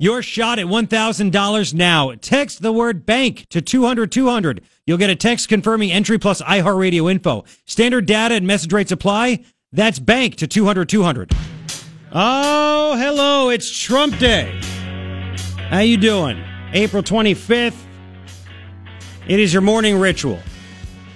[0.00, 2.12] Your shot at $1,000 now.
[2.20, 4.62] Text the word bank to 200 200.
[4.86, 7.44] You'll get a text confirming entry plus iHeartRadio info.
[7.66, 9.44] Standard data and message rates apply.
[9.72, 11.32] That's bank to 200 200.
[12.12, 13.50] Oh, hello.
[13.50, 14.56] It's Trump Day.
[15.68, 16.44] How you doing?
[16.72, 17.76] April 25th.
[19.26, 20.38] It is your morning ritual.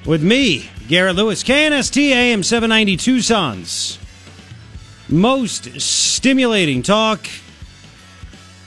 [0.05, 3.99] With me, Garrett Lewis, KNST AM 790 Tucson's
[5.09, 7.29] most stimulating talk.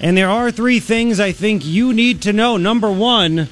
[0.06, 2.58] And there are three things I think you need to know.
[2.58, 3.50] Number one,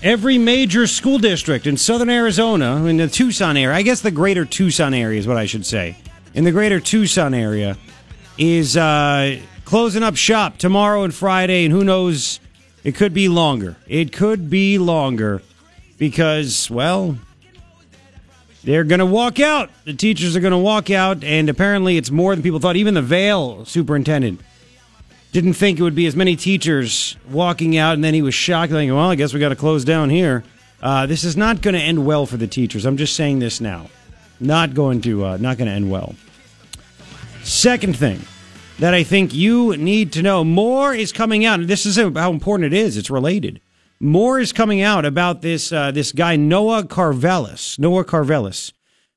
[0.00, 4.44] every major school district in southern Arizona, in the Tucson area, I guess the greater
[4.44, 5.96] Tucson area is what I should say,
[6.34, 7.76] in the greater Tucson area,
[8.38, 12.38] is uh, closing up shop tomorrow and Friday, and who knows,
[12.84, 13.74] it could be longer.
[13.88, 15.42] It could be longer
[15.98, 17.18] because, well,
[18.62, 19.70] they're going to walk out.
[19.84, 22.76] The teachers are going to walk out, and apparently it's more than people thought.
[22.76, 24.40] Even the Vail superintendent
[25.34, 28.70] didn't think it would be as many teachers walking out, and then he was shocked,
[28.70, 30.44] like, well, I guess we got to close down here.
[30.80, 32.86] Uh, this is not going to end well for the teachers.
[32.86, 33.90] I'm just saying this now.
[34.38, 36.14] Not going to, uh, not going to end well.
[37.42, 38.20] Second thing
[38.78, 41.66] that I think you need to know more is coming out.
[41.66, 42.96] This is how important it is.
[42.96, 43.60] It's related.
[43.98, 47.76] More is coming out about this uh, this guy Noah Karvelis.
[47.76, 48.72] Noah Karvelis.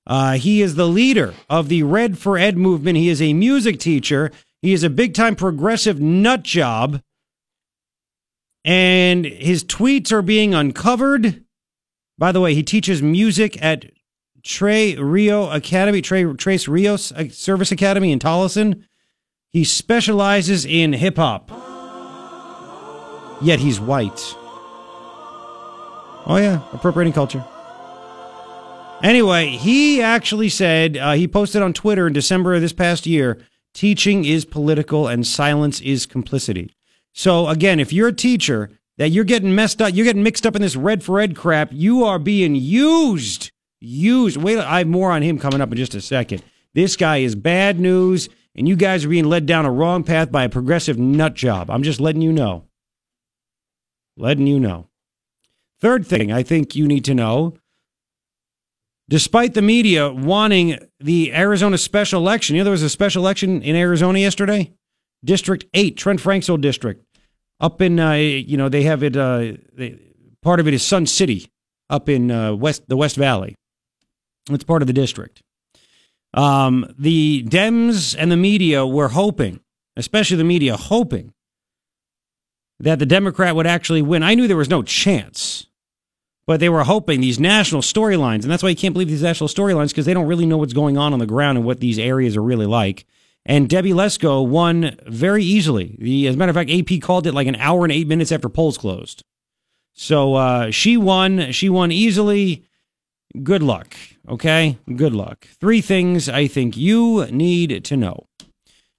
[0.07, 2.97] Uh, he is the leader of the Red for Ed movement.
[2.97, 7.01] He is a music teacher he is a big time progressive nut job.
[8.65, 11.45] And his tweets are being uncovered.
[12.17, 13.85] By the way, he teaches music at
[14.43, 18.83] Trey Rio Academy, Trey, Tres Rios uh, Service Academy in Tolleson.
[19.53, 21.49] He specializes in hip hop.
[23.41, 24.19] Yet he's white.
[26.29, 27.45] Oh, yeah, appropriating culture.
[29.03, 33.39] Anyway, he actually said, uh, he posted on Twitter in December of this past year
[33.77, 36.73] Teaching is political and silence is complicity.
[37.13, 40.55] So again, if you're a teacher that you're getting messed up, you're getting mixed up
[40.55, 43.51] in this red for red crap, you are being used.
[43.79, 44.37] Used.
[44.37, 46.41] Wait, I have more on him coming up in just a second.
[46.73, 50.31] This guy is bad news, and you guys are being led down a wrong path
[50.31, 51.69] by a progressive nut job.
[51.69, 52.63] I'm just letting you know.
[54.17, 54.87] Letting you know.
[55.79, 57.53] Third thing I think you need to know
[59.09, 62.55] despite the media wanting the Arizona special election.
[62.55, 64.73] You know, there was a special election in Arizona yesterday,
[65.23, 67.03] District 8, Trent Franks old district.
[67.59, 69.99] Up in, uh, you know, they have it, uh, they,
[70.43, 71.49] part of it is Sun City
[71.89, 73.55] up in uh, west the West Valley.
[74.49, 75.41] It's part of the district.
[76.33, 79.61] Um, the Dems and the media were hoping,
[79.95, 81.33] especially the media, hoping
[82.79, 84.21] that the Democrat would actually win.
[84.21, 85.66] I knew there was no chance
[86.47, 89.49] but they were hoping these national storylines, and that's why you can't believe these national
[89.49, 91.99] storylines because they don't really know what's going on on the ground and what these
[91.99, 93.05] areas are really like.
[93.45, 95.97] And Debbie Lesko won very easily.
[95.99, 98.31] The, as a matter of fact, AP called it like an hour and eight minutes
[98.31, 99.23] after polls closed.
[99.93, 101.51] So uh, she won.
[101.51, 102.65] She won easily.
[103.43, 103.95] Good luck.
[104.27, 105.47] Okay, good luck.
[105.59, 108.27] Three things I think you need to know.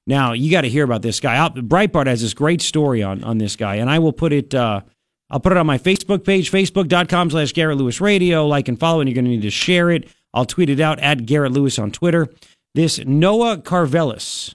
[0.07, 1.37] Now you got to hear about this guy.
[1.49, 4.55] Breitbart has this great story on on this guy, and I will put it.
[4.55, 4.83] Uh,
[5.31, 8.47] I'll put it on my Facebook page, facebook.com slash Garrett Lewis Radio.
[8.47, 10.09] Like and follow, and you're going to need to share it.
[10.33, 12.29] I'll tweet it out at Garrett Lewis on Twitter.
[12.75, 14.55] This Noah Karvelis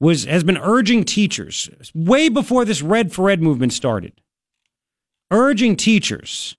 [0.00, 4.12] was has been urging teachers way before this Red for Red movement started,
[5.30, 6.56] urging teachers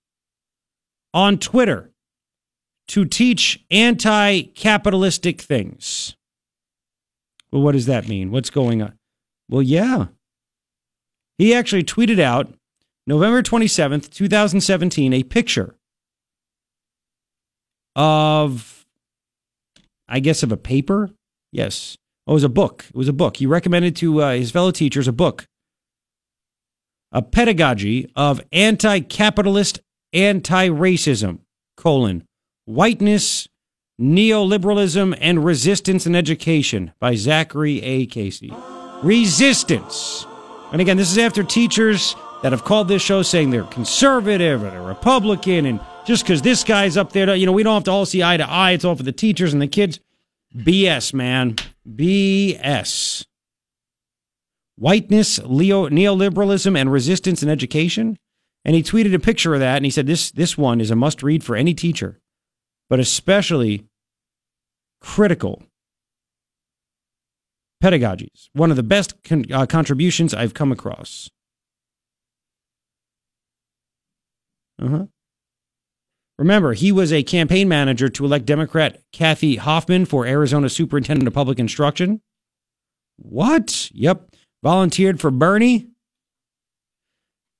[1.14, 1.92] on Twitter
[2.88, 6.16] to teach anti-capitalistic things.
[7.50, 8.30] Well, what does that mean?
[8.30, 8.98] What's going on?
[9.48, 10.06] Well, yeah.
[11.38, 12.52] He actually tweeted out
[13.06, 15.74] November 27th, 2017, a picture
[17.94, 18.86] of,
[20.08, 21.10] I guess, of a paper.
[21.52, 21.96] Yes.
[22.26, 22.84] Oh, it was a book.
[22.88, 23.36] It was a book.
[23.36, 25.46] He recommended to uh, his fellow teachers a book,
[27.12, 29.80] a pedagogy of anti-capitalist
[30.12, 31.38] anti-racism,
[31.76, 32.24] colon,
[32.64, 33.46] whiteness,
[34.00, 38.06] neoliberalism, and resistance in education by Zachary A.
[38.06, 38.52] Casey.
[39.02, 40.26] Resistance.
[40.72, 44.70] And again, this is after teachers that have called this show saying they're conservative or
[44.70, 47.90] they're Republican, and just because this guy's up there, you know, we don't have to
[47.90, 48.72] all see eye to eye.
[48.72, 50.00] It's all for the teachers and the kids.
[50.54, 51.56] BS, man.
[51.88, 53.24] BS.
[54.76, 58.18] Whiteness, Leo, neoliberalism, and resistance in education.
[58.64, 60.96] And he tweeted a picture of that, and he said, "This this one is a
[60.96, 62.20] must read for any teacher,
[62.90, 63.86] but especially
[65.00, 65.62] critical
[67.82, 68.48] pedagogies.
[68.52, 71.30] One of the best con- uh, contributions I've come across.
[74.80, 75.06] Uh-huh.
[76.38, 81.32] Remember, he was a campaign manager to elect Democrat Kathy Hoffman for Arizona Superintendent of
[81.32, 82.20] Public Instruction.
[83.16, 83.90] What?
[83.94, 84.34] Yep.
[84.62, 85.88] Volunteered for Bernie.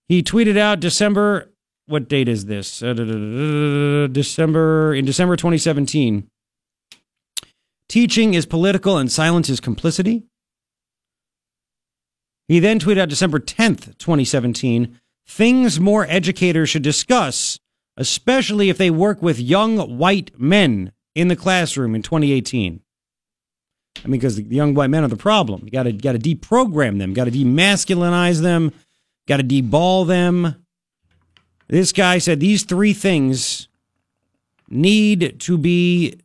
[0.09, 1.53] He tweeted out December.
[1.87, 2.83] What date is this?
[2.83, 6.29] Uh, December in December 2017.
[7.88, 10.25] Teaching is political and silence is complicity.
[12.49, 17.59] He then tweeted out December 10th, 2017, things more educators should discuss,
[17.97, 22.81] especially if they work with young white men in the classroom in 2018.
[24.05, 25.62] I mean, because the young white men are the problem.
[25.65, 28.73] You got to got to deprogram them, got to demasculinize them,
[29.27, 30.65] got to deball them.
[31.69, 33.69] This guy said these three things
[34.69, 36.21] need to be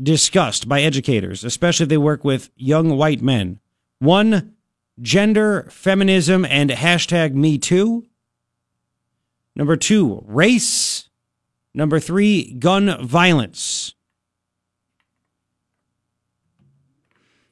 [0.00, 3.60] discussed by educators, especially if they work with young white men.
[3.98, 4.54] One,
[5.00, 8.06] gender, feminism, and hashtag Me Too.
[9.54, 11.08] Number two, race.
[11.74, 13.94] Number three, gun violence.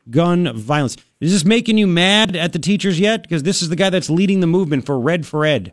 [0.09, 0.97] Gun violence.
[1.21, 3.23] Is this making you mad at the teachers yet?
[3.23, 5.73] Because this is the guy that's leading the movement for Red for Ed.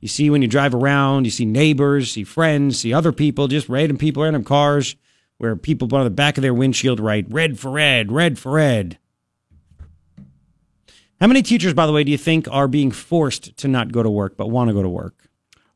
[0.00, 3.68] You see when you drive around, you see neighbors, see friends, see other people, just
[3.68, 4.96] random people, random cars,
[5.40, 8.58] where people put on the back of their windshield write "Red for Ed, Red for
[8.58, 8.98] Ed."
[11.18, 14.02] How many teachers, by the way, do you think are being forced to not go
[14.02, 15.30] to work but want to go to work?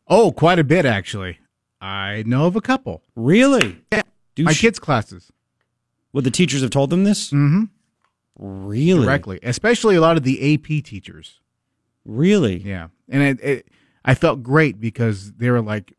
[0.06, 1.38] Oh, quite a bit actually.
[1.80, 3.02] I know of a couple.
[3.16, 3.78] Really?
[3.90, 4.02] Yeah.
[4.34, 5.32] Do My sh- kids' classes.
[6.12, 7.30] Would the teachers have told them this?
[7.30, 7.64] Mm-hmm.
[8.38, 9.04] Really?
[9.04, 9.38] Directly.
[9.42, 11.40] Especially a lot of the AP teachers.
[12.04, 12.58] Really?
[12.58, 12.88] Yeah.
[13.08, 13.68] And it, it
[14.04, 15.94] I felt great because they were like,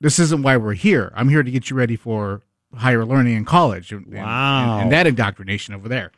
[0.00, 1.12] This isn't why we're here.
[1.14, 2.42] I'm here to get you ready for
[2.74, 3.92] higher learning in college.
[3.92, 4.74] And, Wow.
[4.74, 6.12] And, and that indoctrination over there.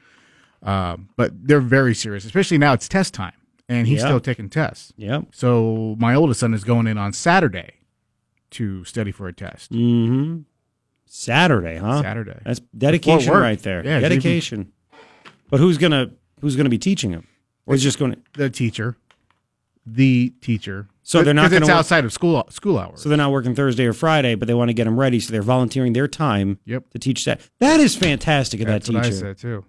[0.63, 3.33] Um, but they're very serious, especially now it's test time.
[3.69, 4.07] And he's Yeah.
[4.07, 4.93] still taking tests.
[4.97, 5.27] Yep.
[5.33, 7.75] So my oldest son is going in on Saturday
[8.53, 9.73] to study for a test.
[9.73, 10.39] Mm-hmm.
[11.07, 12.03] Saturday, huh?
[12.03, 12.39] Saturday.
[12.45, 13.85] That's dedication right there.
[13.85, 14.73] Yeah, it's even- dedication.
[15.51, 16.11] But who's gonna
[16.41, 17.27] who's gonna be teaching him?
[17.67, 18.19] Or is just going to?
[18.35, 18.97] the teacher,
[19.95, 20.89] the teacher.
[21.03, 23.01] So they're not it's work- outside of school school hours.
[23.03, 25.33] So they're not working Thursday or Friday, but they want to get them ready, so
[25.33, 26.91] they're volunteering their time Yep.
[26.91, 27.41] to teach that.
[27.61, 29.15] That is fantastic of That's that I teacher.
[29.17, 29.65] said too.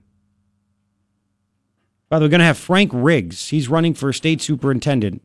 [2.10, 3.50] By the way, we're going to have Frank Riggs.
[3.50, 5.22] He's running for state superintendent.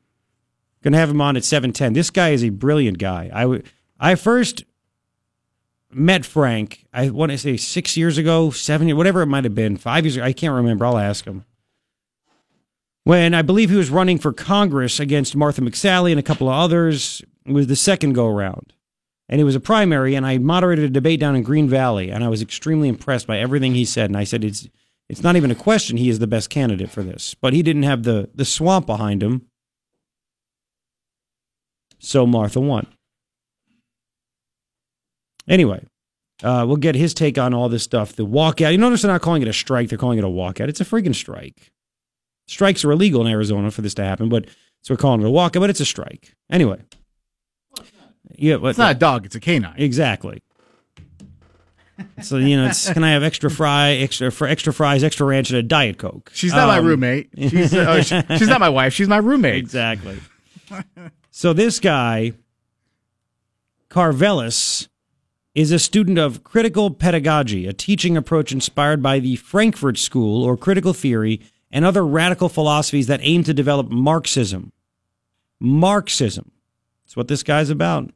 [0.83, 1.95] Going to have him on at 710.
[1.95, 3.31] This guy is a brilliant guy.
[3.33, 3.63] I, w-
[3.99, 4.65] I first
[5.91, 9.55] met Frank, I want to say six years ago, seven years, whatever it might have
[9.55, 10.25] been, five years ago.
[10.27, 10.85] I can't remember.
[10.85, 11.45] I'll ask him.
[13.05, 16.55] When I believe he was running for Congress against Martha McSally and a couple of
[16.55, 18.73] others, it was the second go around.
[19.29, 22.23] And it was a primary, and I moderated a debate down in Green Valley, and
[22.25, 24.11] I was extremely impressed by everything he said.
[24.11, 24.69] And I said, it's
[25.09, 27.35] it's not even a question he is the best candidate for this.
[27.35, 29.47] But he didn't have the, the swamp behind him.
[31.99, 32.87] So Martha won.
[35.47, 35.85] Anyway,
[36.43, 38.15] uh, we'll get his take on all this stuff.
[38.15, 38.73] The walkout.
[38.73, 40.69] You notice they're not calling it a strike, they're calling it a walkout.
[40.69, 41.71] It's a freaking strike.
[42.47, 44.47] Strikes are illegal in Arizona for this to happen, but
[44.83, 46.35] so we're calling it a walkout, but it's a strike.
[46.51, 46.79] Anyway.
[48.37, 49.75] Yeah, but It's not a dog; it's a canine.
[49.77, 50.43] Exactly.
[52.23, 55.51] So you know, it's, can I have extra fry, extra for extra fries, extra ranch,
[55.51, 56.31] and a diet coke?
[56.35, 57.31] She's not my Um, roommate.
[57.39, 58.93] She's uh, oh, she- she's not my wife.
[58.93, 59.57] She's my roommate.
[59.57, 60.19] Exactly.
[61.31, 62.33] so this guy,
[63.91, 64.89] Karvelis,
[65.55, 70.57] is a student of critical pedagogy, a teaching approach inspired by the Frankfurt School or
[70.57, 71.41] critical theory
[71.75, 74.73] and other radical philosophies that aim to develop Marxism.
[75.59, 76.53] Marxism.
[77.05, 78.13] That's what this guy's about.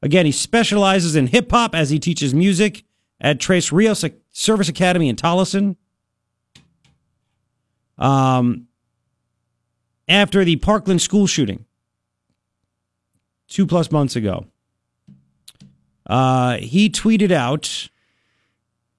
[0.00, 2.84] Again, he specializes in hip hop as he teaches music
[3.20, 5.76] at Tres Rios Service Academy in Tolleson.
[7.98, 8.68] Um,
[10.08, 11.64] after the Parkland school shooting
[13.48, 14.46] two plus months ago,
[16.06, 17.88] uh, he tweeted out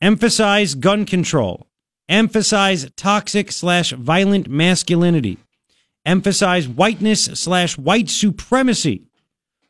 [0.02, 1.68] emphasize gun control,
[2.10, 5.38] emphasize toxic slash violent masculinity,
[6.06, 9.04] emphasize whiteness slash white supremacy.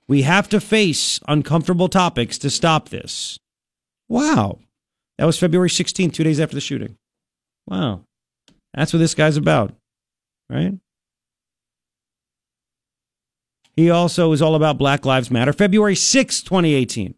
[0.08, 3.39] We have to face uncomfortable topics to stop this.
[4.08, 4.60] Wow.
[5.18, 6.98] That was February 16th, two days after the shooting.
[7.65, 8.01] Wow.
[8.74, 9.74] That's what this guy's about,
[10.50, 10.74] right?
[13.75, 15.54] He also is all about Black Lives Matter.
[15.54, 17.15] February 6th, 2018.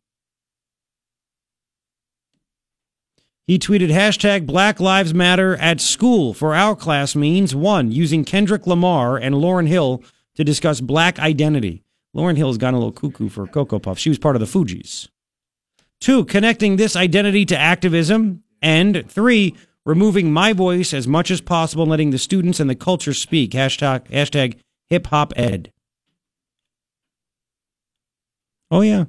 [3.48, 8.68] He tweeted hashtag Black Lives Matter at school for our class means one, using Kendrick
[8.68, 10.04] Lamar and Lauryn Hill
[10.36, 11.82] to discuss black identity.
[12.13, 13.98] Lauryn Hill's gone a little cuckoo for Cocoa Puff.
[13.98, 15.08] She was part of the Fugees.
[16.01, 18.44] Two, connecting this identity to activism.
[18.62, 22.75] And three, removing my voice as much as possible and letting the students and the
[22.75, 23.51] culture speak.
[23.51, 25.72] Hashtag, hashtag hip hop ed.
[28.70, 29.06] Oh, yeah.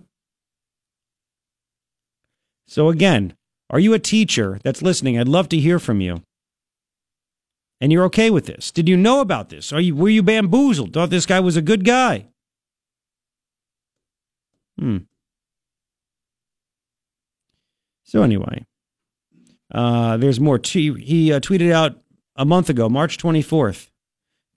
[2.68, 3.34] So, again,
[3.70, 5.18] are you a teacher that's listening?
[5.18, 6.22] I'd love to hear from you.
[7.80, 8.70] And you're okay with this.
[8.70, 9.72] Did you know about this?
[9.72, 10.92] Are you were you bamboozled?
[10.92, 12.26] Thought this guy was a good guy?
[14.78, 14.98] Hmm.
[18.04, 18.64] So anyway,
[19.72, 20.58] uh, there's more.
[20.58, 22.00] T- he uh, tweeted out
[22.36, 23.88] a month ago, March 24th,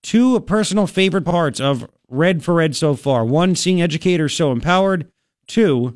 [0.02, 3.26] two personal favorite parts of Red for Red so far.
[3.26, 5.12] One, seeing educators so empowered.
[5.48, 5.96] Two,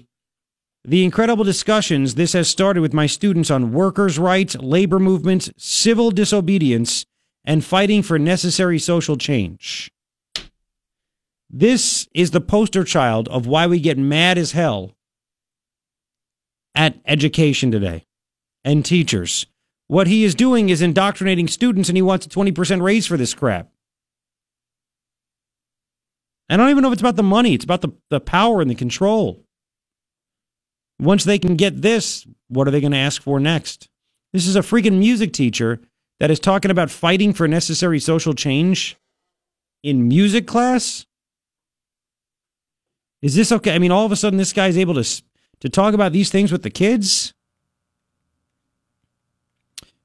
[0.88, 6.12] the incredible discussions this has started with my students on workers' rights, labor movements, civil
[6.12, 7.06] disobedience,
[7.44, 9.92] and fighting for necessary social change.
[11.50, 14.92] This is the poster child of why we get mad as hell
[16.76, 18.06] at education today
[18.64, 19.48] and teachers.
[19.88, 23.34] What he is doing is indoctrinating students, and he wants a 20% raise for this
[23.34, 23.70] crap.
[26.50, 28.70] I don't even know if it's about the money, it's about the, the power and
[28.70, 29.45] the control.
[31.00, 33.90] Once they can get this, what are they going to ask for next?
[34.34, 35.80] This is a freaking music teacher
[36.20, 38.98] that is talking about fighting for necessary social change
[39.84, 41.06] in music class.
[43.22, 43.74] Is this okay?
[43.74, 45.24] I mean, all of a sudden, this guy's able to
[45.62, 47.34] to talk about these things with the kids.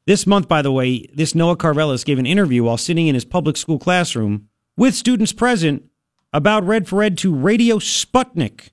[0.07, 3.25] This month, by the way, this Noah Karvelis gave an interview while sitting in his
[3.25, 5.85] public school classroom with students present
[6.33, 8.71] about Red for Ed to Radio Sputnik,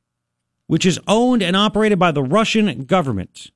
[0.67, 3.51] which is owned and operated by the Russian government.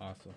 [0.00, 0.34] Awesome.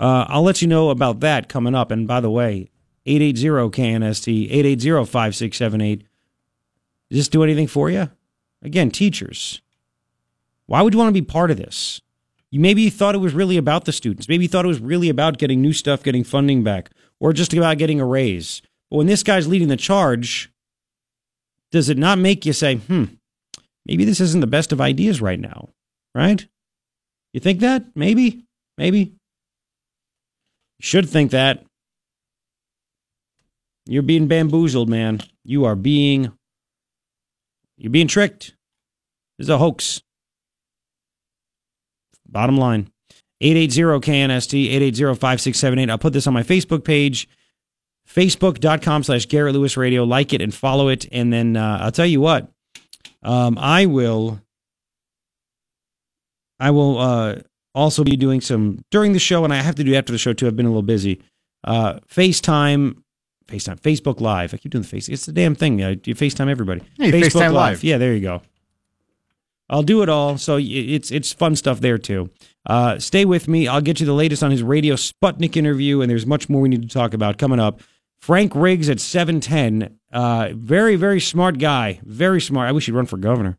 [0.00, 1.90] Uh, I'll let you know about that coming up.
[1.90, 2.70] And by the way,
[3.06, 5.98] 880-KNST, 880-5678.
[7.10, 8.10] Does this do anything for you?
[8.62, 9.60] Again, teachers.
[10.66, 12.00] Why would you want to be part of this?
[12.50, 14.28] You maybe you thought it was really about the students.
[14.28, 17.52] Maybe you thought it was really about getting new stuff, getting funding back, or just
[17.54, 18.62] about getting a raise.
[18.90, 20.51] But when this guy's leading the charge,
[21.72, 23.04] does it not make you say, hmm,
[23.84, 25.70] maybe this isn't the best of ideas right now?
[26.14, 26.46] Right?
[27.32, 27.86] You think that?
[27.96, 28.44] Maybe?
[28.78, 28.98] Maybe?
[28.98, 31.64] You should think that.
[33.86, 35.20] You're being bamboozled, man.
[35.44, 36.30] You are being
[37.82, 38.54] you're being tricked.
[39.38, 40.02] This is a hoax.
[42.28, 42.90] Bottom line.
[43.42, 45.90] 880-KNST, 880-5678.
[45.90, 47.28] I'll put this on my Facebook page,
[48.14, 50.04] facebook.com slash Garrett Lewis Radio.
[50.04, 51.06] Like it and follow it.
[51.12, 52.50] And then uh, I'll tell you what,
[53.22, 54.40] um, I will,
[56.60, 57.36] I will uh,
[57.74, 60.32] also be doing some during the show, and I have to do after the show
[60.32, 60.46] too.
[60.46, 61.22] I've been a little busy.
[61.64, 62.96] Uh, FaceTime
[63.46, 64.54] FaceTime, Facebook Live.
[64.54, 65.08] I keep doing the face.
[65.08, 65.78] It's the damn thing.
[65.78, 66.82] You FaceTime everybody.
[66.96, 67.84] Hey, Facebook FaceTime Live.
[67.84, 68.42] Yeah, there you go.
[69.68, 70.38] I'll do it all.
[70.38, 72.30] So it's it's fun stuff there too.
[72.66, 73.68] Uh, stay with me.
[73.68, 76.68] I'll get you the latest on his Radio Sputnik interview, and there's much more we
[76.68, 77.80] need to talk about coming up.
[78.22, 79.98] Frank Riggs at 710.
[80.12, 81.98] Uh, very, very smart guy.
[82.04, 82.68] Very smart.
[82.68, 83.58] I wish he'd run for governor.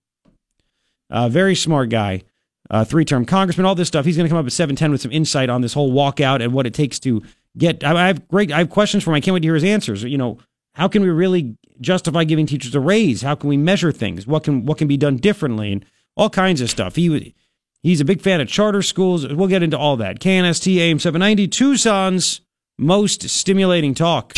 [1.10, 2.22] Uh, very smart guy.
[2.70, 4.06] Uh, three term congressman, all this stuff.
[4.06, 6.54] He's going to come up at 710 with some insight on this whole walkout and
[6.54, 7.22] what it takes to
[7.58, 7.84] get.
[7.84, 8.54] I have great.
[8.54, 9.16] I have questions for him.
[9.16, 10.02] I can't wait to hear his answers.
[10.04, 10.38] You know,
[10.76, 13.22] how can we really justify giving teachers a raise?
[13.22, 14.26] How can we measure things?
[14.26, 15.74] What can what can be done differently?
[15.74, 16.96] And all kinds of stuff.
[16.96, 17.36] He
[17.82, 19.28] he's a big fan of charter schools.
[19.28, 20.22] We'll get into all that.
[20.22, 22.40] KNST AM 790, Tucson's
[22.80, 24.34] most stimulating talk.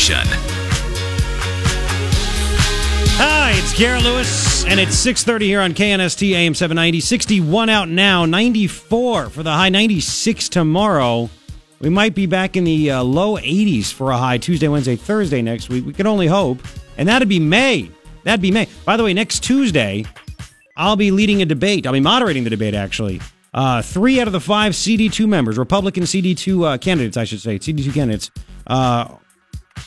[3.18, 7.00] Hi, it's Garrett Lewis, and it's 6.30 here on KNST AM 790.
[7.00, 11.30] 61 out now, 94 for the high, 96 tomorrow.
[11.80, 15.40] We might be back in the uh, low 80s for a high Tuesday, Wednesday, Thursday
[15.40, 15.86] next week.
[15.86, 16.58] We can only hope.
[16.98, 17.90] And that'd be May.
[18.24, 18.68] That'd be May.
[18.84, 20.04] By the way, next Tuesday,
[20.76, 21.86] I'll be leading a debate.
[21.86, 23.20] I'll be moderating the debate, actually.
[23.56, 27.58] Uh, three out of the five CD2 members, Republican CD2 uh, candidates, I should say,
[27.58, 28.30] CD2 candidates,
[28.66, 29.16] uh,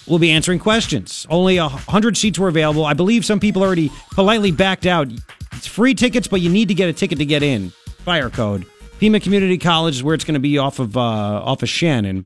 [0.08, 1.28] will be answering questions.
[1.30, 2.84] Only a hundred seats were available.
[2.84, 5.08] I believe some people already politely backed out.
[5.54, 7.70] It's free tickets, but you need to get a ticket to get in.
[8.00, 8.66] Fire code.
[8.98, 12.26] Pima Community College is where it's going to be off of uh, off of Shannon.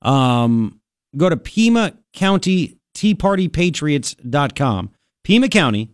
[0.00, 0.80] Um,
[1.16, 4.90] go to Pima County Tea Party Patriots.com.
[5.24, 5.90] Pima County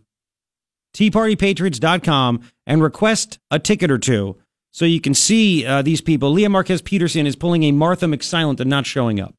[0.93, 4.37] Tea Party teapartypatriots.com and request a ticket or two
[4.71, 6.31] so you can see uh, these people.
[6.31, 9.35] Leah Marquez Peterson is pulling a Martha McSilent and not showing up.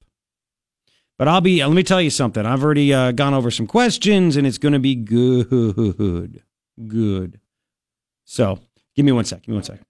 [1.17, 2.45] But I'll be, let me tell you something.
[2.45, 6.43] I've already uh, gone over some questions and it's going to be good.
[6.87, 7.41] Good.
[8.27, 8.59] So
[8.95, 9.41] give me one sec.
[9.41, 9.81] Give me one sec.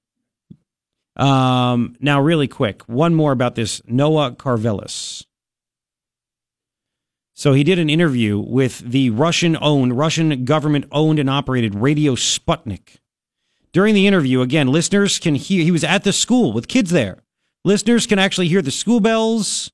[1.16, 5.26] Um, now, really quick, one more about this Noah Karvelis.
[7.34, 12.14] So he did an interview with the Russian owned, Russian government owned and operated Radio
[12.14, 12.98] Sputnik.
[13.72, 17.22] During the interview, again, listeners can hear, he was at the school with kids there.
[17.64, 19.70] Listeners can actually hear the school bells.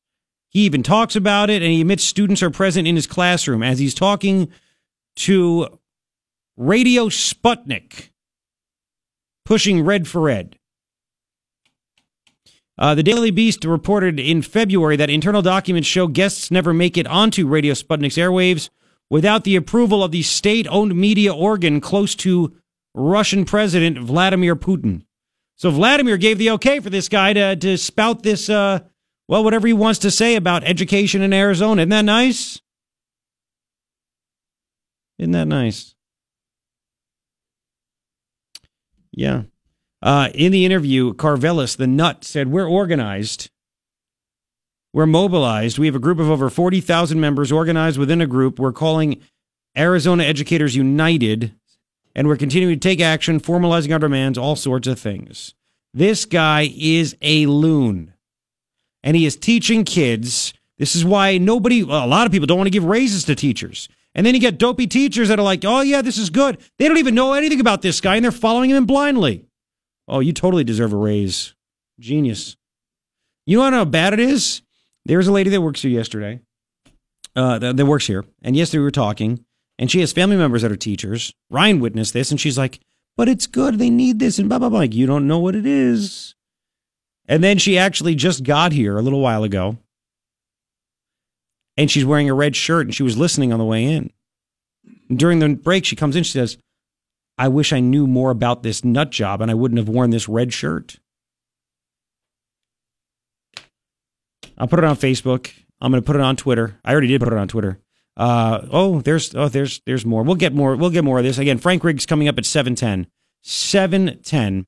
[0.50, 3.78] He even talks about it and he admits students are present in his classroom as
[3.78, 4.48] he's talking
[5.16, 5.78] to
[6.56, 8.10] Radio Sputnik,
[9.44, 10.58] pushing red for red.
[12.78, 17.08] Uh, the Daily Beast reported in February that internal documents show guests never make it
[17.08, 18.70] onto Radio Sputnik's airwaves
[19.10, 22.54] without the approval of the state owned media organ close to
[22.98, 25.02] Russian President Vladimir Putin.
[25.56, 28.80] So Vladimir gave the okay for this guy to, to spout this, uh,
[29.26, 31.82] well, whatever he wants to say about education in Arizona.
[31.82, 32.60] Isn't that nice?
[35.18, 35.94] Isn't that nice?
[39.12, 39.42] Yeah.
[40.00, 43.50] Uh, in the interview, Karvelis, the nut, said, We're organized.
[44.92, 45.78] We're mobilized.
[45.78, 48.58] We have a group of over 40,000 members organized within a group.
[48.58, 49.20] We're calling
[49.76, 51.54] Arizona Educators United,
[52.18, 55.54] and we're continuing to take action, formalizing our demands, all sorts of things.
[55.94, 58.12] This guy is a loon,
[59.04, 60.52] and he is teaching kids.
[60.78, 63.36] This is why nobody, well, a lot of people don't want to give raises to
[63.36, 63.88] teachers.
[64.16, 66.58] And then you get dopey teachers that are like, oh, yeah, this is good.
[66.76, 69.46] They don't even know anything about this guy, and they're following him blindly.
[70.08, 71.54] Oh, you totally deserve a raise.
[72.00, 72.56] Genius.
[73.46, 74.62] You know how bad it is?
[75.04, 76.40] There's a lady that works here yesterday,
[77.36, 78.24] uh, that, that works here.
[78.42, 79.44] And yesterday we were talking,
[79.78, 81.32] and she has family members that are teachers.
[81.50, 82.80] Ryan witnessed this, and she's like,
[83.16, 83.78] but it's good.
[83.78, 84.80] They need this, and blah, blah, blah.
[84.80, 86.34] Like, you don't know what it is.
[87.26, 89.78] And then she actually just got here a little while ago,
[91.76, 94.10] and she's wearing a red shirt, and she was listening on the way in.
[95.14, 96.58] During the break, she comes in, she says,
[97.38, 100.28] I wish I knew more about this nut job and I wouldn't have worn this
[100.28, 100.98] red shirt.
[104.58, 105.52] I'll put it on Facebook.
[105.80, 106.80] I'm going to put it on Twitter.
[106.84, 107.78] I already did put it on Twitter.
[108.18, 110.24] Uh, oh, there's oh there's there's more.
[110.24, 110.74] We'll get more.
[110.74, 111.58] We'll get more of this again.
[111.58, 113.06] Frank Riggs coming up at seven ten.
[113.42, 114.66] Seven ten.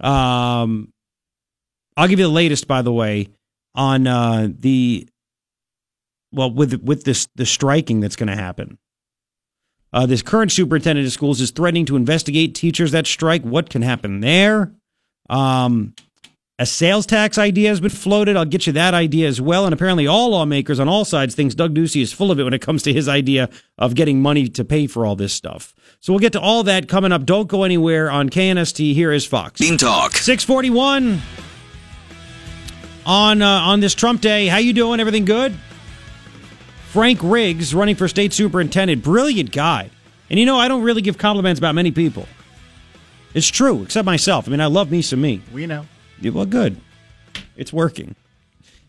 [0.00, 0.92] Um,
[1.96, 3.28] I'll give you the latest, by the way,
[3.76, 5.08] on uh, the
[6.32, 8.78] well with with this the striking that's going to happen.
[9.92, 13.42] Uh, this current superintendent of schools is threatening to investigate teachers that strike.
[13.42, 14.72] What can happen there?
[15.28, 15.94] Um,
[16.60, 18.36] a sales tax idea has been floated.
[18.36, 19.64] I'll get you that idea as well.
[19.64, 22.52] And apparently, all lawmakers on all sides thinks Doug Ducey is full of it when
[22.52, 25.74] it comes to his idea of getting money to pay for all this stuff.
[26.00, 27.24] So we'll get to all that coming up.
[27.24, 28.92] Don't go anywhere on KNST.
[28.92, 29.58] Here is Fox.
[29.58, 30.12] Bean Talk.
[30.12, 31.22] 641
[33.06, 34.46] on uh, on this Trump day.
[34.46, 35.00] How you doing?
[35.00, 35.54] Everything good?
[36.88, 39.02] Frank Riggs running for state superintendent.
[39.02, 39.88] Brilliant guy.
[40.28, 42.28] And you know, I don't really give compliments about many people.
[43.32, 44.46] It's true, except myself.
[44.46, 45.40] I mean, I love me some me.
[45.54, 45.86] We know.
[46.22, 46.80] Well, good.
[47.56, 48.14] It's working.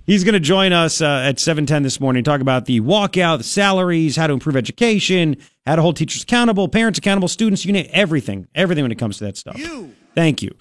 [0.06, 3.44] He's going to join us uh, at 7:10 this morning talk about the walkout, the
[3.44, 7.84] salaries, how to improve education, how to hold teachers accountable, parents accountable, students, you know,
[7.91, 9.58] everything, everything when it comes to that stuff.
[9.58, 9.94] You.
[10.15, 10.52] Thank you.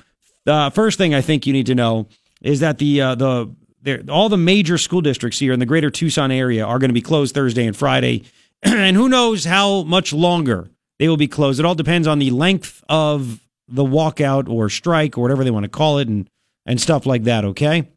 [0.44, 2.06] The uh, first thing I think you need to know
[2.42, 5.90] is that the uh, the there, all the major school districts here in the greater
[5.90, 8.24] Tucson area are going to be closed Thursday and Friday.
[8.62, 11.58] and who knows how much longer they will be closed.
[11.58, 15.64] It all depends on the length of the walkout or strike or whatever they want
[15.64, 16.28] to call it and,
[16.66, 17.44] and stuff like that.
[17.44, 17.88] Okay.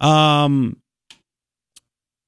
[0.00, 0.80] Um,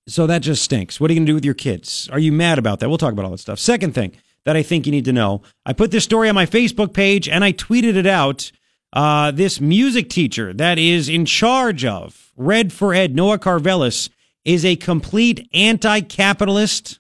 [0.09, 1.01] so that just stinks.
[1.01, 2.09] What are you going to do with your kids?
[2.13, 2.89] Are you mad about that?
[2.89, 3.59] We'll talk about all that stuff.
[3.59, 4.13] Second thing
[4.45, 7.29] that I think you need to know I put this story on my Facebook page
[7.29, 8.51] and I tweeted it out.
[8.93, 14.09] Uh, this music teacher that is in charge of Red for Ed, Noah Karvelis,
[14.45, 16.99] is a complete anti capitalist,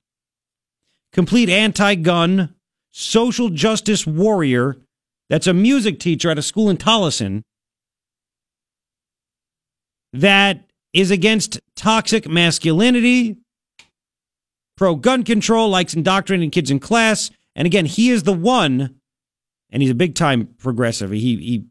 [1.12, 2.55] complete anti gun,
[2.92, 4.76] social justice warrior
[5.29, 7.42] that's a music teacher at a school in Tolleson
[10.12, 13.37] that is against toxic masculinity,
[14.77, 17.31] pro gun control, likes indoctrinating kids in class.
[17.55, 18.96] And again, he is the one,
[19.70, 21.11] and he's a big time progressive.
[21.11, 21.64] He, he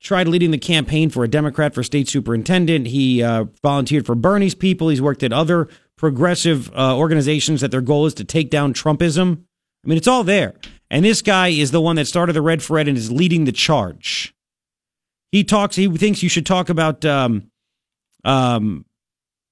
[0.00, 2.86] tried leading the campaign for a Democrat for state superintendent.
[2.86, 4.88] He uh, volunteered for Bernie's people.
[4.88, 9.42] He's worked at other progressive uh, organizations that their goal is to take down Trumpism.
[9.84, 10.54] I mean, it's all there.
[10.90, 13.44] And this guy is the one that started the Red for Ed and is leading
[13.44, 14.34] the charge.
[15.32, 15.76] He talks.
[15.76, 17.50] He thinks you should talk about um,
[18.24, 18.84] um,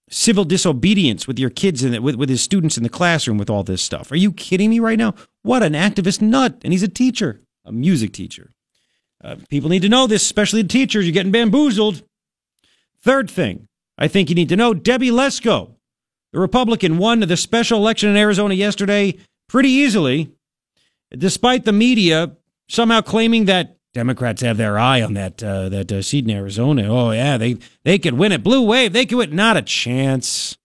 [0.09, 3.63] civil disobedience with your kids and with with his students in the classroom with all
[3.63, 4.11] this stuff.
[4.11, 5.15] Are you kidding me right now?
[5.43, 6.61] What an activist nut!
[6.65, 8.53] And he's a teacher, a music teacher.
[9.23, 11.05] Uh, people need to know this, especially the teachers.
[11.05, 12.03] You're getting bamboozled.
[13.03, 15.75] Third thing I think you need to know Debbie Lesko,
[16.33, 19.17] the Republican, won the special election in Arizona yesterday
[19.49, 20.33] pretty easily,
[21.11, 22.37] despite the media
[22.69, 26.83] somehow claiming that Democrats have their eye on that uh, that uh, seat in Arizona.
[26.87, 28.43] Oh yeah, they they could win it.
[28.43, 29.35] Blue wave, they could win.
[29.35, 30.59] Not a chance.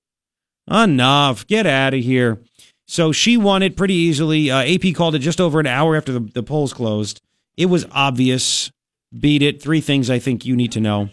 [0.69, 1.47] Enough.
[1.47, 2.41] Get out of here.
[2.87, 4.51] So she won it pretty easily.
[4.51, 7.21] Uh, AP called it just over an hour after the, the polls closed.
[7.55, 8.69] It was obvious.
[9.17, 9.63] Beat it.
[9.63, 11.09] Three things I think you need to know.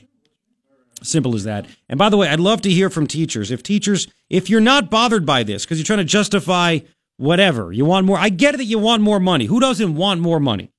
[1.01, 1.67] Simple as that.
[1.89, 3.53] And by the way, I'd love to hear from teachers.
[3.53, 6.81] If teachers, if you're not bothered by this because you're trying to justify
[7.17, 8.19] whatever, you want more.
[8.19, 9.45] I get it that you want more money.
[9.45, 10.73] Who doesn't want more money?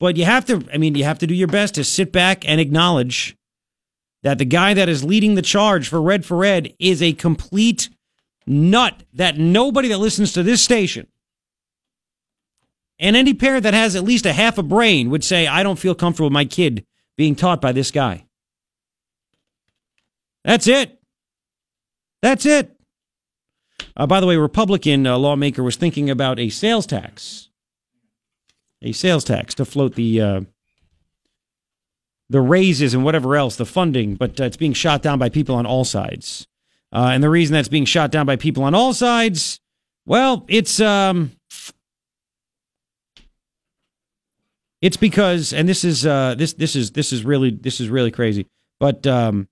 [0.00, 2.48] But you have to, I mean, you have to do your best to sit back
[2.48, 3.36] and acknowledge
[4.22, 7.88] that the guy that is leading the charge for Red for Red is a complete
[8.46, 11.06] nut that nobody that listens to this station
[12.98, 15.78] and any parent that has at least a half a brain would say, I don't
[15.78, 16.84] feel comfortable with my kid
[17.16, 18.24] being taught by this guy.
[20.44, 21.00] That's it.
[22.22, 22.74] That's it.
[23.96, 27.47] Uh, by the way, Republican uh, lawmaker was thinking about a sales tax,
[28.82, 30.40] a sales tax to float the uh,
[32.30, 35.54] the raises and whatever else, the funding, but uh, it's being shot down by people
[35.54, 36.46] on all sides.
[36.92, 39.60] Uh, and the reason that's being shot down by people on all sides,
[40.06, 41.32] well, it's um,
[44.80, 48.10] it's because, and this is uh, this this is this is really this is really
[48.10, 48.46] crazy,
[48.78, 49.48] but um,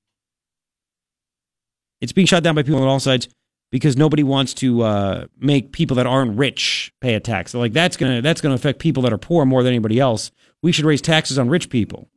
[2.00, 3.28] it's being shot down by people on all sides
[3.70, 7.54] because nobody wants to uh, make people that aren't rich pay a tax.
[7.54, 10.30] Like that's gonna that's gonna affect people that are poor more than anybody else.
[10.62, 12.08] We should raise taxes on rich people.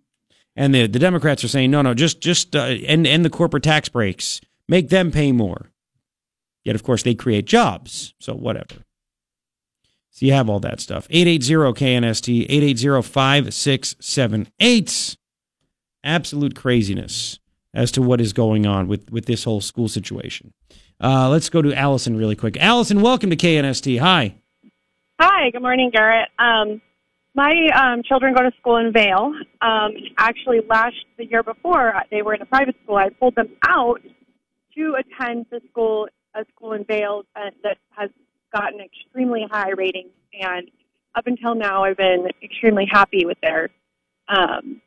[0.55, 3.63] And the, the Democrats are saying, no, no, just just uh, end end the corporate
[3.63, 5.71] tax breaks, make them pay more.
[6.63, 8.83] Yet, of course, they create jobs, so whatever.
[10.11, 11.07] So you have all that stuff.
[11.07, 15.15] 880-KNST, 880-5678.
[16.03, 17.39] Absolute craziness
[17.73, 20.51] as to what is going on with, with this whole school situation.
[21.01, 22.57] Uh, let's go to Allison really quick.
[22.57, 23.99] Allison, welcome to KNST.
[23.99, 24.35] Hi.
[25.19, 26.29] Hi, good morning, Garrett.
[26.37, 26.81] Um,
[27.35, 29.33] my um, children go to school in Vail.
[29.61, 32.97] Um, actually, last the year before, they were in a private school.
[32.97, 34.01] I pulled them out
[34.75, 38.09] to attend the school, a school in Vail uh, that has
[38.53, 40.69] gotten extremely high ratings, and
[41.15, 43.69] up until now, I've been extremely happy with their
[44.27, 44.81] um,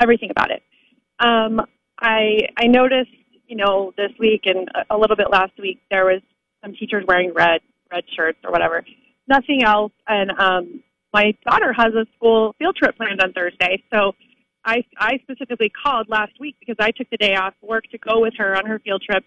[0.00, 0.62] everything about it.
[1.20, 1.60] Um,
[2.00, 3.10] I I noticed,
[3.46, 6.22] you know, this week and a little bit last week, there was
[6.62, 8.84] some teachers wearing red red shirts or whatever.
[9.28, 14.12] Nothing else, and um, my daughter has a school field trip planned on Thursday, so
[14.64, 18.20] I, I specifically called last week because I took the day off work to go
[18.20, 19.24] with her on her field trip.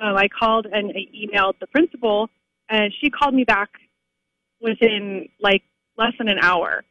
[0.00, 2.28] Um, I called and I emailed the principal,
[2.68, 3.68] and she called me back
[4.60, 5.62] within like
[5.98, 6.84] less than an hour,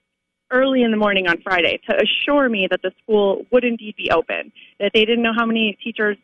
[0.51, 4.11] early in the morning on Friday, to assure me that the school would indeed be
[4.11, 4.51] open.
[4.79, 6.17] That they didn't know how many teachers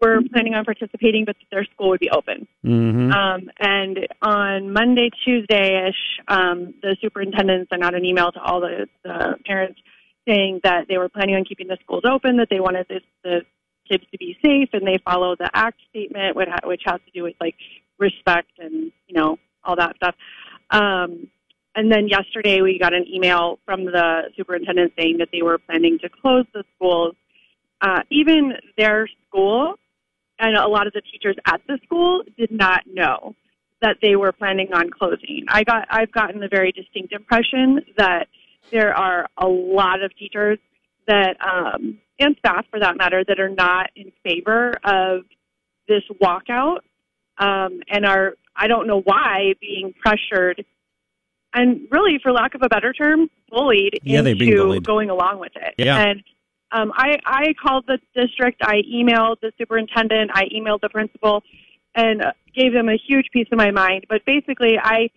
[0.00, 2.46] were planning on participating, but their school would be open.
[2.64, 3.12] Mm-hmm.
[3.12, 8.60] Um, and on Monday, Tuesday ish, um, the superintendent sent out an email to all
[8.60, 9.80] the, the parents
[10.28, 13.42] saying that they were planning on keeping the schools open, that they wanted this, the
[13.88, 17.22] kids to be safe, and they follow the ACT statement, which, which has to do
[17.22, 17.54] with like
[17.98, 20.14] respect and you know all that stuff.
[20.70, 21.28] Um,
[21.74, 25.98] and then yesterday we got an email from the superintendent saying that they were planning
[26.00, 27.14] to close the schools.
[27.80, 29.74] Uh, even their school
[30.38, 33.34] and a lot of the teachers at the school did not know
[33.82, 35.44] that they were planning on closing.
[35.48, 38.28] I got I've gotten a very distinct impression that
[38.70, 40.58] there are a lot of teachers
[41.06, 45.22] that um, and staff for that matter that are not in favor of
[45.88, 46.78] this walkout
[47.38, 50.64] um, and are I don't know why being pressured
[51.54, 54.84] and really for lack of a better term bullied Yeah, into bullied.
[54.84, 55.74] going along with it.
[55.78, 55.98] Yeah.
[56.02, 56.22] And
[56.76, 58.60] um, I, I called the district.
[58.62, 60.30] I emailed the superintendent.
[60.34, 61.42] I emailed the principal,
[61.94, 62.22] and
[62.54, 64.06] gave them a huge piece of my mind.
[64.08, 65.08] But basically, I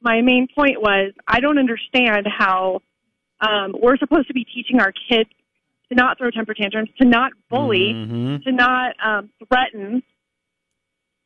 [0.00, 2.80] my main point was I don't understand how
[3.40, 5.30] um, we're supposed to be teaching our kids
[5.88, 8.42] to not throw temper tantrums, to not bully, Mhm.
[8.44, 10.02] to not um, threaten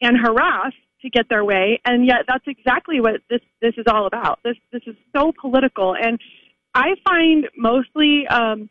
[0.01, 0.73] and harass
[1.03, 4.41] to get their way, and yet that's exactly what this this is all about.
[4.45, 6.19] This this is so political, and
[6.75, 8.71] I find mostly, um,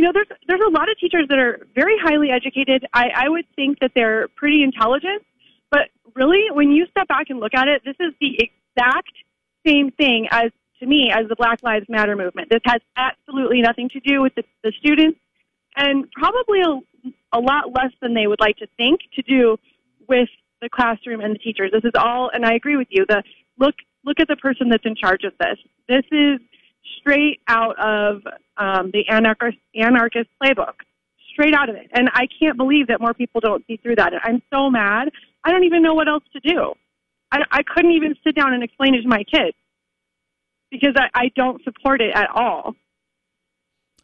[0.00, 2.86] you know, there's there's a lot of teachers that are very highly educated.
[2.94, 5.22] I, I would think that they're pretty intelligent,
[5.70, 9.12] but really, when you step back and look at it, this is the exact
[9.66, 12.48] same thing as to me as the Black Lives Matter movement.
[12.48, 15.18] This has absolutely nothing to do with the, the students,
[15.76, 19.58] and probably a, a lot less than they would like to think to do
[20.08, 20.30] with
[20.62, 21.72] the classroom and the teachers.
[21.74, 23.04] This is all, and I agree with you.
[23.06, 23.22] The
[23.58, 23.74] look
[24.06, 25.58] look at the person that's in charge of this.
[25.90, 26.40] This is
[26.98, 28.22] straight out of
[28.56, 30.74] um, the anarchist anarchist playbook,
[31.32, 31.88] straight out of it.
[31.92, 34.12] And I can't believe that more people don't see through that.
[34.22, 35.10] I'm so mad.
[35.44, 36.74] I don't even know what else to do.
[37.32, 39.56] I, I couldn't even sit down and explain it to my kids
[40.70, 42.74] because I, I don't support it at all.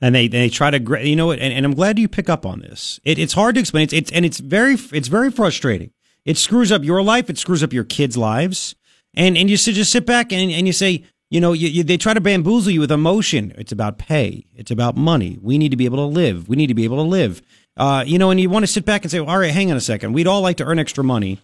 [0.00, 2.46] and they they try to you know what and, and I'm glad you pick up
[2.46, 3.00] on this.
[3.04, 3.84] It, it's hard to explain.
[3.84, 5.90] It's, it's and it's very it's very frustrating.
[6.24, 7.30] It screws up your life.
[7.30, 8.74] It screws up your kids' lives.
[9.14, 11.96] And and you just sit back and, and you say, you know, you, you, they
[11.96, 13.52] try to bamboozle you with emotion.
[13.58, 14.46] It's about pay.
[14.54, 15.38] It's about money.
[15.42, 16.48] We need to be able to live.
[16.48, 17.42] We need to be able to live.
[17.76, 19.70] Uh, you know, and you want to sit back and say, well, all right, hang
[19.70, 20.12] on a second.
[20.12, 21.40] We'd all like to earn extra money.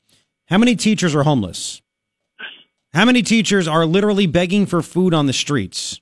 [0.48, 1.82] How many teachers are homeless?
[2.94, 6.00] How many teachers are literally begging for food on the streets?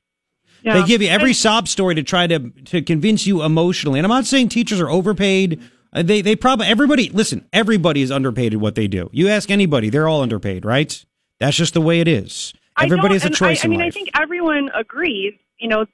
[0.62, 0.81] Yeah.
[0.81, 3.99] They give you every sob story to try to to convince you emotionally.
[3.99, 5.61] And I'm not saying teachers are overpaid.
[5.93, 7.47] Uh, They they probably everybody listen.
[7.53, 9.09] Everybody is underpaid at what they do.
[9.12, 11.05] You ask anybody, they're all underpaid, right?
[11.38, 12.53] That's just the way it is.
[12.81, 15.35] I Everybody has a choice I, I mean, I think everyone agrees.
[15.59, 15.85] You know,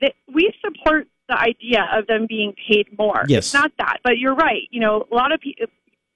[0.00, 3.24] that we support the idea of them being paid more.
[3.28, 3.46] Yes.
[3.46, 4.62] It's not that, but you're right.
[4.70, 5.66] You know, a lot of people.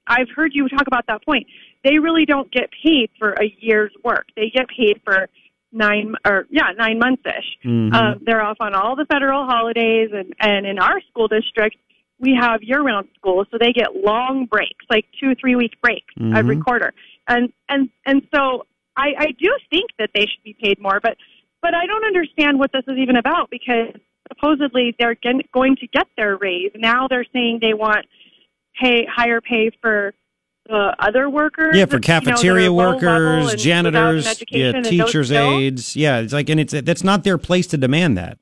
[0.08, 1.46] I've heard you talk about that point.
[1.84, 4.26] They really don't get paid for a year's work.
[4.36, 5.28] They get paid for
[5.72, 7.56] nine or yeah nine months ish.
[7.64, 7.92] Mhm.
[7.94, 11.76] Um, they're off on all the federal holidays, and and in our school district,
[12.18, 16.12] we have year round schools, so they get long breaks, like two three week breaks
[16.34, 16.64] every Mhm.
[16.64, 16.92] quarter,
[17.28, 18.64] and and and so
[18.96, 21.16] I, I do think that they should be paid more, but
[21.62, 23.94] but I don't understand what this is even about because
[24.28, 25.16] supposedly they're
[25.52, 26.70] going to get their raise.
[26.74, 28.06] Now they're saying they want
[28.80, 30.14] pay higher pay for
[30.68, 31.76] the other workers.
[31.76, 35.96] yeah, for that, you know, cafeteria workers, and without an janitors, yeah, teachers' aides.
[35.96, 38.38] Yeah, it's like, and it's that's not their place to demand that.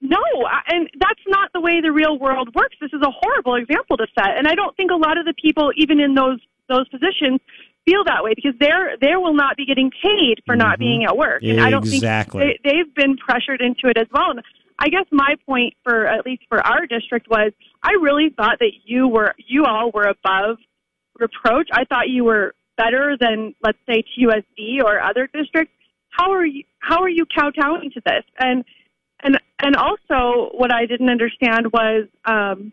[0.00, 0.22] No,
[0.68, 2.76] and that's not the way the real world works.
[2.80, 5.34] This is a horrible example to set, and I don't think a lot of the
[5.34, 7.40] people, even in those those positions,
[7.88, 10.80] feel that way because they're they will not be getting paid for not Mhm.
[10.80, 12.40] being at work, and I don't Exactly.
[12.40, 14.30] think they, they've been pressured into it as well.
[14.30, 14.42] And
[14.78, 18.72] I guess my point for at least for our district was I really thought that
[18.84, 20.58] you were you all were above
[21.18, 21.68] reproach.
[21.72, 25.74] I thought you were better than let's say TUSD or other districts.
[26.10, 28.24] How are you how are you kowtowing to this?
[28.38, 28.64] And
[29.20, 32.72] and and also what I didn't understand was um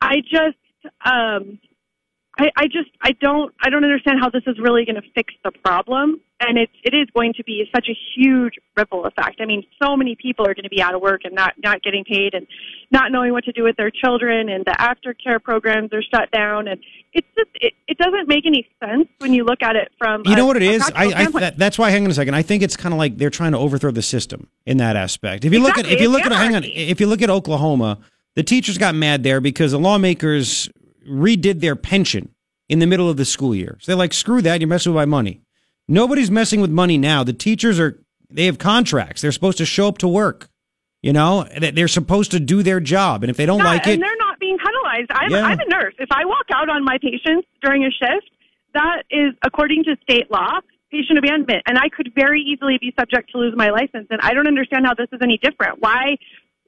[0.00, 0.58] I just
[1.04, 1.58] um
[2.38, 5.34] I, I just I don't I don't understand how this is really going to fix
[5.44, 9.40] the problem, and it's it is going to be such a huge ripple effect.
[9.40, 11.82] I mean, so many people are going to be out of work and not not
[11.82, 12.46] getting paid, and
[12.90, 16.68] not knowing what to do with their children, and the aftercare programs are shut down,
[16.68, 16.80] and
[17.12, 20.32] it's just it, it doesn't make any sense when you look at it from You
[20.32, 20.90] a- know what it is.
[20.94, 21.90] I, I that, that's why.
[21.90, 22.34] Hang on a second.
[22.34, 25.44] I think it's kind of like they're trying to overthrow the system in that aspect.
[25.44, 27.28] If you look at if you it's look at hang on, if you look at
[27.28, 27.98] Oklahoma,
[28.36, 30.70] the teachers got mad there because the lawmakers
[31.08, 32.34] redid their pension
[32.68, 33.76] in the middle of the school year.
[33.80, 34.60] So they're like, screw that.
[34.60, 35.42] You're messing with my money.
[35.88, 37.24] Nobody's messing with money now.
[37.24, 39.20] The teachers are they have contracts.
[39.20, 40.48] They're supposed to show up to work.
[41.02, 43.94] You know, they're supposed to do their job, and if they don't Yeah, like it.
[43.94, 45.10] and they're not being penalized.
[45.10, 45.42] I'm, Yeah.
[45.44, 45.94] I'm a nurse.
[45.98, 48.30] If I walk out on my patients during a shift,
[48.74, 50.60] that is according to state law
[50.92, 54.06] patient abandonment, and I could very easily be subject to lose my license.
[54.10, 55.78] And I don't understand how this is any different.
[55.80, 56.18] Why?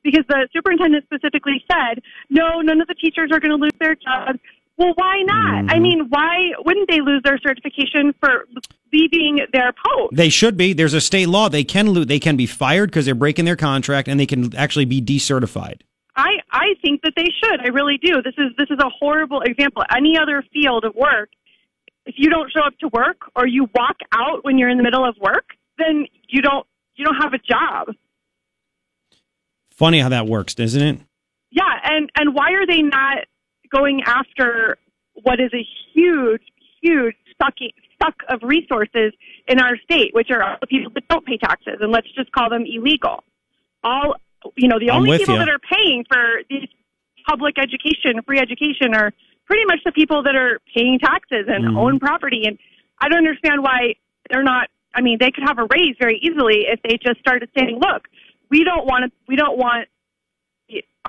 [0.04, 3.94] Because the superintendent specifically said, no, none of the teachers are going to lose their
[3.96, 4.38] jobs.
[4.76, 5.70] Well, why not?
[5.72, 5.82] I Mhm.
[5.82, 8.44] mean, why wouldn't they lose their certification for
[8.92, 10.14] leaving their post?
[10.14, 10.72] They should be.
[10.72, 11.48] There's a state law.
[11.48, 14.54] They can lo- they can be fired because they're breaking their contract, and they can
[14.56, 15.80] actually be decertified.
[16.16, 17.60] I, I think that they should.
[17.60, 18.20] I really do.
[18.22, 19.84] This is this is a horrible example.
[19.96, 21.30] Any other field of work,
[22.04, 24.82] if you don't show up to work or you walk out when you're in the
[24.84, 25.46] middle of work,
[25.78, 27.94] then you don't you don't have a job.
[29.76, 30.98] Funny how that works, isn't it?
[31.50, 33.24] Yeah, and and why are they not
[33.72, 34.78] going after
[35.22, 36.42] what is a huge,
[36.82, 37.70] huge sucking
[38.02, 39.12] suck of resources
[39.48, 42.30] in our state, which are all the people that don't pay taxes, and let's just
[42.32, 43.22] call them illegal.
[43.82, 44.14] All
[44.56, 45.40] you know, the I'm only people you.
[45.40, 46.68] that are paying for these
[47.26, 49.10] public education, free education, are
[49.46, 51.76] pretty much the people that are paying taxes and Mhm.
[51.78, 52.42] own property.
[52.46, 52.58] And
[53.00, 53.94] I don't understand why
[54.30, 54.68] they're not.
[54.94, 58.08] I mean, they could have a raise very easily if they just started saying, "Look,
[58.54, 59.10] we don't want to.
[59.26, 59.88] We don't want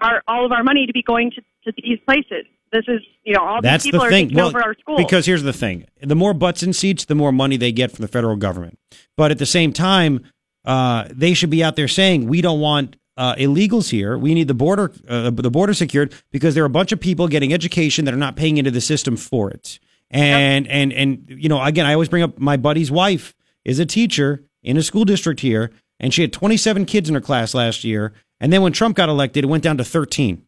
[0.02, 2.46] our all of our money to be going to, to these places.
[2.72, 4.26] This is, you know, all That's these people the are thing.
[4.26, 4.98] taking Well, over our schools.
[4.98, 8.02] because here's the thing: the more butts in seats, the more money they get from
[8.02, 8.78] the federal government.
[9.16, 10.26] But at the same time,
[10.66, 14.18] uh, they should be out there saying, "We don't want uh, illegals here.
[14.18, 17.28] We need the border, uh, the border secured because there are a bunch of people
[17.28, 19.80] getting education that are not paying into the system for it."
[20.12, 23.86] And and and you know, again, I always bring up my buddy's wife is a
[23.86, 27.84] teacher in a school district here, and she had 27 kids in her class last
[27.84, 28.14] year.
[28.40, 30.46] And then when Trump got elected, it went down to 13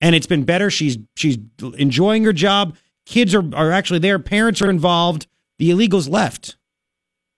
[0.00, 0.70] and it's been better.
[0.70, 1.38] She's she's
[1.76, 2.76] enjoying her job.
[3.06, 4.18] Kids are are actually there.
[4.18, 5.26] Parents are involved.
[5.58, 6.56] The illegals left,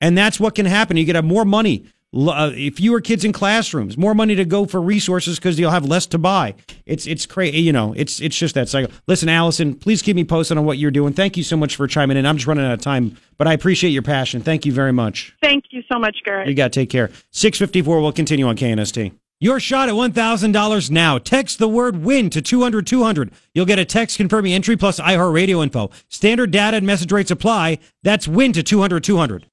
[0.01, 0.97] and that's what can happen.
[0.97, 4.81] You could have more money, uh, fewer kids in classrooms, more money to go for
[4.81, 6.55] resources because you'll have less to buy.
[6.87, 7.61] It's it's crazy.
[7.61, 8.93] You know, it's it's just that cycle.
[9.07, 11.13] Listen, Allison, please keep me posted on what you're doing.
[11.13, 12.27] Thank you so much for chiming in.
[12.27, 14.41] I'm just running out of time, but I appreciate your passion.
[14.41, 15.35] Thank you very much.
[15.43, 16.49] Thank you so much, Garrett.
[16.49, 17.11] You got to take care.
[17.33, 19.13] 654 We'll continue on KNST.
[19.41, 21.19] Your shot at $1,000 now.
[21.19, 23.31] Text the word WIN to 200 200.
[23.55, 25.91] You'll get a text confirming entry plus iHeartRadio info.
[26.09, 27.79] Standard data and message rates apply.
[28.03, 29.47] That's WIN to 200 200.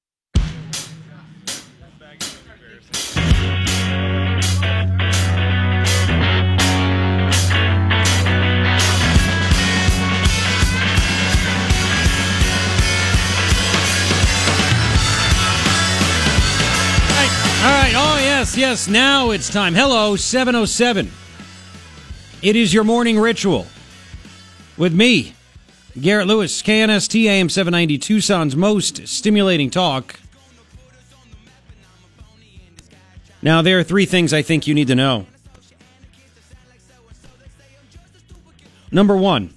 [18.46, 18.58] Yes.
[18.58, 19.74] Yes, now it's time.
[19.74, 21.10] Hello, 707.
[22.44, 23.66] It is your morning ritual
[24.78, 25.34] with me,
[26.00, 30.20] Garrett Lewis, KNST AM 790, Tucson's most stimulating talk.
[33.42, 35.26] Now, there are three things I think you need to know.
[38.92, 39.54] Number one,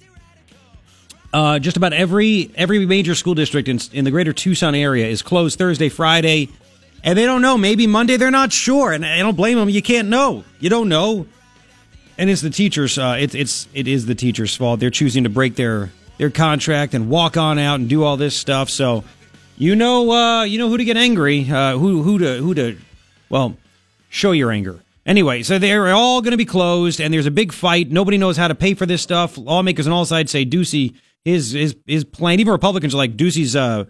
[1.31, 5.21] uh, just about every every major school district in, in the greater Tucson area is
[5.21, 6.49] closed Thursday, Friday,
[7.03, 7.57] and they don't know.
[7.57, 9.69] Maybe Monday they're not sure, and I don't blame them.
[9.69, 10.43] You can't know.
[10.59, 11.27] You don't know,
[12.17, 12.97] and it's the teachers.
[12.97, 14.79] Uh, it's it's it is the teachers' fault.
[14.79, 18.35] They're choosing to break their their contract and walk on out and do all this
[18.35, 18.69] stuff.
[18.69, 19.03] So,
[19.57, 22.77] you know, uh, you know who to get angry, uh, who who to who to,
[23.29, 23.55] well,
[24.09, 24.79] show your anger.
[25.05, 27.89] Anyway, so they're all going to be closed, and there's a big fight.
[27.89, 29.37] Nobody knows how to pay for this stuff.
[29.37, 30.93] Lawmakers on all sides say Ducey
[31.25, 32.39] his his his plan.
[32.39, 33.85] Even Republicans are like Ducey's uh,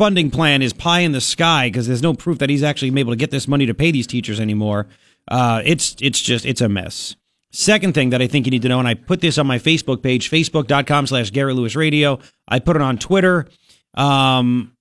[0.00, 3.12] funding plan is pie in the sky because there's no proof that he's actually able
[3.12, 4.86] to get this money to pay these teachers anymore.
[5.28, 7.16] Uh, it's it's just it's a mess.
[7.52, 9.58] Second thing that I think you need to know, and I put this on my
[9.58, 12.18] Facebook page, facebook.com slash Garrett Lewis Radio.
[12.48, 13.46] I put it on Twitter.
[13.92, 14.74] Um,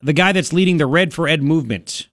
[0.00, 2.08] the guy that's leading the Red for Ed movement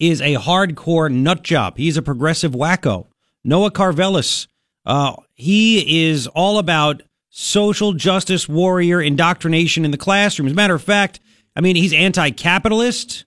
[0.00, 1.76] is a hardcore nut job.
[1.76, 3.06] He's a progressive wacko.
[3.44, 4.48] Noah Karvelis.
[4.84, 7.02] Uh, he is all about
[7.36, 10.46] social justice warrior indoctrination in the classroom.
[10.46, 11.18] As a matter of fact,
[11.56, 13.24] I mean, he's anti capitalist.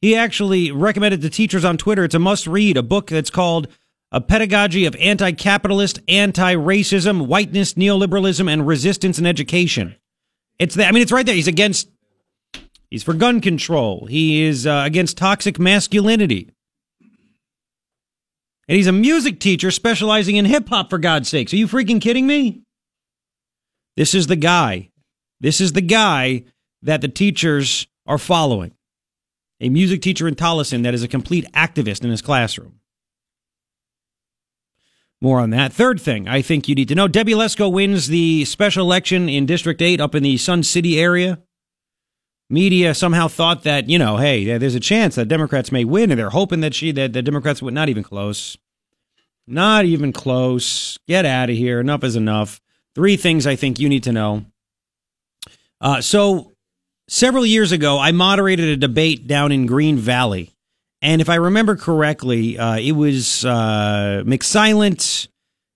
[0.00, 3.68] He actually recommended to teachers on Twitter it's a must read, a book that's called
[4.10, 9.94] A Pedagogy of Anti Capitalist, Anti Racism, Whiteness, Neoliberalism, and Resistance in Education.
[10.58, 11.34] It's that, I mean, it's right there.
[11.34, 11.88] He's against
[12.90, 14.06] He's for gun control.
[14.06, 16.50] He is uh, against toxic masculinity.
[18.68, 21.52] And he's a music teacher specializing in hip hop, for God's sakes.
[21.52, 22.62] Are you freaking kidding me?
[23.96, 24.90] This is the guy.
[25.40, 26.44] This is the guy
[26.82, 28.72] that the teachers are following.
[29.60, 32.80] A music teacher in Tolleson that is a complete activist in his classroom.
[35.20, 35.72] More on that.
[35.72, 39.46] Third thing I think you need to know Debbie Lesko wins the special election in
[39.46, 41.40] District 8 up in the Sun City area
[42.48, 46.18] media somehow thought that you know, hey, there's a chance that Democrats may win, and
[46.18, 48.56] they're hoping that she that the Democrats would not even close,
[49.46, 50.98] not even close.
[51.06, 51.80] Get out of here.
[51.80, 52.60] Enough is enough.
[52.96, 54.46] Three things I think you need to know.
[55.82, 56.54] Uh, so
[57.10, 60.54] several years ago, I moderated a debate down in Green Valley,
[61.02, 65.28] and if I remember correctly, uh, it was uh, McSilent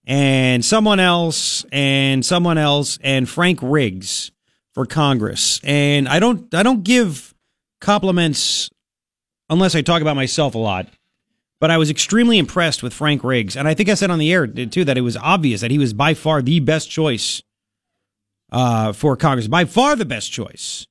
[0.06, 4.33] and someone else and someone else and Frank Riggs
[4.72, 5.61] for Congress.
[5.62, 7.35] And I don't I don't give
[7.83, 8.70] compliments
[9.50, 10.87] unless I talk about myself a lot.
[11.60, 14.32] But I was extremely impressed with Frank Riggs, and I think I said on the
[14.32, 17.42] air too that it was obvious that he was by far the best choice
[18.50, 20.86] uh, for Congress, by far the best choice.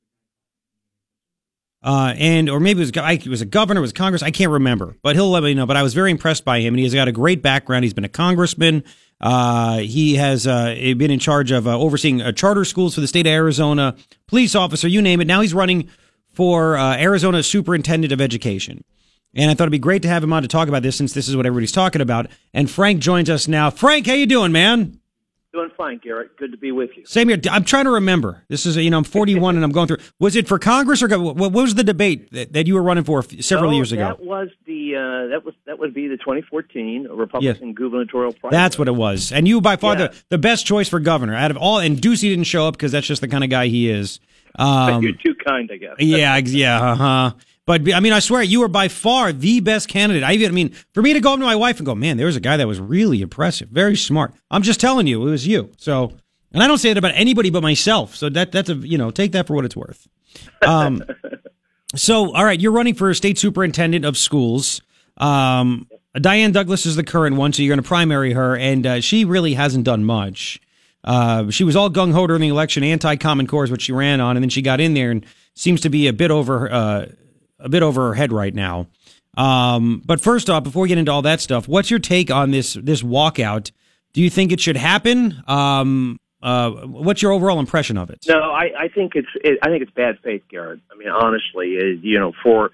[1.82, 4.51] Uh, and or maybe it was I, was a governor, it was Congress, I can't
[4.51, 5.65] remember, but he'll let me know.
[5.65, 7.86] But I was very impressed by him, and he's got a great background.
[7.86, 8.84] He's been a congressman.
[9.21, 13.08] Uh, he has uh, been in charge of uh, overseeing uh, charter schools for the
[13.08, 13.95] state of Arizona,
[14.27, 15.25] police officer, you name it.
[15.25, 15.89] Now he's running
[16.34, 18.84] for uh, Arizona Superintendent of Education.
[19.36, 21.13] And I thought it'd be great to have him on to talk about this since
[21.13, 22.28] this is what everybody's talking about.
[22.54, 23.70] And Frank joins us now.
[23.70, 25.00] Frank, how you doing, man?
[25.52, 26.38] Doing fine, Garrett.
[26.38, 27.06] Good to be with you.
[27.08, 27.39] Same here.
[27.50, 28.44] I'm trying to remember.
[28.50, 29.98] This is, you know, I'm 41 and I'm going through.
[30.20, 33.24] Was it for Congress or what was the debate that, that you were running for
[33.24, 34.10] several no, years ago?
[34.10, 37.76] That was the uh, that was that would be the 2014 Republican yes.
[37.76, 38.62] gubernatorial primary.
[38.62, 39.32] That's what it was.
[39.32, 40.08] And you by far yeah.
[40.08, 41.80] the, the best choice for governor out of all.
[41.80, 44.20] And Ducey didn't show up because that's just the kind of guy he is.
[44.56, 45.96] Um, You're too kind, I guess.
[46.00, 47.32] yeah, yeah, uh huh.
[47.69, 50.23] But I mean, I swear, you were by far the best candidate.
[50.23, 52.25] I, I mean, for me to go up to my wife and go, man, there
[52.25, 54.34] was a guy that was really impressive, very smart.
[54.49, 55.69] I'm just telling you, it was you.
[55.77, 56.12] So,
[56.51, 58.15] and I don't say that about anybody but myself.
[58.15, 60.08] So that that's a you know, take that for what it's worth.
[60.65, 61.03] Um,
[61.95, 64.82] so all right, you're running for state superintendent of schools.
[65.17, 65.88] Um,
[66.19, 69.25] Diane Douglas is the current one, so you're going to primary her, and uh, she
[69.25, 70.60] really hasn't done much.
[71.03, 73.91] Uh, she was all gung ho during the election, anti Common Core is what she
[73.91, 76.71] ran on, and then she got in there and seems to be a bit over
[76.73, 77.05] uh,
[77.60, 78.88] a bit over her head right now.
[79.38, 82.51] Um, but first off, before we get into all that stuff, what's your take on
[82.51, 83.72] this this walkout?
[84.14, 85.43] Do you think it should happen?
[85.47, 88.26] Um, uh, what's your overall impression of it?
[88.28, 90.80] No, I, I think it's it, I think it's bad faith, Garrett.
[90.91, 92.72] I mean, honestly, it, you know, for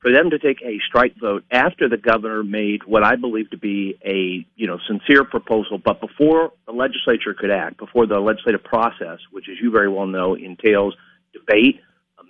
[0.00, 3.58] for them to take a strike vote after the governor made what I believe to
[3.58, 8.64] be a you know sincere proposal, but before the legislature could act, before the legislative
[8.64, 10.94] process, which as you very well know entails
[11.32, 11.80] debate,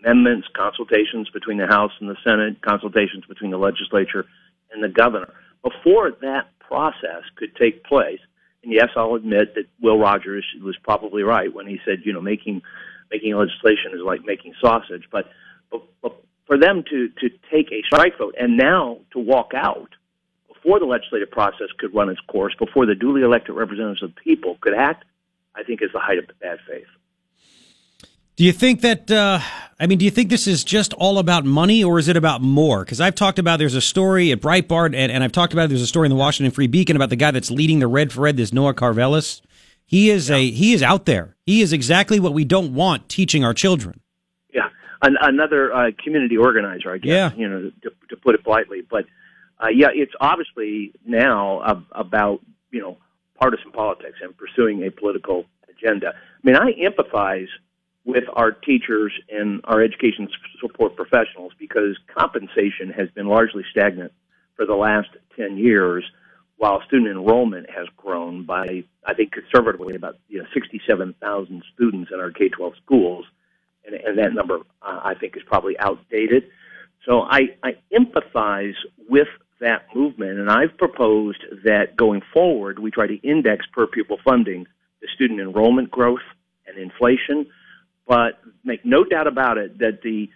[0.02, 4.26] amendments, consultations between the House and the Senate, consultations between the legislature
[4.72, 5.32] and the governor.
[5.62, 8.20] Before that process could take place,
[8.62, 12.20] and yes, I'll admit that Will Rogers was probably right when he said, you know,
[12.20, 12.62] making
[13.10, 15.04] making legislation is like making sausage.
[15.10, 15.26] But,
[15.70, 19.90] but, but for them to, to take a strike vote and now to walk out
[20.48, 24.20] before the legislative process could run its course, before the duly elected representatives of the
[24.20, 25.04] people could act,
[25.54, 26.86] I think is the height of the bad faith.
[28.40, 29.38] Do you think that, uh,
[29.78, 32.40] I mean, do you think this is just all about money or is it about
[32.40, 32.82] more?
[32.82, 35.82] Because I've talked about there's a story at Breitbart and, and I've talked about there's
[35.82, 38.26] a story in the Washington Free Beacon about the guy that's leading the Red for
[38.26, 38.38] Ed.
[38.38, 39.42] this Noah Karvelis,
[39.84, 40.36] He is yeah.
[40.36, 41.36] a, he is out there.
[41.44, 44.00] He is exactly what we don't want teaching our children.
[44.54, 44.70] Yeah.
[45.02, 47.32] An- another uh, community organizer, I guess, yeah.
[47.36, 48.80] you know, to, to put it politely.
[48.80, 49.04] But
[49.62, 52.96] uh, yeah, it's obviously now ab- about, you know,
[53.38, 56.14] partisan politics and pursuing a political agenda.
[56.14, 57.48] I mean, I empathize–
[58.04, 60.28] with our teachers and our education
[60.60, 64.12] support professionals because compensation has been largely stagnant
[64.56, 66.04] for the last 10 years
[66.56, 72.20] while student enrollment has grown by, I think, conservatively about you know, 67,000 students in
[72.20, 73.24] our K 12 schools.
[73.86, 76.44] And, and that number, uh, I think, is probably outdated.
[77.06, 78.74] So I, I empathize
[79.08, 79.28] with
[79.60, 84.66] that movement, and I've proposed that going forward, we try to index per pupil funding
[85.00, 86.20] the student enrollment growth
[86.66, 87.46] and inflation
[88.06, 90.28] but make no doubt about it that the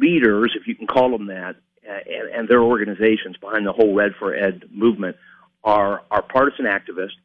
[0.00, 1.56] leaders, if you can call them that,
[1.88, 5.16] and, and their organizations behind the whole Red for Ed movement
[5.64, 7.16] are are partisan activists,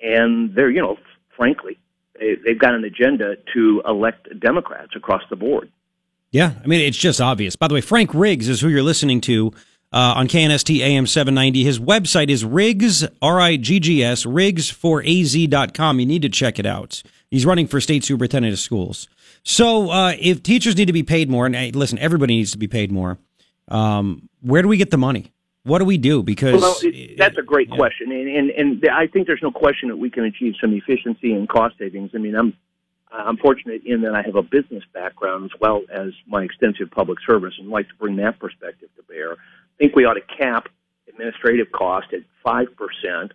[0.00, 0.98] and they're you know
[1.36, 1.78] frankly
[2.18, 5.70] they, they've got an agenda to elect Democrats across the board.
[6.30, 7.56] Yeah, I mean it's just obvious.
[7.56, 9.52] By the way, Frank Riggs is who you're listening to
[9.92, 11.64] uh, on KNST AM 790.
[11.64, 16.00] His website is Riggs R I G G S Riggs for Az.com.
[16.00, 17.02] You need to check it out.
[17.30, 19.08] He's running for state superintendent of schools.
[19.42, 22.58] So uh, if teachers need to be paid more, and hey, listen, everybody needs to
[22.58, 23.18] be paid more.
[23.68, 25.32] Um, where do we get the money?
[25.62, 26.22] What do we do?
[26.22, 27.76] Because well, that's a great yeah.
[27.76, 31.32] question, and, and and I think there's no question that we can achieve some efficiency
[31.32, 32.10] and cost savings.
[32.14, 32.54] I mean, I'm
[33.12, 37.18] I'm fortunate in that I have a business background as well as my extensive public
[37.26, 39.32] service, and like to bring that perspective to bear.
[39.32, 39.36] I
[39.78, 40.68] think we ought to cap
[41.08, 43.32] administrative cost at five percent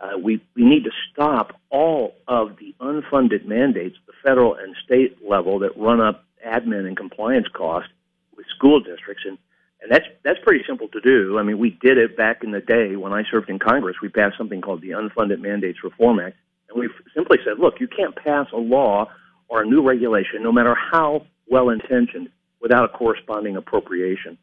[0.00, 4.76] uh, we, we need to stop all of the unfunded mandates at the federal and
[4.84, 7.90] state level that run up admin and compliance costs
[8.36, 9.24] with school districts.
[9.26, 9.38] And,
[9.82, 11.38] and that's, that's pretty simple to do.
[11.38, 13.96] I mean, we did it back in the day when I served in Congress.
[14.00, 16.36] We passed something called the Unfunded Mandates Reform Act.
[16.68, 19.10] And we simply said, look, you can't pass a law
[19.48, 22.28] or a new regulation, no matter how well intentioned,
[22.60, 24.36] without a corresponding appropriation.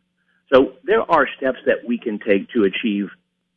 [0.52, 3.10] So there are steps that we can take to achieve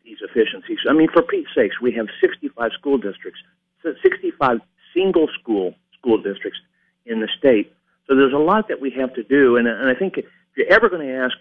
[0.08, 0.78] these efficiencies.
[0.88, 3.40] I mean, for Pete's sakes, we have 65 school districts,
[3.82, 4.60] 65
[4.94, 6.58] single school school districts
[7.04, 7.72] in the state.
[8.06, 10.24] So there's a lot that we have to do, and, and I think if
[10.56, 11.36] you're ever going to ask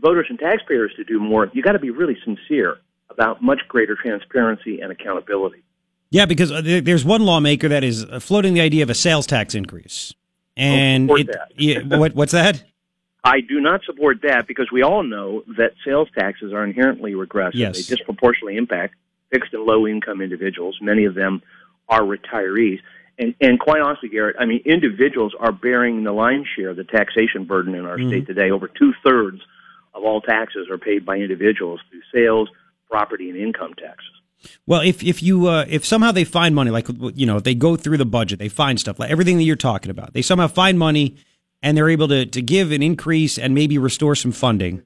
[0.00, 2.78] voters and taxpayers to do more, you got to be really sincere
[3.08, 5.62] about much greater transparency and accountability.
[6.10, 9.54] Yeah, because uh, there's one lawmaker that is floating the idea of a sales tax
[9.54, 10.12] increase,
[10.56, 12.62] and it, yeah, what, what's that?
[13.26, 17.58] I do not support that because we all know that sales taxes are inherently regressive.
[17.58, 17.76] Yes.
[17.76, 18.94] They disproportionately impact
[19.32, 20.78] fixed and low income individuals.
[20.80, 21.42] Many of them
[21.88, 22.78] are retirees.
[23.18, 26.84] And, and quite honestly, Garrett, I mean, individuals are bearing the lion's share of the
[26.84, 28.10] taxation burden in our mm-hmm.
[28.10, 28.52] state today.
[28.52, 29.40] Over two thirds
[29.92, 32.48] of all taxes are paid by individuals through sales,
[32.88, 34.12] property, and income taxes.
[34.66, 37.74] Well, if if you uh, if somehow they find money, like you know, they go
[37.74, 40.12] through the budget, they find stuff like everything that you're talking about.
[40.12, 41.16] They somehow find money
[41.62, 44.82] and they're able to, to give an increase and maybe restore some funding,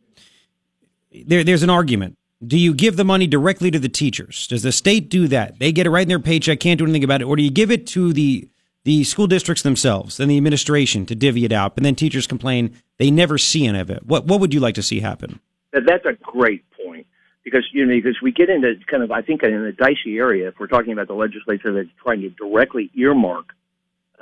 [1.26, 2.16] there, there's an argument.
[2.46, 4.46] Do you give the money directly to the teachers?
[4.46, 5.58] Does the state do that?
[5.58, 7.24] They get it right in their paycheck, can't do anything about it.
[7.24, 8.48] Or do you give it to the,
[8.84, 11.74] the school districts themselves and the administration to divvy it out?
[11.76, 14.06] And then teachers complain they never see any of it.
[14.06, 15.40] What, what would you like to see happen?
[15.72, 17.06] That's a great point
[17.44, 20.48] because you know because we get into kind of I think in a dicey area
[20.48, 23.46] if we're talking about the legislature that's trying to directly earmark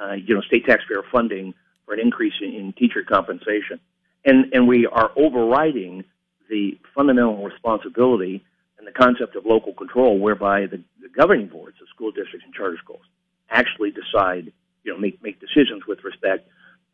[0.00, 1.54] uh, you know state taxpayer funding
[1.88, 3.80] for an increase in, in teacher compensation.
[4.24, 6.04] And, and we are overriding
[6.50, 8.44] the fundamental responsibility
[8.78, 12.52] and the concept of local control whereby the, the governing boards of school districts and
[12.54, 13.02] charter schools
[13.50, 14.52] actually decide,
[14.84, 16.48] you know, make, make decisions with respect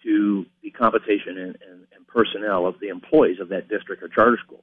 [0.04, 4.38] to the compensation and, and, and personnel of the employees of that district or charter
[4.44, 4.62] school.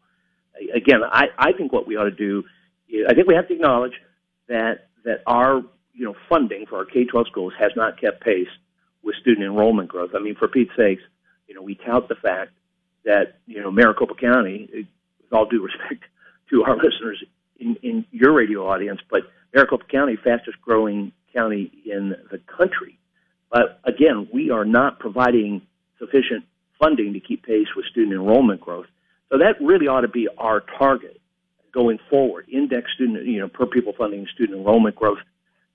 [0.73, 2.43] Again, I, I think what we ought to do,
[2.87, 3.93] is I think we have to acknowledge
[4.47, 5.61] that, that our,
[5.93, 8.47] you know, funding for our K-12 schools has not kept pace
[9.03, 10.11] with student enrollment growth.
[10.15, 11.01] I mean, for Pete's sakes,
[11.47, 12.51] you know, we tout the fact
[13.05, 14.85] that, you know, Maricopa County, with
[15.31, 16.03] all due respect
[16.49, 17.23] to our listeners
[17.59, 19.21] in, in your radio audience, but
[19.53, 22.97] Maricopa County, fastest growing county in the country.
[23.51, 25.61] But again, we are not providing
[25.99, 26.45] sufficient
[26.79, 28.87] funding to keep pace with student enrollment growth.
[29.29, 31.19] So that really ought to be our target
[31.73, 32.47] going forward.
[32.51, 35.19] Index student, you know, per pupil funding student enrollment growth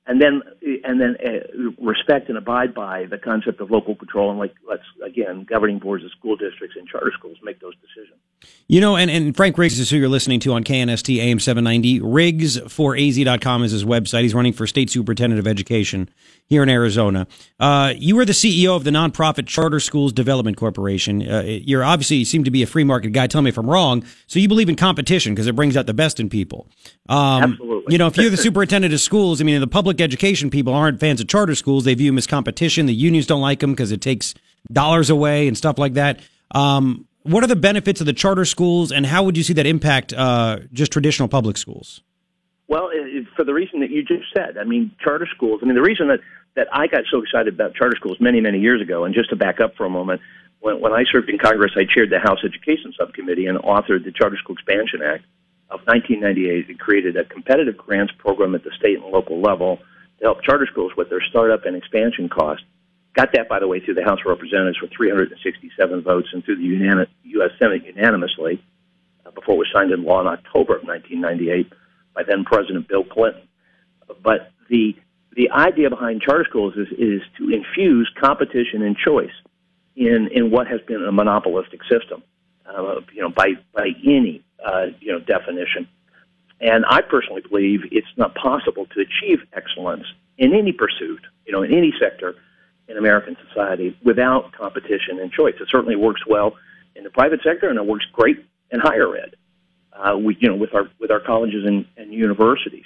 [0.06, 0.42] and then
[0.84, 4.84] and then uh, respect and abide by the concept of local control and like let's
[5.04, 8.18] again governing boards of school districts and charter schools make those decisions.
[8.68, 12.00] You know, and, and Frank Riggs is who you're listening to on KNST AM 790.
[12.00, 14.22] Riggs4az.com is his website.
[14.22, 16.10] He's running for state superintendent of education
[16.46, 17.28] here in Arizona.
[17.60, 21.22] Uh, you were the CEO of the nonprofit Charter Schools Development Corporation.
[21.22, 23.28] Uh, you're obviously you seem to be a free market guy.
[23.28, 24.04] Tell me if I'm wrong.
[24.26, 26.66] So you believe in competition because it brings out the best in people.
[27.08, 27.92] Um, Absolutely.
[27.92, 30.98] You know, if you're the superintendent of schools, I mean, the public education people aren't
[30.98, 31.84] fans of charter schools.
[31.84, 32.86] They view them as competition.
[32.86, 34.34] The unions don't like them because it takes
[34.72, 36.18] dollars away and stuff like that.
[36.52, 39.66] Um, what are the benefits of the charter schools, and how would you see that
[39.66, 42.00] impact uh, just traditional public schools?
[42.68, 42.90] Well,
[43.36, 45.60] for the reason that you just said, I mean, charter schools.
[45.62, 46.20] I mean, the reason that
[46.56, 49.36] that I got so excited about charter schools many, many years ago, and just to
[49.36, 50.22] back up for a moment,
[50.60, 54.12] when, when I served in Congress, I chaired the House Education Subcommittee and authored the
[54.12, 55.24] Charter School Expansion Act
[55.70, 56.70] of 1998.
[56.70, 59.78] It created a competitive grants program at the state and local level
[60.18, 62.64] to help charter schools with their startup and expansion costs.
[63.16, 66.56] Got that, by the way, through the House of Representatives with 367 votes and through
[66.56, 67.50] the U.S.
[67.58, 68.62] Senate unanimously
[69.24, 71.72] uh, before it was signed into law in October of 1998
[72.14, 73.48] by then President Bill Clinton.
[74.22, 74.94] But the
[75.34, 79.34] the idea behind charter schools is, is to infuse competition and choice
[79.94, 82.22] in, in what has been a monopolistic system,
[82.66, 85.86] uh, you know, by, by any, uh, you know, definition.
[86.62, 90.06] And I personally believe it's not possible to achieve excellence
[90.38, 92.34] in any pursuit, you know, in any sector
[92.88, 95.54] in American society without competition and choice.
[95.60, 96.56] It certainly works well
[96.94, 99.36] in the private sector, and it works great in higher ed.
[99.92, 102.84] Uh, we, you know, with our with our colleges and, and universities.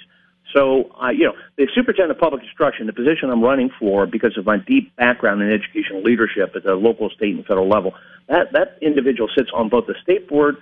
[0.53, 4.37] So, uh, you know, the superintendent of public instruction, the position I'm running for because
[4.37, 7.93] of my deep background in educational leadership at the local, state, and federal level,
[8.27, 10.57] that, that individual sits on both the state board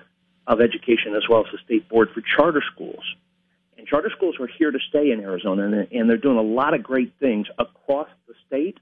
[0.48, 3.04] of education as well as the state board for charter schools.
[3.78, 6.74] And charter schools are here to stay in Arizona, and, and they're doing a lot
[6.74, 8.78] of great things across the state.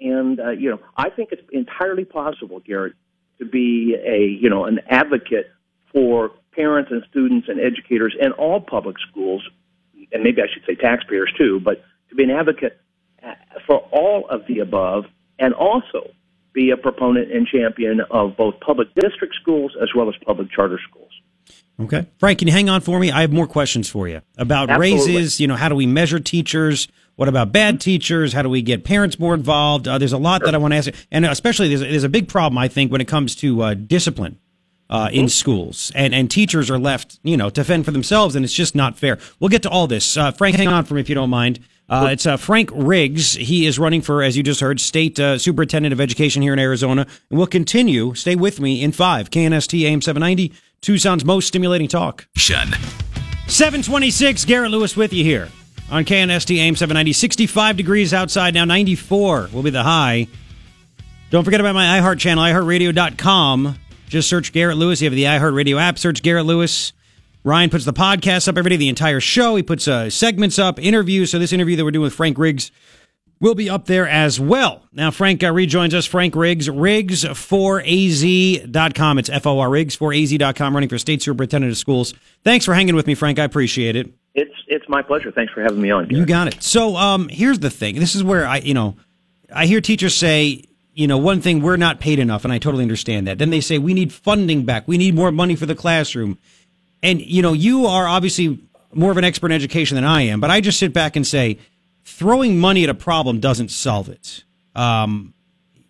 [0.00, 2.94] And, uh, you know, I think it's entirely possible, Garrett,
[3.38, 5.50] to be a, you know, an advocate
[5.92, 9.48] for parents and students and educators in all public schools
[10.12, 12.80] and maybe I should say taxpayers too, but to be an advocate
[13.66, 15.04] for all of the above
[15.38, 16.10] and also
[16.52, 20.80] be a proponent and champion of both public district schools as well as public charter
[20.88, 21.10] schools.
[21.80, 22.06] Okay.
[22.18, 23.12] Frank, can you hang on for me?
[23.12, 25.14] I have more questions for you about Absolutely.
[25.14, 25.40] raises.
[25.40, 26.88] You know, how do we measure teachers?
[27.18, 28.32] What about bad teachers?
[28.32, 29.88] How do we get parents more involved?
[29.88, 30.46] Uh, there's a lot sure.
[30.46, 30.90] that I want to ask.
[31.10, 34.38] And especially, there's, there's a big problem, I think, when it comes to uh, discipline
[34.88, 38.44] uh, in schools, and and teachers are left, you know, to fend for themselves, and
[38.44, 39.18] it's just not fair.
[39.40, 40.16] We'll get to all this.
[40.16, 41.58] Uh, Frank, hang on for me if you don't mind.
[41.88, 43.34] Uh, it's uh, Frank Riggs.
[43.34, 46.60] He is running for, as you just heard, state uh, superintendent of education here in
[46.60, 48.14] Arizona, and we'll continue.
[48.14, 49.28] Stay with me in five.
[49.28, 50.52] KNST AM seven ninety,
[50.82, 52.28] Tucson's most stimulating talk.
[53.48, 54.44] Seven twenty six.
[54.44, 55.48] Garrett Lewis with you here
[55.90, 57.12] on KNST AM seven ninety.
[57.12, 58.64] Sixty five degrees outside now.
[58.64, 60.28] Ninety four will be the high.
[61.30, 63.76] Don't forget about my iHeart channel, iHeartRadio.com.
[64.08, 65.02] Just search Garrett Lewis.
[65.02, 65.98] You have the iHeartRadio app.
[65.98, 66.92] Search Garrett Lewis.
[67.44, 69.56] Ryan puts the podcast up every day, the entire show.
[69.56, 71.30] He puts uh, segments up, interviews.
[71.30, 72.70] So this interview that we're doing with Frank Riggs
[73.40, 74.82] will be up there as well.
[74.92, 76.06] Now, Frank uh, rejoins us.
[76.06, 79.18] Frank Riggs, Riggs4az.com.
[79.18, 82.14] It's F-O-R, Riggs4az.com, running for state superintendent of schools.
[82.44, 83.38] Thanks for hanging with me, Frank.
[83.38, 84.12] I appreciate it.
[84.34, 85.30] It's it's my pleasure.
[85.32, 86.10] Thanks for having me on.
[86.10, 86.62] You got it.
[86.62, 87.96] So um, here's the thing.
[87.96, 88.96] This is where I, you know,
[89.52, 90.64] I hear teachers say,
[90.94, 93.38] you know, one thing, we're not paid enough, and I totally understand that.
[93.38, 94.86] Then they say, we need funding back.
[94.86, 96.38] We need more money for the classroom.
[97.02, 98.58] And, you know, you are obviously
[98.92, 101.26] more of an expert in education than I am, but I just sit back and
[101.26, 101.58] say,
[102.08, 104.44] throwing money at a problem doesn't solve it.
[104.74, 105.34] Um,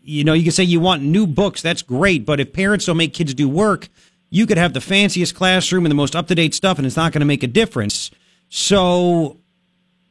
[0.02, 1.62] you know, you can say you want new books.
[1.62, 2.26] That's great.
[2.26, 3.88] But if parents don't make kids do work,
[4.30, 6.96] you could have the fanciest classroom and the most up to date stuff, and it's
[6.96, 8.10] not going to make a difference.
[8.48, 9.38] So,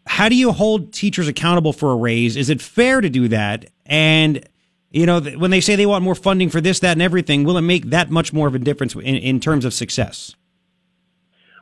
[0.05, 2.38] how do you hold teachers accountable for a raise?
[2.38, 3.66] Is it fair to do that?
[3.86, 4.47] And
[4.91, 7.58] you know, when they say they want more funding for this, that, and everything, will
[7.58, 10.36] it make that much more of a difference in, in terms of success?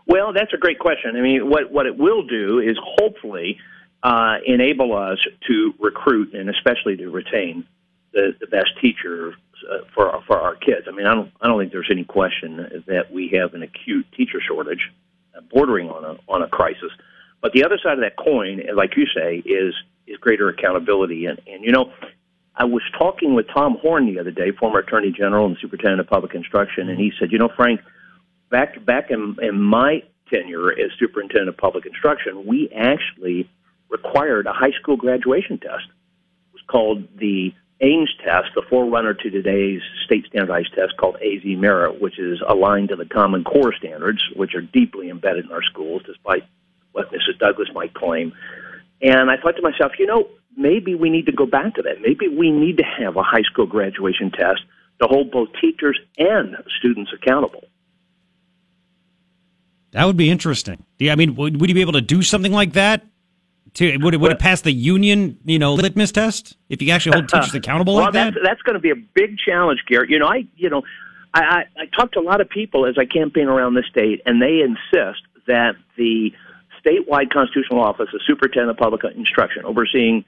[0.05, 1.15] Well, that's a great question.
[1.15, 3.57] I mean, what what it will do is hopefully
[4.05, 7.65] uh, enable us to recruit and especially to retain
[8.13, 9.33] the, the best teachers
[9.67, 10.85] uh, for our, for our kids.
[10.87, 14.05] I mean, I don't I don't think there's any question that we have an acute
[14.15, 14.91] teacher shortage,
[15.35, 16.91] uh, bordering on a on a crisis.
[17.41, 19.73] But the other side of that coin, like you say, is
[20.05, 21.25] is greater accountability.
[21.25, 21.91] And and you know,
[22.55, 26.07] I was talking with Tom Horne the other day, former Attorney General and Superintendent of
[26.07, 27.81] Public Instruction, and he said, "You know, Frank,
[28.51, 33.49] back back in, in my tenure as Superintendent of Public Instruction, we actually
[33.95, 35.87] required a high school graduation test.
[35.87, 42.01] It was called the AIMS test, the forerunner to today's state standardized test called AzMERIT,
[42.01, 46.01] which is aligned to the Common Core standards, which are deeply embedded in our schools,
[46.05, 46.43] despite
[46.93, 47.37] what Mrs.
[47.39, 48.33] Douglas might claim."
[49.01, 52.01] And I thought to myself, you know, maybe we need to go back to that.
[52.01, 54.61] Maybe we need to have a high school graduation test
[55.01, 57.65] to hold both teachers and students accountable.
[59.91, 60.83] That would be interesting.
[60.99, 63.03] Yeah, I mean, would, would you be able to do something like that?
[63.75, 67.17] To, would it would it pass the union, you know, litmus test if you actually
[67.17, 68.33] hold teachers accountable well, like that?
[68.33, 70.09] that's, that's going to be a big challenge, Garrett.
[70.09, 70.83] You know, I, you know,
[71.33, 74.21] I, I, I talk to a lot of people as I campaign around the state,
[74.25, 76.31] and they insist that the
[76.83, 80.23] statewide constitutional office, the superintendent of public instruction, overseeing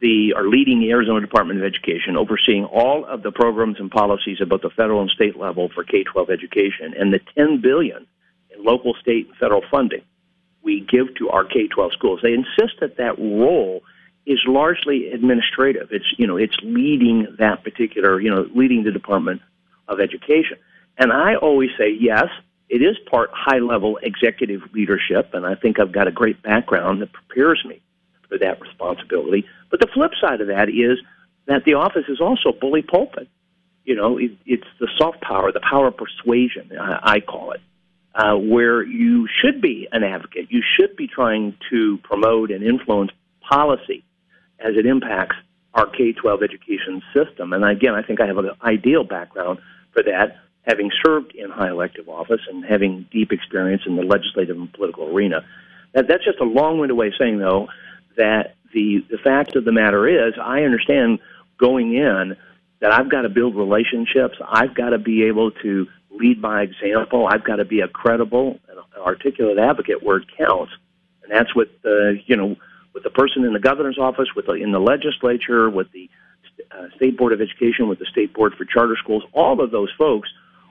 [0.00, 4.38] the or leading the Arizona Department of Education, overseeing all of the programs and policies
[4.42, 8.06] at both the federal and state level for K-12 education, and the 10 billion
[8.54, 10.02] in local, state, and federal funding
[10.62, 12.20] we give to our K-12 schools.
[12.22, 13.82] They insist that that role
[14.26, 15.88] is largely administrative.
[15.90, 19.40] It's you know it's leading that particular you know leading the Department
[19.88, 20.58] of Education.
[20.98, 22.28] And I always say yes,
[22.68, 27.00] it is part high level executive leadership, and I think I've got a great background
[27.02, 27.80] that prepares me
[28.28, 29.46] for that responsibility.
[29.70, 30.98] But the flip side of that is
[31.46, 33.28] that the office is also bully pulpit.
[33.84, 37.60] You know, it, it's the soft power, the power of persuasion, I, I call it
[38.14, 40.46] uh, where you should be an advocate.
[40.50, 43.12] You should be trying to promote and influence
[43.48, 44.04] policy
[44.58, 45.36] as it impacts
[45.74, 47.52] our K 12 education system.
[47.52, 49.60] And again, I think I have an ideal background
[49.92, 54.56] for that, having served in high elective office and having deep experience in the legislative
[54.56, 55.44] and political arena.
[55.94, 57.68] That, that's just a long winded way of saying, though,
[58.16, 61.20] that the, the fact of the matter is, I understand
[61.58, 62.36] going in
[62.80, 64.36] that I've got to build relationships.
[64.46, 67.26] I've got to be able to lead by example.
[67.26, 70.72] I've got to be a credible and articulate advocate where it counts,
[71.22, 72.56] and that's with the you know
[72.92, 76.10] with the person in the governor's office, with the, in the legislature, with the
[76.72, 79.22] uh, state board of education, with the state board for charter schools.
[79.32, 80.28] All of those folks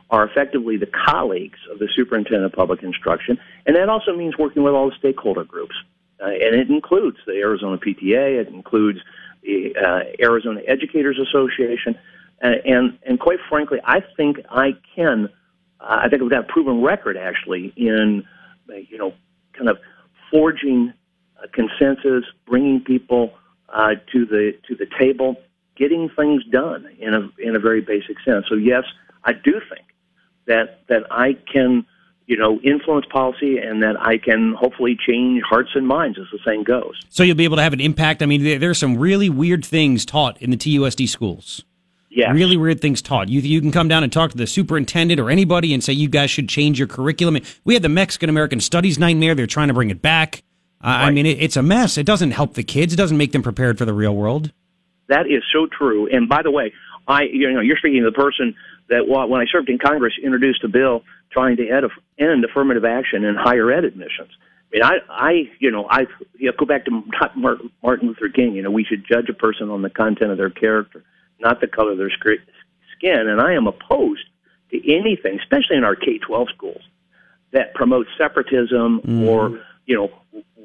[0.09, 4.63] are effectively the colleagues of the superintendent of public instruction, and that also means working
[4.63, 5.75] with all the stakeholder groups,
[6.21, 8.99] uh, and it includes the Arizona PTA, it includes
[9.43, 11.95] the uh, Arizona Educators Association,
[12.41, 15.29] and, and quite frankly, I think I can.
[15.79, 18.23] Uh, I think we've got a proven record actually in
[18.69, 19.13] uh, you know
[19.53, 19.77] kind of
[20.31, 20.93] forging
[21.43, 23.33] a consensus, bringing people
[23.69, 25.35] uh, to the to the table,
[25.75, 28.45] getting things done in a in a very basic sense.
[28.49, 28.83] So yes,
[29.23, 29.87] I do think
[30.45, 31.85] that that I can
[32.29, 36.37] you know, influence policy and that I can hopefully change hearts and minds, as the
[36.45, 36.93] saying goes.
[37.09, 38.21] So you'll be able to have an impact.
[38.21, 41.65] I mean, there, there are some really weird things taught in the TUSD schools.
[42.09, 42.31] Yeah.
[42.31, 43.29] Really weird things taught.
[43.29, 46.09] You you can come down and talk to the superintendent or anybody and say you
[46.09, 47.37] guys should change your curriculum.
[47.63, 49.35] We had the Mexican American Studies nightmare.
[49.35, 50.43] They're trying to bring it back.
[50.81, 51.05] Uh, right.
[51.05, 51.97] I mean, it, it's a mess.
[51.97, 52.93] It doesn't help the kids.
[52.93, 54.51] It doesn't make them prepared for the real world.
[55.07, 56.07] That is so true.
[56.11, 56.73] And by the way,
[57.07, 58.55] I you know you're speaking to the person
[58.89, 63.35] that when I served in Congress introduced a bill trying to end affirmative action in
[63.35, 64.31] higher ed admissions.
[64.71, 66.01] I mean, I, I, you know, I
[66.37, 67.03] you know, go back to
[67.35, 68.53] Martin Luther King.
[68.53, 71.03] You know, we should judge a person on the content of their character,
[71.39, 73.27] not the color of their skin.
[73.27, 74.25] And I am opposed
[74.71, 76.81] to anything, especially in our K-12 schools,
[77.51, 79.27] that promotes separatism mm.
[79.27, 80.11] or you know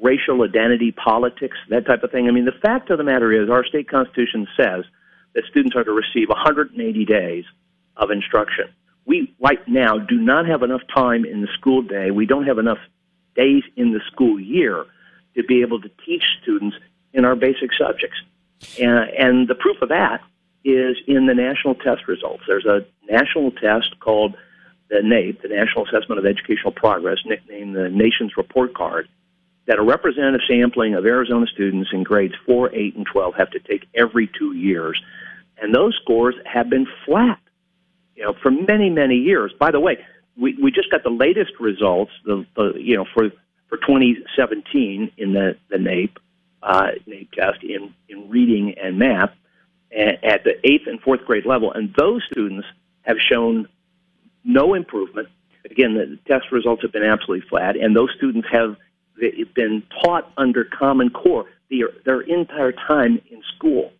[0.01, 2.27] racial identity politics, that type of thing.
[2.27, 4.85] I mean, the fact of the matter is, our state constitution says
[5.33, 7.45] that students are to receive 180 days
[7.97, 8.67] of instruction
[9.05, 12.11] we right now do not have enough time in the school day.
[12.11, 12.79] We don't have enough
[13.35, 14.85] days in the school year
[15.35, 16.75] to be able to teach students
[17.13, 18.17] in our basic subjects.
[18.81, 20.21] And, and the proof of that
[20.65, 22.43] is in the national test results.
[22.47, 24.35] There's a national test called
[24.89, 29.07] the NAEP, the National Assessment of Educational Progress, nicknamed the Nation's Report Card,
[29.67, 33.59] that a representative sampling of Arizona students in grades 4, 8, and 12 have to
[33.59, 35.01] take every two years.
[35.61, 37.39] And those scores have been flat
[38.15, 39.53] you know, for many, many years.
[39.59, 39.97] By the way,
[40.37, 43.29] we, we just got the latest results, the, the you know, for
[43.69, 46.17] for 2017 in the the NAEP
[46.61, 49.31] uh, NAEP test in in reading and math
[49.91, 52.67] at, the eighth and fourth grade level, and those students
[53.03, 53.67] have shown
[54.43, 55.27] no improvement.
[55.69, 58.75] Again, the test results have been absolutely flat, and those students have
[59.55, 63.91] been taught under Common Core their, their entire time in school.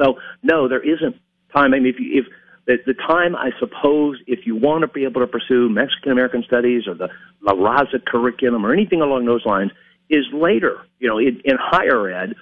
[0.00, 1.16] So, no, there isn't
[1.54, 1.72] time.
[1.72, 2.26] I mean, if, you, if
[2.66, 6.42] the, the time, I suppose, if you want to be able to pursue Mexican American
[6.42, 7.08] studies or the
[7.40, 9.70] La Raza curriculum or anything along those lines,
[10.10, 12.34] is later, you know, in, in higher ed.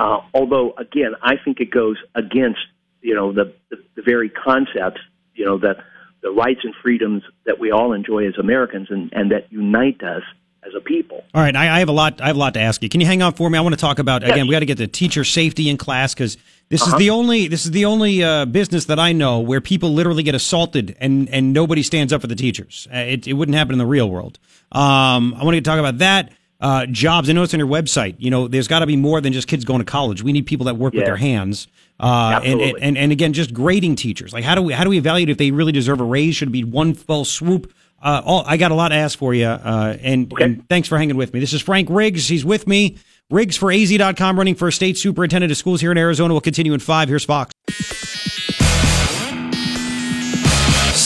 [0.00, 2.60] Uh, although, again, I think it goes against,
[3.02, 5.02] you know, the, the, the very concepts,
[5.34, 5.76] you know, that
[6.22, 10.22] the rights and freedoms that we all enjoy as Americans and, and that unite us
[10.62, 11.22] as a people.
[11.34, 12.22] All right, I, I, have a lot.
[12.22, 12.88] I have a lot to ask you.
[12.88, 13.58] Can you hang on for me?
[13.58, 14.30] I want to talk about yes.
[14.30, 14.46] again.
[14.46, 16.38] We got to get the teacher safety in class because
[16.70, 16.96] this uh-huh.
[16.96, 20.22] is the only this is the only uh, business that I know where people literally
[20.22, 22.88] get assaulted and and nobody stands up for the teachers.
[22.90, 24.38] Uh, it, it wouldn't happen in the real world.
[24.72, 26.32] Um, I want to talk about that.
[26.60, 27.28] Uh, jobs.
[27.30, 28.16] I know it's on your website.
[28.18, 30.22] You know, there's got to be more than just kids going to college.
[30.22, 31.68] We need people that work with their hands.
[31.98, 34.32] Uh, and, and, and again, just grading teachers.
[34.32, 36.36] Like, how do we how do we evaluate if they really deserve a raise?
[36.36, 37.72] Should it be one fell swoop?
[38.02, 40.44] Uh, all, I got a lot to ask for you, uh, and, Okay.
[40.44, 41.40] and thanks for hanging with me.
[41.40, 42.26] This is Frank Riggs.
[42.28, 42.96] He's with me.
[43.28, 46.32] Riggs for AZ.com, running for state superintendent of schools here in Arizona.
[46.32, 47.08] We'll continue in five.
[47.10, 47.52] Here's Fox.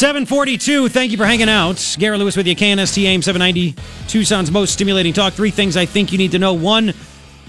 [0.04, 0.90] 742.
[0.90, 1.96] Thank you for hanging out.
[1.98, 3.72] Garrett Lewis with you, KNST AM 790,
[4.06, 5.32] Tucson's most stimulating talk.
[5.32, 6.52] Three things I think you need to know.
[6.52, 6.92] One,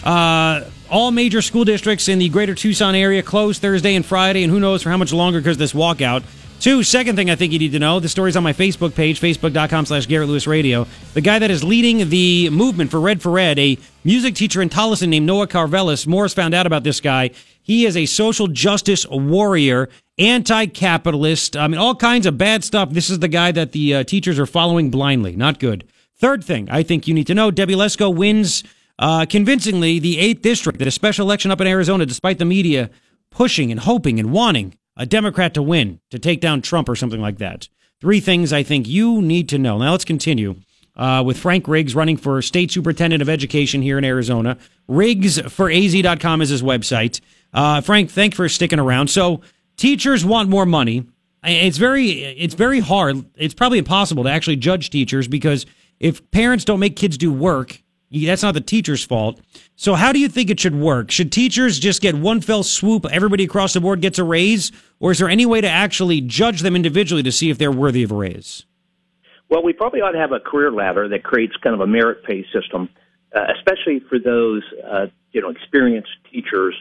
[0.05, 4.53] uh, all major school districts in the greater Tucson area closed Thursday and Friday, and
[4.53, 6.23] who knows for how much longer because this walkout.
[6.61, 9.19] Two, second thing I think you need to know, the story's on my Facebook page,
[9.19, 10.87] facebook.com slash Garrett Lewis Radio.
[11.13, 14.69] The guy that is leading the movement for Red for Ed, a music teacher in
[14.69, 16.07] Tolleson named Noah Karvelis.
[16.07, 17.31] Morris found out about this guy.
[17.65, 19.89] He is a social justice warrior,
[20.19, 21.57] anti-capitalist.
[21.57, 22.91] I mean, all kinds of bad stuff.
[22.91, 25.35] This is the guy that the uh, teachers are following blindly.
[25.35, 25.83] Not good.
[26.15, 28.63] Third thing I think you need to know, Debbie Lesko wins
[28.99, 32.91] uh, convincingly the 8th district at a special election up in Arizona, despite the media
[33.31, 37.19] pushing and hoping and wanting a Democrat to win, to take down Trump or something
[37.19, 37.67] like that.
[37.99, 39.79] Three things I think you need to know.
[39.79, 40.57] Now let's continue
[40.95, 44.57] uh, with Frank Riggs running for state superintendent of education here in Arizona.
[44.87, 47.19] Riggs for AZ.com is his website.
[47.55, 49.07] Uh, Frank, thanks for sticking around.
[49.07, 49.39] So
[49.77, 51.07] teachers want more money.
[51.43, 53.23] It's very, it's very hard.
[53.35, 55.65] It's probably impossible to actually judge teachers because
[55.99, 57.81] if parents don't make kids do work,
[58.11, 59.39] that's not the teacher's fault.
[59.77, 61.11] So how do you think it should work?
[61.11, 64.73] Should teachers just get one fell swoop, everybody across the board gets a raise?
[64.99, 68.03] Or is there any way to actually judge them individually to see if they're worthy
[68.03, 68.65] of a raise?
[69.47, 72.23] Well, we probably ought to have a career ladder that creates kind of a merit
[72.25, 72.89] pay system,
[73.33, 76.75] uh, especially for those uh, you know experienced teachers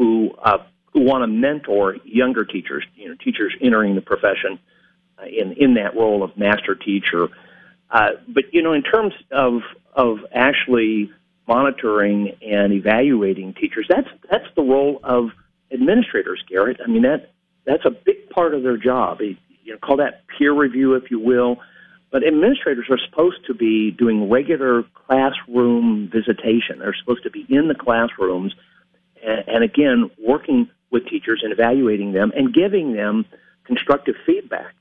[0.00, 0.56] who uh,
[0.94, 4.58] who want to mentor younger teachers, you know, teachers entering the profession
[5.18, 7.28] uh, in in that role of master teacher.
[7.90, 9.60] Uh, but you know, in terms of
[9.92, 11.12] of actually
[11.46, 15.28] monitoring and evaluating teachers, that's that's the role of
[15.70, 16.80] administrators, Garrett.
[16.82, 17.32] I mean that
[17.66, 19.20] that's a big part of their job.
[19.20, 19.36] You
[19.66, 21.58] know, call that peer review, if you will.
[22.10, 26.78] But administrators are supposed to be doing regular classroom visitation.
[26.78, 28.54] They're supposed to be in the classrooms
[29.22, 33.24] and, again, working with teachers and evaluating them and giving them
[33.64, 34.74] constructive feedback.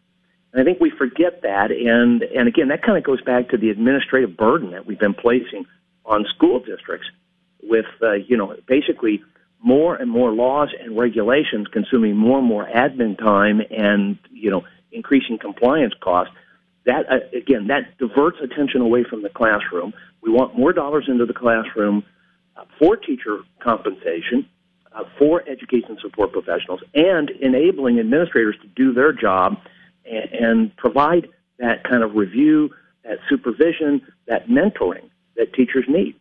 [0.51, 3.57] And I think we forget that, and and again, that kind of goes back to
[3.57, 5.65] the administrative burden that we've been placing
[6.05, 7.07] on school districts,
[7.61, 9.21] with uh, you know basically
[9.61, 14.63] more and more laws and regulations consuming more and more admin time, and you know
[14.91, 16.33] increasing compliance costs.
[16.87, 19.93] That uh, again, that diverts attention away from the classroom.
[20.23, 22.03] We want more dollars into the classroom
[22.77, 24.47] for teacher compensation,
[24.91, 29.57] uh, for education support professionals, and enabling administrators to do their job
[30.05, 31.27] and, and provide
[31.59, 32.69] that kind of review,
[33.03, 36.15] that supervision, that mentoring that teachers need.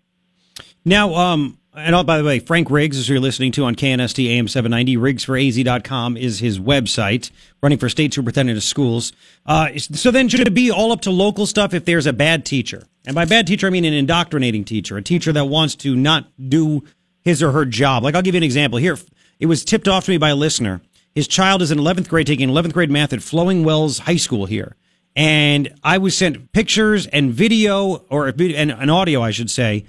[0.84, 3.74] Now, um, and oh, by the way, Frank Riggs is who you're listening to on
[3.74, 4.96] KNST AM 790.
[4.96, 7.30] RiggsForAZ.com is his website,
[7.62, 9.12] running for state superintendent of schools.
[9.46, 12.44] Uh, so then should it be all up to local stuff if there's a bad
[12.44, 12.86] teacher?
[13.06, 16.26] And by bad teacher, I mean an indoctrinating teacher, a teacher that wants to not
[16.48, 16.84] do
[17.22, 18.02] his or her job.
[18.02, 18.98] Like I'll give you an example here.
[19.38, 20.80] It was tipped off to me by a listener.
[21.14, 24.46] His child is in 11th grade taking 11th grade math at Flowing Wells High School
[24.46, 24.76] here.
[25.16, 29.84] And I was sent pictures and video or and, and audio, I should say.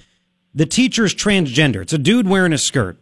[0.54, 1.82] The teacher's transgender.
[1.82, 2.98] It's a dude wearing a skirt.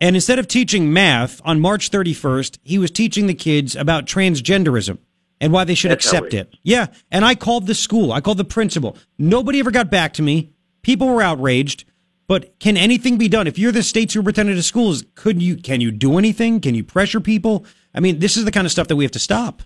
[0.00, 4.98] And instead of teaching math on March 31st, he was teaching the kids about transgenderism
[5.40, 6.52] and why they should That's accept outrageous.
[6.54, 6.58] it.
[6.64, 6.86] Yeah.
[7.10, 8.12] And I called the school.
[8.12, 8.96] I called the principal.
[9.16, 10.52] Nobody ever got back to me.
[10.82, 11.84] People were outraged.
[12.26, 13.46] But can anything be done?
[13.46, 16.60] If you're the state superintendent of schools, could you can you do anything?
[16.60, 17.66] Can you pressure people?
[17.94, 19.62] I mean, this is the kind of stuff that we have to stop.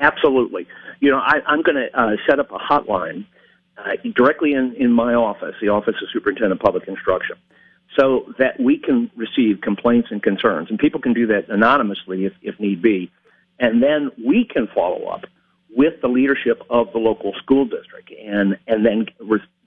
[0.00, 0.66] Absolutely.
[1.00, 3.26] You know, I, I'm going to uh, set up a hotline
[3.78, 7.36] uh, directly in, in my office, the Office of Superintendent of Public Instruction,
[7.98, 10.68] so that we can receive complaints and concerns.
[10.70, 13.10] And people can do that anonymously if, if need be.
[13.58, 15.24] And then we can follow up
[15.70, 19.06] with the leadership of the local school district and, and then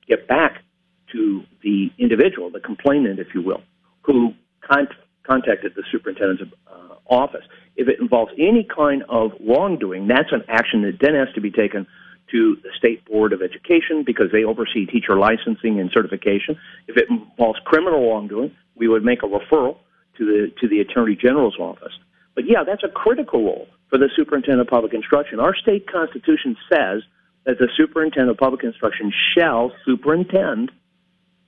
[0.07, 0.63] get back
[1.11, 3.61] to the individual, the complainant, if you will,
[4.01, 4.87] who con-
[5.23, 7.43] contacted the superintendent's uh, office.
[7.75, 11.51] If it involves any kind of wrongdoing, that's an action that then has to be
[11.51, 11.87] taken
[12.31, 16.57] to the State Board of Education because they oversee teacher licensing and certification.
[16.87, 19.77] If it involves criminal wrongdoing, we would make a referral
[20.17, 21.93] to the to the Attorney General's office.
[22.35, 25.39] But yeah, that's a critical role for the Superintendent of Public Instruction.
[25.39, 27.03] Our state constitution says
[27.45, 30.71] that the Superintendent of Public Instruction shall superintend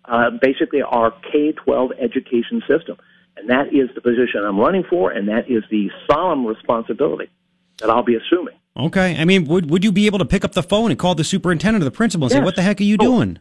[0.05, 2.97] uh, basically our K 12 education system.
[3.37, 7.29] And that is the position I'm running for, and that is the solemn responsibility
[7.79, 8.55] that I'll be assuming.
[8.77, 9.15] Okay.
[9.17, 11.23] I mean, would would you be able to pick up the phone and call the
[11.23, 13.03] superintendent or the principal and say, "What the heck are you Oh.
[13.05, 13.39] doing?"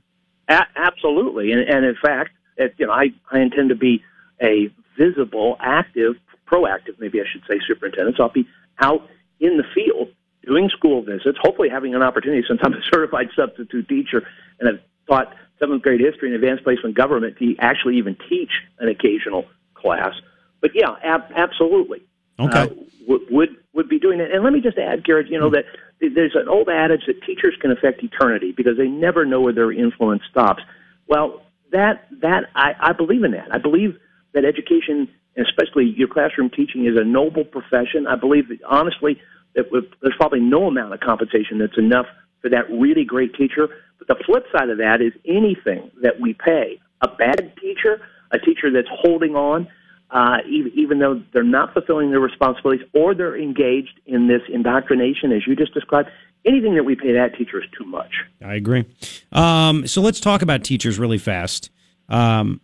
[0.48, 4.02] A- absolutely, and, and in fact, it, you know, I I intend to be
[4.42, 6.16] a visible, active,
[6.50, 8.16] proactive, maybe I should say, superintendent.
[8.16, 8.48] So I'll be
[8.80, 9.08] out
[9.38, 10.08] in the field
[10.44, 14.26] doing school visits, hopefully having an opportunity since I'm a certified substitute teacher
[14.58, 18.88] and I've taught seventh grade history and advanced placement government to actually even teach an
[18.88, 20.14] occasional class.
[20.60, 22.02] But yeah, ab- absolutely.
[22.38, 22.58] Okay.
[22.62, 22.68] Uh,
[23.06, 24.32] would, would would be doing it.
[24.32, 25.54] And let me just add, Garrett, you know hmm.
[25.54, 29.52] that there's an old adage that teachers can affect eternity because they never know where
[29.52, 30.62] their influence stops.
[31.06, 31.42] Well,
[31.72, 33.52] that that I, I believe in that.
[33.52, 33.96] I believe
[34.32, 38.06] that education, especially your classroom teaching, is a noble profession.
[38.08, 39.20] I believe that honestly
[39.54, 39.66] that
[40.00, 42.06] there's probably no amount of compensation that's enough
[42.40, 43.68] for that really great teacher.
[43.98, 48.00] But the flip side of that is anything that we pay a bad teacher,
[48.30, 49.66] a teacher that's holding on,
[50.12, 55.32] uh, even, even though they're not fulfilling their responsibilities or they're engaged in this indoctrination,
[55.32, 56.08] as you just described,
[56.44, 58.12] anything that we pay that teacher is too much.
[58.44, 58.86] I agree.
[59.32, 61.70] Um, so let's talk about teachers really fast.
[62.08, 62.61] Um,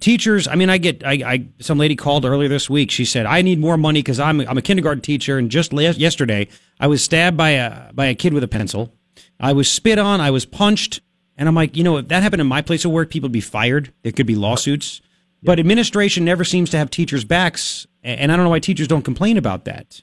[0.00, 2.90] teachers, I mean, I get, I, I, some lady called earlier this week.
[2.90, 5.38] She said, I need more money because I'm, I'm a kindergarten teacher.
[5.38, 6.48] And just yesterday,
[6.80, 8.92] I was stabbed by a, by a kid with a pencil.
[9.38, 10.20] I was spit on.
[10.20, 11.00] I was punched.
[11.36, 13.32] And I'm like, you know, if that happened in my place of work, people would
[13.32, 13.92] be fired.
[14.02, 15.00] There could be lawsuits.
[15.42, 19.02] But administration never seems to have teachers' backs, and I don't know why teachers don't
[19.02, 20.02] complain about that.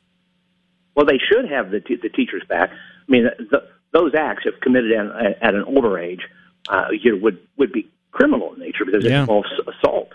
[0.96, 2.72] Well, they should have the, t- the teachers' back.
[2.72, 6.22] I mean, the, those acts, if committed at, at an older age,
[6.70, 9.18] uh, you know, would would be criminal in nature because yeah.
[9.18, 10.10] it involves assault,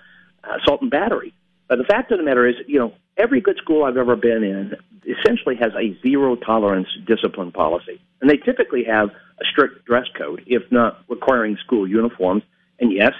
[0.44, 1.34] uh, assault and battery.
[1.68, 4.42] But the fact of the matter is, you know, every good school I've ever been
[4.42, 4.74] in
[5.06, 10.42] essentially has a zero tolerance discipline policy, and they typically have a strict dress code,
[10.46, 12.42] if not requiring school uniforms.
[12.80, 13.12] And yes,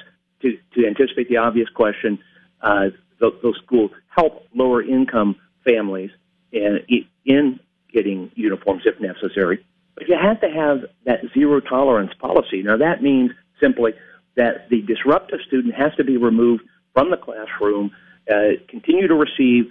[0.43, 2.19] to, to anticipate the obvious question,
[2.63, 2.87] uh,
[3.19, 6.11] those, those schools help lower income families
[6.53, 6.81] in,
[7.25, 7.61] in
[7.93, 9.65] getting uniforms if necessary.
[9.95, 12.63] But you have to have that zero tolerance policy.
[12.63, 13.93] Now, that means simply
[14.37, 16.63] that the disruptive student has to be removed
[16.95, 17.91] from the classroom,
[18.31, 19.71] uh, continue to receive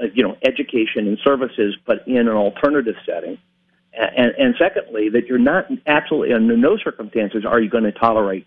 [0.00, 3.38] uh, you know, education and services, but in an alternative setting.
[3.94, 8.46] And, and secondly, that you're not absolutely, under no circumstances are you going to tolerate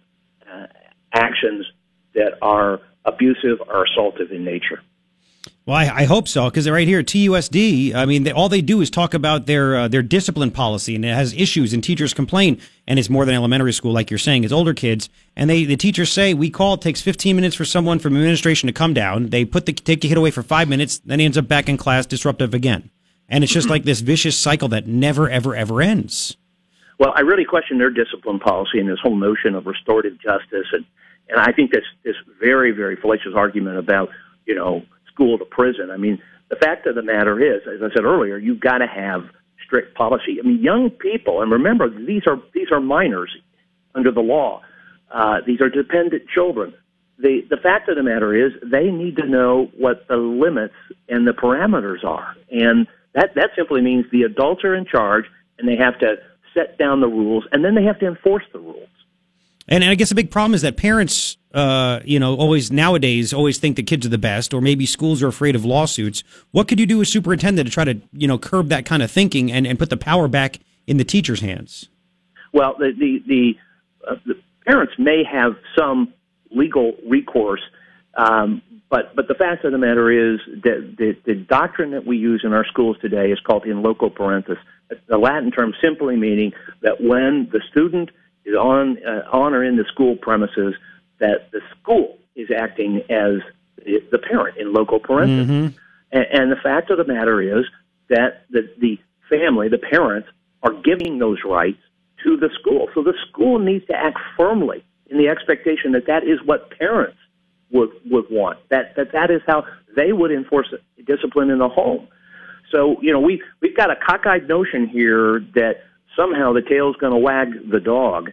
[0.51, 0.67] uh,
[1.13, 1.65] actions
[2.13, 4.81] that are abusive or assaultive in nature.
[5.65, 8.61] Well, I, I hope so because right here at TUSD, I mean, they, all they
[8.61, 12.13] do is talk about their uh, their discipline policy, and it has issues, and teachers
[12.13, 15.65] complain, and it's more than elementary school, like you're saying, it's older kids, and they
[15.65, 18.93] the teachers say we call, it takes 15 minutes for someone from administration to come
[18.93, 21.47] down, they put the take the kid away for five minutes, then he ends up
[21.47, 22.91] back in class, disruptive again,
[23.27, 26.37] and it's just like this vicious cycle that never, ever, ever ends.
[26.97, 30.85] Well, I really question their discipline policy and this whole notion of restorative justice, and
[31.29, 34.09] and I think this this very, very fallacious argument about
[34.45, 35.91] you know school to prison.
[35.91, 38.87] I mean, the fact of the matter is, as I said earlier, you've got to
[38.87, 39.23] have
[39.65, 40.37] strict policy.
[40.39, 43.35] I mean, young people, and remember, these are these are minors
[43.93, 44.61] under the law.
[45.11, 46.73] Uh, these are dependent children.
[47.17, 50.75] The the fact of the matter is, they need to know what the limits
[51.09, 55.25] and the parameters are, and that that simply means the adults are in charge,
[55.57, 56.17] and they have to
[56.55, 58.89] set down the rules, and then they have to enforce the rules.
[59.67, 63.57] And I guess the big problem is that parents, uh, you know, always nowadays always
[63.57, 66.23] think the kids are the best, or maybe schools are afraid of lawsuits.
[66.51, 69.11] What could you do as superintendent to try to, you know, curb that kind of
[69.11, 71.89] thinking and, and put the power back in the teacher's hands?
[72.53, 73.53] Well, the the the,
[74.09, 74.35] uh, the
[74.65, 76.13] parents may have some
[76.51, 77.61] legal recourse,
[78.15, 82.17] um, but but the fact of the matter is that the, the doctrine that we
[82.17, 84.57] use in our schools today is called in loco parentis,
[85.07, 88.11] the Latin term simply meaning that when the student
[88.45, 90.75] is on uh, on or in the school premises
[91.19, 93.41] that the school is acting as
[94.11, 95.45] the parent in loco parentis.
[95.45, 95.77] Mm-hmm.
[96.11, 97.65] And, and the fact of the matter is
[98.09, 100.27] that the, the family, the parents,
[100.63, 101.79] are giving those rights
[102.23, 102.89] to the school.
[102.93, 107.17] So the school needs to act firmly in the expectation that that is what parents
[107.71, 108.59] would would want.
[108.69, 109.65] That that that is how
[109.95, 110.73] they would enforce
[111.05, 112.07] discipline in the home.
[112.71, 115.83] So you know we we've got a cockeyed notion here that
[116.15, 118.31] somehow the tail's going to wag the dog.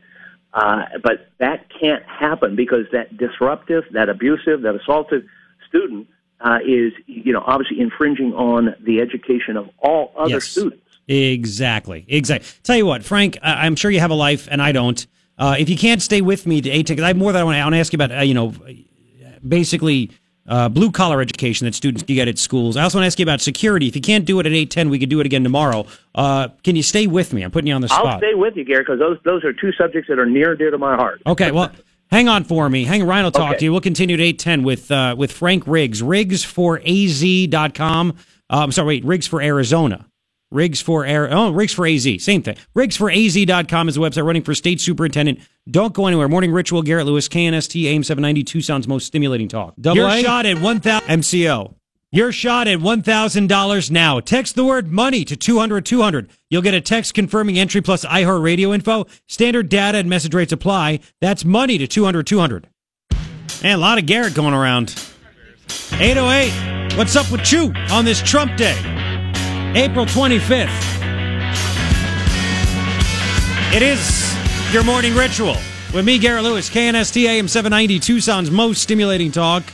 [0.55, 5.27] Uh, but that can't happen because that disruptive, that abusive, that assaultive
[5.67, 6.07] student
[6.41, 10.45] uh, is, you know, obviously infringing on the education of all other yes.
[10.45, 10.83] students.
[11.09, 12.05] Exactly.
[12.07, 12.49] Exactly.
[12.63, 15.07] Tell you what, Frank, I'm sure you have a life, and I don't.
[15.39, 17.45] Uh, if you can't stay with me to eight, because I have more that I
[17.45, 18.55] want to ask you about, uh, you know,
[19.47, 20.11] basically
[20.49, 22.77] uh, blue collar education that students get at schools.
[22.77, 23.87] I also want to ask you about security.
[23.89, 25.87] If you can't do it at eight ten, we could do it again tomorrow.
[26.15, 27.43] Uh, can you stay with me?
[27.43, 28.07] I'm putting you on the spot.
[28.07, 30.59] I'll stay with you, Gary, because those those are two subjects that are near and
[30.59, 31.23] dear to my heart.
[31.27, 31.71] Okay, well.
[32.11, 32.85] Hang on for me.
[32.85, 33.59] Hang Ryan will talk Okay.
[33.61, 33.73] to you.
[33.73, 36.03] We'll continue at 810 with uh, with Frank Riggs.
[36.03, 38.11] Riggs for AZ.com.
[38.11, 38.15] Uh,
[38.51, 40.05] I'm sorry, wait, Riggs for Arizona.
[40.53, 41.33] Riggs for Air.
[41.33, 42.07] Oh, Riggs for AZ.
[42.23, 42.57] Same thing.
[42.75, 45.41] Riggs for Riggsforaz.com is the website running for state superintendent.
[45.71, 46.29] Don't go anywhere.
[46.29, 49.75] Morning Ritual, Garrett Lewis, KNST, AM 790, Tucson's most stimulating talk.
[49.81, 50.23] Double Your A?
[50.23, 51.75] shot at 1000 MCO.
[52.15, 54.21] Your shot at $1,000 now.
[54.21, 56.29] Text the word money to 200 200.
[56.51, 59.07] You'll get a text confirming entry plus iHeart radio info.
[59.29, 61.01] Standard data and message rates apply.
[61.23, 62.69] That's money to 200 200.
[63.63, 64.95] Man, a lot of Garrett going around.
[65.93, 66.99] 808.
[66.99, 69.12] What's up with you on this Trump Day?
[69.75, 70.69] April 25th.
[73.75, 74.37] It is
[74.71, 75.57] your morning ritual
[75.95, 79.65] with me, Garrett Lewis, KNST AM 790, Tucson's most stimulating talk.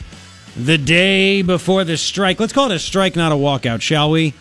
[0.55, 2.39] The day before the strike.
[2.39, 4.33] Let's call it a strike, not a walkout, shall we?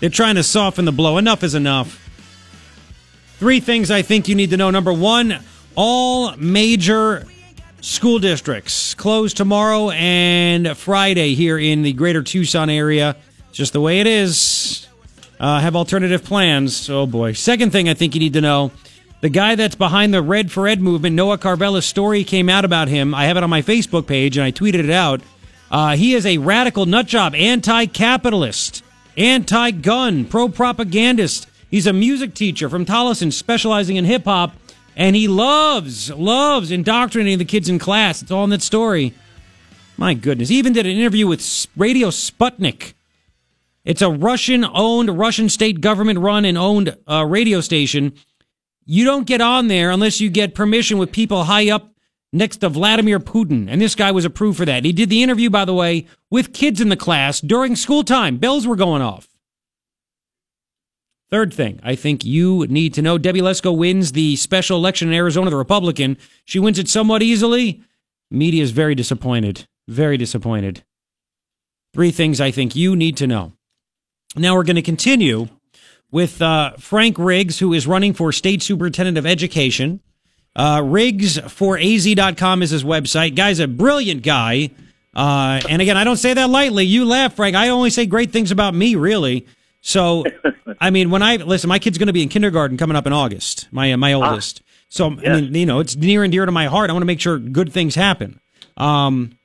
[0.00, 1.18] They're trying to soften the blow.
[1.18, 1.96] Enough is enough.
[3.38, 4.70] Three things I think you need to know.
[4.70, 5.38] Number one,
[5.76, 7.26] all major
[7.80, 13.14] school districts close tomorrow and Friday here in the greater Tucson area.
[13.48, 14.79] It's just the way it is.
[15.40, 16.90] Uh, have alternative plans.
[16.90, 17.32] Oh boy.
[17.32, 18.70] Second thing I think you need to know
[19.22, 22.88] the guy that's behind the Red for Ed movement, Noah Karvelis story came out about
[22.88, 23.14] him.
[23.14, 25.22] I have it on my Facebook page and I tweeted it out.
[25.70, 28.84] Uh, he is a radical nutjob, anti capitalist,
[29.16, 31.46] anti gun, pro propagandist.
[31.70, 34.54] He's a music teacher from Tolleson specializing in hip hop,
[34.96, 38.20] and he loves, loves indoctrinating the kids in class.
[38.20, 39.14] It's all in that story.
[39.96, 40.48] My goodness.
[40.48, 41.40] He even did an interview with
[41.76, 42.94] Radio Sputnik.
[43.84, 48.12] It's a Russian owned, Russian state government run and owned uh, radio station.
[48.84, 51.94] You don't get on there unless you get permission with people high up
[52.32, 53.66] next to Vladimir Putin.
[53.68, 54.84] And this guy was approved for that.
[54.84, 58.36] He did the interview, by the way, with kids in the class during school time.
[58.36, 59.28] Bells were going off.
[61.30, 65.14] Third thing, I think you need to know Debbie Lesko wins the special election in
[65.14, 66.18] Arizona, the Republican.
[66.44, 67.84] She wins it somewhat easily.
[68.32, 69.68] Media is very disappointed.
[69.86, 70.82] Very disappointed.
[71.94, 73.52] Three things I think you need to know.
[74.36, 75.48] Now we're going to continue
[76.10, 80.00] with uh, Frank Riggs, who is running for state superintendent of education.
[80.54, 83.36] Uh, Riggsforaz.com is his website.
[83.36, 84.70] Guy's a brilliant guy.
[85.14, 86.84] Uh, and again, I don't say that lightly.
[86.84, 87.56] You laugh, Frank.
[87.56, 89.46] I only say great things about me, really.
[89.80, 90.24] So,
[90.80, 93.12] I mean, when I listen, my kid's going to be in kindergarten coming up in
[93.12, 93.68] August.
[93.72, 94.62] My uh, my oldest.
[94.88, 96.90] so, I mean, you know, it's near and dear to my heart.
[96.90, 98.40] I want to make sure good things happen.
[98.76, 99.36] Um,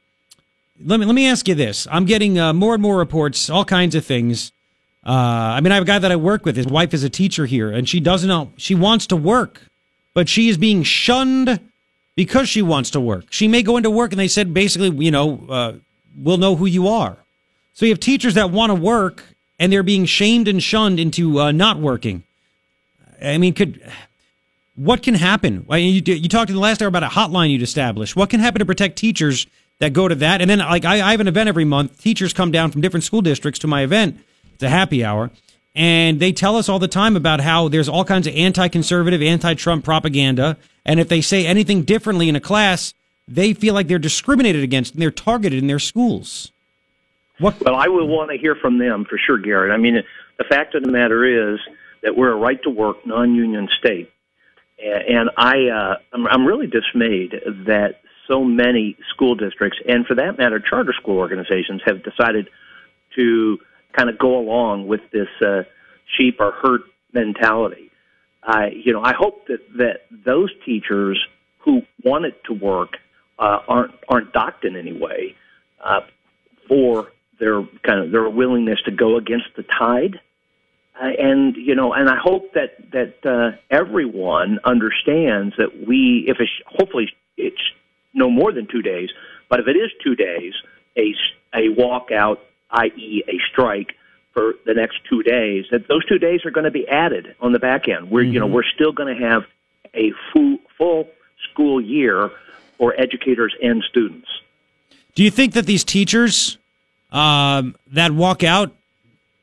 [0.83, 1.87] let me let me ask you this.
[1.89, 4.51] I'm getting uh, more and more reports, all kinds of things.
[5.05, 6.55] Uh, I mean, I have a guy that I work with.
[6.55, 8.51] His wife is a teacher here, and she doesn't know.
[8.57, 9.61] She wants to work,
[10.13, 11.59] but she is being shunned
[12.15, 13.25] because she wants to work.
[13.29, 15.73] She may go into work, and they said basically, you know, uh,
[16.17, 17.17] we'll know who you are.
[17.73, 19.23] So you have teachers that want to work,
[19.59, 22.23] and they're being shamed and shunned into uh, not working.
[23.21, 23.81] I mean, could
[24.75, 25.65] what can happen?
[25.69, 28.15] You, you talked in the last hour about a hotline you'd established.
[28.15, 29.47] What can happen to protect teachers
[29.79, 30.41] that go to that?
[30.41, 32.01] And then, like, I, I have an event every month.
[32.01, 34.19] Teachers come down from different school districts to my event.
[34.55, 35.31] It's a happy hour.
[35.75, 39.21] And they tell us all the time about how there's all kinds of anti conservative,
[39.21, 40.57] anti Trump propaganda.
[40.85, 42.93] And if they say anything differently in a class,
[43.27, 46.51] they feel like they're discriminated against and they're targeted in their schools.
[47.39, 47.59] What?
[47.61, 49.73] Well, I will want to hear from them for sure, Garrett.
[49.73, 50.01] I mean,
[50.37, 51.59] the fact of the matter is
[52.01, 54.09] that we're a right to work non-union state,
[54.79, 57.31] and I uh, I'm really dismayed
[57.65, 57.99] that
[58.29, 62.49] so many school districts, and for that matter, charter school organizations, have decided
[63.15, 63.59] to
[63.95, 65.63] kind of go along with this uh,
[66.17, 66.81] sheep or herd
[67.13, 67.91] mentality.
[68.43, 71.19] I, you know, I hope that that those teachers
[71.59, 72.97] who want it to work
[73.39, 75.35] uh, aren't aren't docked in any way
[75.83, 76.01] uh,
[76.67, 80.19] for their kind of their willingness to go against the tide.
[81.01, 86.37] Uh, and you know, and I hope that that uh, everyone understands that we, if
[86.39, 87.61] it's hopefully it's
[88.13, 89.09] no more than two days,
[89.49, 90.53] but if it is two days,
[90.97, 91.13] a
[91.53, 92.37] a walkout,
[92.75, 93.95] i.e., a strike
[94.33, 97.53] for the next two days, that those two days are going to be added on
[97.53, 98.11] the back end.
[98.11, 99.45] We're you know we're still going to have
[99.93, 101.09] a full full
[101.51, 102.31] school year
[102.77, 104.27] for educators and students.
[105.15, 106.57] Do you think that these teachers
[107.11, 108.75] um, that walk out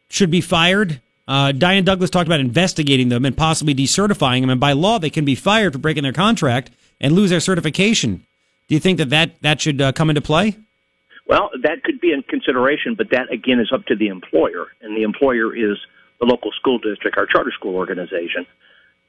[0.08, 1.00] should be fired?
[1.26, 5.10] Uh, Diane Douglas talked about investigating them and possibly decertifying them, and by law they
[5.10, 6.70] can be fired for breaking their contract
[7.00, 8.26] and lose their certification.
[8.68, 10.56] Do you think that that, that should uh, come into play?
[11.32, 14.94] Well, that could be in consideration, but that again is up to the employer, and
[14.94, 15.78] the employer is
[16.20, 18.44] the local school district, our charter school organization.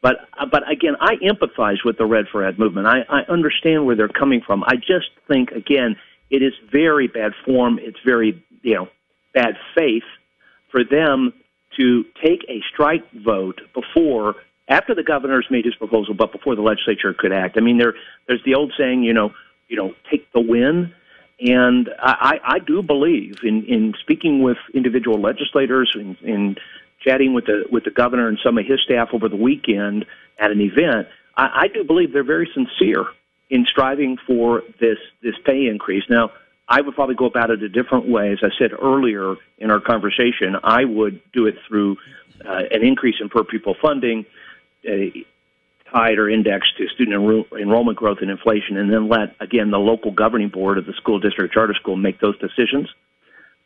[0.02, 2.88] But uh, but again, I empathize with the Red for Ed movement.
[2.88, 4.64] I, I understand where they're coming from.
[4.64, 5.98] I just think again,
[6.30, 7.78] it is very bad form.
[7.82, 8.88] It's very you know
[9.34, 10.08] bad faith
[10.72, 11.34] for them
[11.78, 14.36] to take a strike vote before
[14.70, 17.58] after the governor's made his proposal, but before the legislature could act.
[17.58, 17.96] I mean, there
[18.30, 19.34] there's the old saying, you know,
[19.68, 20.94] you know, take the win.
[21.40, 26.56] And I, I do believe in, in speaking with individual legislators, in, in
[27.02, 30.06] chatting with the with the governor and some of his staff over the weekend
[30.40, 33.06] at an event, I, I do believe they're very sincere
[33.50, 36.04] in striving for this this pay increase.
[36.10, 36.32] Now,
[36.68, 38.32] I would probably go about it a different way.
[38.32, 41.98] As I said earlier in our conversation, I would do it through
[42.46, 44.26] uh, an increase in per pupil funding.
[44.88, 45.20] Uh,
[45.94, 49.78] tied or indexed to student enro- enrollment growth and inflation, and then let again the
[49.78, 52.90] local governing board of the school district charter school make those decisions.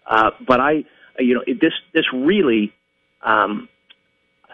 [0.06, 0.84] Uh, but I,
[1.20, 2.74] you know, it, this this really,
[3.22, 3.70] um,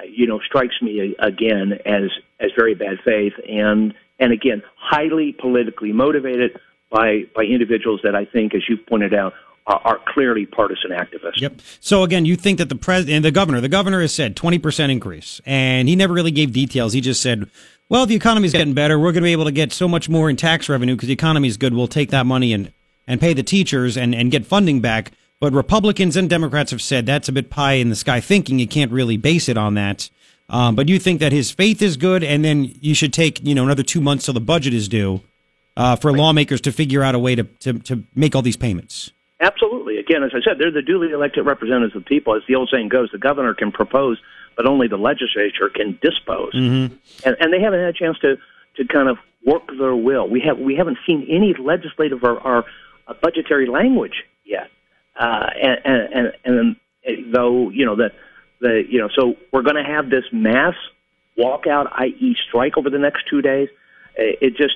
[0.08, 2.10] you know, strikes me again as
[2.40, 6.60] as very bad faith, and and again highly politically motivated
[6.90, 9.34] by by individuals that I think, as you've pointed out,
[9.68, 11.40] are, are clearly partisan activists.
[11.40, 11.62] Yep.
[11.80, 14.90] So again, you think that the president and the governor, the governor has said 20%
[14.90, 16.94] increase, and he never really gave details.
[16.94, 17.50] He just said,
[17.90, 18.98] well, the economy's getting better.
[18.98, 21.14] We're going to be able to get so much more in tax revenue because the
[21.14, 21.74] economy's good.
[21.74, 22.72] We'll take that money and,
[23.08, 25.12] and pay the teachers and, and get funding back.
[25.40, 28.60] But Republicans and Democrats have said that's a bit pie in the sky thinking.
[28.60, 30.10] You can't really base it on that.
[30.50, 33.56] Um, but you think that his faith is good, and then you should take you
[33.56, 35.22] know another two months till the budget is due
[35.76, 39.12] uh, for lawmakers to figure out a way to, to, to make all these payments.
[39.44, 39.98] Absolutely.
[39.98, 42.36] Again, as I said, they're the duly elected representatives of the people.
[42.36, 44.18] As the old saying goes, the governor can propose,
[44.56, 46.54] but only the legislature can dispose.
[46.54, 46.96] Mm-hmm.
[47.26, 48.38] And, and they haven't had a chance to,
[48.78, 50.30] to kind of work their will.
[50.30, 52.64] We have we haven't seen any legislative or, or
[53.08, 54.70] uh, budgetary language yet.
[55.20, 58.14] Uh, and, and, and, and though you know that
[58.62, 60.74] the you know so we're going to have this mass
[61.38, 63.68] walkout, i.e., strike over the next two days.
[64.16, 64.76] It just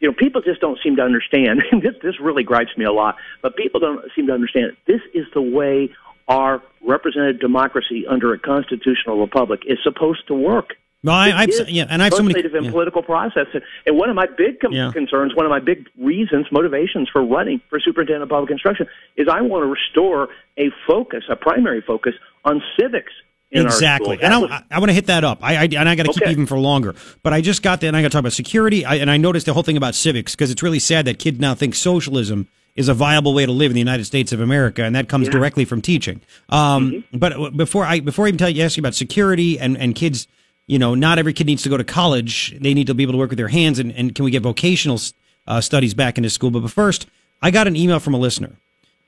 [0.00, 1.64] you know, people just don't seem to understand.
[1.82, 4.76] this this really gripes me a lot, but people don't seem to understand.
[4.86, 5.90] This is the way
[6.28, 10.74] our representative democracy under a constitutional republic is supposed to work.
[11.04, 12.70] Well, I, I've yeah, and I've so many and yeah.
[12.70, 13.46] political process,
[13.86, 14.90] and one of my big com- yeah.
[14.92, 18.86] concerns, one of my big reasons, motivations for running for superintendent of public instruction
[19.16, 20.28] is I want to restore
[20.58, 23.12] a focus, a primary focus on civics
[23.50, 24.18] exactly.
[24.20, 25.38] And I, I want to hit that up.
[25.42, 26.20] I, I and I got to okay.
[26.20, 26.94] keep even for longer.
[27.22, 28.84] But I just got that, and I got to talk about security.
[28.84, 31.38] I, and I noticed the whole thing about civics because it's really sad that kids
[31.38, 34.84] now think socialism is a viable way to live in the United States of America,
[34.84, 35.32] and that comes yeah.
[35.32, 36.20] directly from teaching.
[36.50, 37.18] Um, mm-hmm.
[37.18, 40.28] But before I before I even tell you, ask you about security and and kids,
[40.66, 42.56] you know, not every kid needs to go to college.
[42.60, 44.42] They need to be able to work with their hands, and, and can we get
[44.42, 45.00] vocational
[45.46, 46.50] uh, studies back into school?
[46.50, 47.06] But first,
[47.40, 48.56] I got an email from a listener.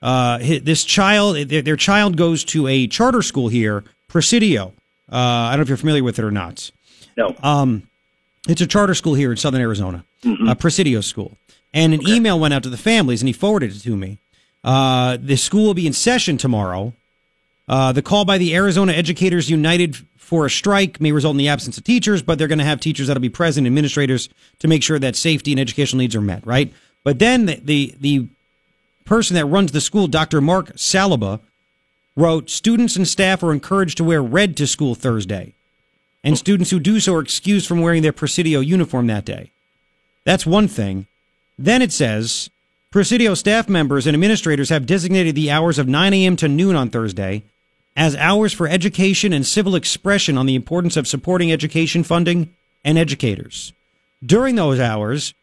[0.00, 4.72] Uh, this child, their, their child goes to a charter school here Presidio.
[5.10, 6.70] Uh, I don't know if you're familiar with it or not.
[7.16, 7.34] No.
[7.42, 7.84] Um,
[8.48, 10.48] it's a charter school here in Southern Arizona, mm-hmm.
[10.48, 11.36] a Presidio school.
[11.74, 12.14] And an okay.
[12.14, 14.18] email went out to the families, and he forwarded it to me.
[14.64, 16.94] Uh, the school will be in session tomorrow.
[17.68, 21.48] Uh, the call by the Arizona Educators United for a strike may result in the
[21.48, 24.28] absence of teachers, but they're going to have teachers that'll be present, administrators,
[24.58, 26.72] to make sure that safety and educational needs are met, right?
[27.04, 28.26] But then the, the, the
[29.04, 30.40] person that runs the school, Dr.
[30.40, 31.40] Mark Salaba,
[32.18, 35.54] wrote Students and staff are encouraged to wear red to school Thursday,
[36.24, 39.50] and students who do so are excused from wearing their Presidio uniform that day.
[40.24, 41.06] That's one thing.
[41.56, 42.50] Then it says
[42.90, 46.36] Presidio staff members and administrators have designated the hours of 9 a.m.
[46.36, 47.44] to noon on Thursday
[47.96, 52.52] as hours for education and civil expression on the importance of supporting education funding
[52.84, 53.72] and educators.
[54.24, 55.34] During those hours,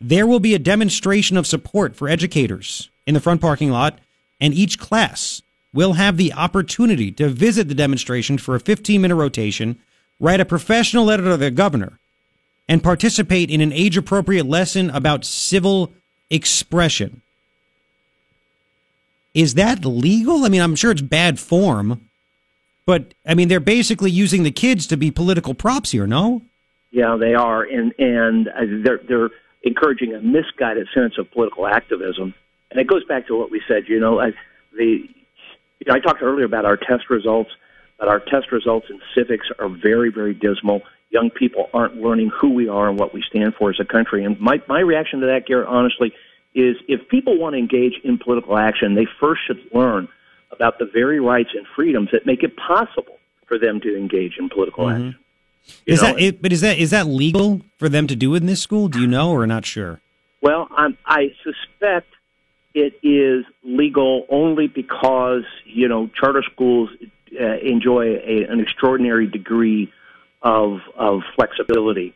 [0.00, 3.98] there will be a demonstration of support for educators in the front parking lot,
[4.40, 5.42] and each class
[5.72, 9.78] will have the opportunity to visit the demonstration for a 15 minute rotation,
[10.20, 11.98] write a professional letter to the governor,
[12.68, 15.92] and participate in an age appropriate lesson about civil
[16.30, 17.22] expression.
[19.34, 20.44] Is that legal?
[20.44, 22.08] I mean, I'm sure it's bad form,
[22.84, 26.42] but I mean, they're basically using the kids to be political props here, no?
[26.90, 29.30] Yeah, they are, and and uh, they're they're
[29.62, 32.34] encouraging a misguided sense of political activism,
[32.70, 33.84] and it goes back to what we said.
[33.88, 34.20] You know,
[34.76, 35.08] the
[35.84, 37.50] you know, I talked earlier about our test results,
[37.98, 40.82] but our test results in civics are very, very dismal.
[41.10, 44.24] Young people aren't learning who we are and what we stand for as a country.
[44.24, 46.12] And my, my reaction to that, Garrett, honestly,
[46.54, 50.06] is if people want to engage in political action, they first should learn
[50.52, 54.48] about the very rights and freedoms that make it possible for them to engage in
[54.48, 55.08] political mm-hmm.
[55.08, 55.18] action.
[55.86, 56.42] You is know, that?
[56.42, 58.88] but is that is that legal for them to do in this school?
[58.88, 60.00] Do you know, or not sure?
[60.40, 62.11] Well, I'm, I suspect
[62.74, 66.90] it is legal only because you know charter schools
[67.40, 69.92] uh, enjoy a, an extraordinary degree
[70.42, 72.14] of of flexibility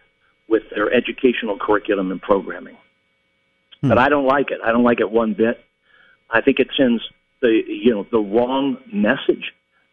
[0.48, 2.76] with their educational curriculum and programming.
[3.80, 3.88] Hmm.
[3.88, 4.60] But I don't like it.
[4.64, 5.62] I don't like it one bit.
[6.30, 7.02] I think it sends
[7.40, 9.52] the you know the wrong message.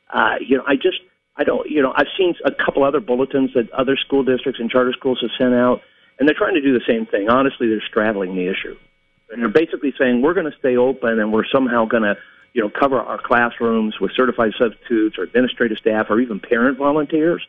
[0.10, 1.00] Uh, you know, I just
[1.36, 4.70] I don't you know I've seen a couple other bulletins that other school districts and
[4.70, 5.82] charter schools have sent out,
[6.20, 7.30] and they're trying to do the same thing.
[7.30, 8.78] Honestly, they're straddling the issue
[9.34, 12.16] and they're basically saying we're going to stay open and we're somehow going to
[12.54, 17.46] you know, cover our classrooms with certified substitutes or administrative staff or even parent volunteers.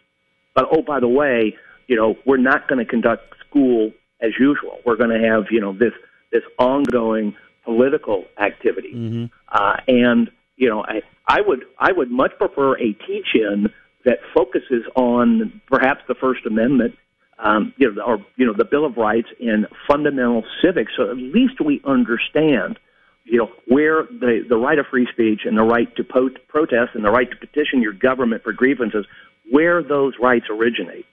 [0.55, 1.57] But oh, by the way,
[1.87, 4.81] you know, we're not going to conduct school as usual.
[4.87, 5.93] We're going to have, you know, this
[6.33, 9.25] this ongoing political activity, mm-hmm.
[9.53, 13.69] uh, and you know, I I would I would much prefer a teach-in
[14.05, 16.97] that focuses on perhaps the First Amendment,
[17.39, 20.93] um, you know, or you know, the Bill of Rights and fundamental civics.
[20.97, 22.79] So at least we understand,
[23.25, 26.95] you know, where the the right of free speech and the right to po- protest
[26.95, 29.07] and the right to petition your government for grievances,
[29.51, 31.07] where those rights originate.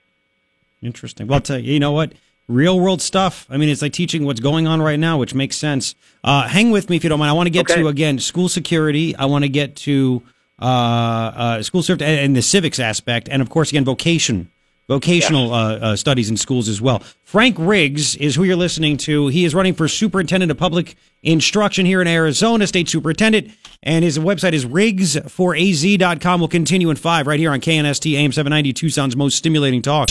[0.80, 1.26] Interesting.
[1.26, 2.12] Well, tell you, you know what?
[2.48, 3.46] Real world stuff.
[3.48, 5.94] I mean, it's like teaching what's going on right now, which makes sense.
[6.24, 7.30] Uh, hang with me if you don't mind.
[7.30, 7.80] I want to get okay.
[7.80, 9.14] to again school security.
[9.16, 10.22] I want to get to
[10.60, 14.50] uh, uh, school served and the civics aspect, and of course, again, vocation,
[14.88, 15.52] vocational yes.
[15.52, 17.00] uh, uh, studies in schools as well.
[17.24, 19.28] Frank Riggs is who you're listening to.
[19.28, 23.50] He is running for superintendent of public instruction here in Arizona, state superintendent,
[23.82, 26.40] and his website is riggsforaz.com.
[26.40, 30.08] We'll continue in five right here on KNST AM 790, Tucson's most stimulating talk.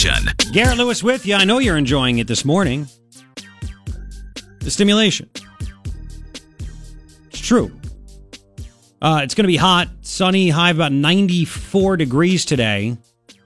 [0.52, 1.34] Garrett Lewis with you.
[1.34, 2.88] I know you're enjoying it this morning.
[4.60, 5.28] The stimulation.
[7.30, 7.70] It's true.
[9.00, 12.96] Uh, it's going to be hot, sunny, high of about 94 degrees today.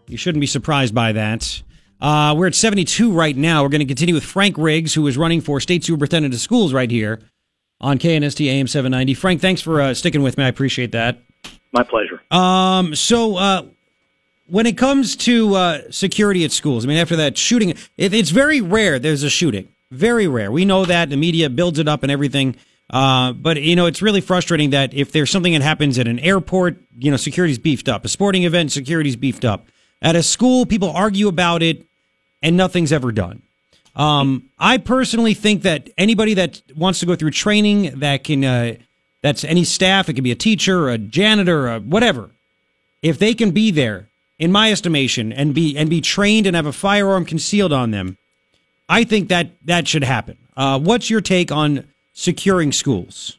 [0.08, 1.62] You shouldn't be surprised by that.
[2.00, 3.62] Uh, we're at 72 right now.
[3.62, 6.72] We're going to continue with Frank Riggs, who is running for state superintendent of schools
[6.72, 7.20] right here
[7.80, 9.14] on KNST AM 790.
[9.14, 10.44] Frank, thanks for uh, sticking with me.
[10.44, 11.22] I appreciate that.
[11.72, 12.22] My pleasure.
[12.30, 13.62] Um, so, uh,
[14.48, 18.30] when it comes to uh, security at schools, I mean, after that shooting, it, it's
[18.30, 19.68] very rare there's a shooting.
[19.90, 20.52] Very rare.
[20.52, 22.56] We know that the media builds it up and everything.
[22.88, 26.18] Uh, but you know, it's really frustrating that if there's something that happens at an
[26.20, 28.04] airport, you know, security's beefed up.
[28.04, 29.66] A sporting event, security's beefed up.
[30.02, 31.84] At a school, people argue about it,
[32.42, 33.42] and nothing's ever done.
[33.94, 38.74] Um, I personally think that anybody that wants to go through training that can, uh,
[39.22, 42.30] that's any staff, it could be a teacher, a janitor, a whatever.
[43.02, 44.08] If they can be there,
[44.38, 48.18] in my estimation, and be and be trained and have a firearm concealed on them,
[48.88, 50.36] I think that that should happen.
[50.56, 53.38] Uh, what's your take on securing schools?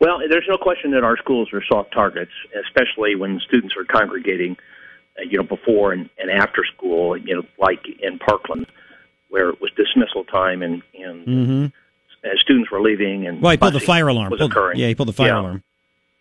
[0.00, 2.32] Well, there's no question that our schools are soft targets,
[2.64, 4.56] especially when students are congregating,
[5.28, 8.66] you know, before and, and after school, you know, like in Parkland,
[9.28, 11.64] where it was dismissal time and, and mm-hmm.
[12.26, 14.30] as students were leaving and well, he pulled the fire alarm.
[14.30, 14.78] Was pulled, occurring.
[14.78, 15.40] Yeah, he pulled the fire yeah.
[15.40, 15.62] alarm.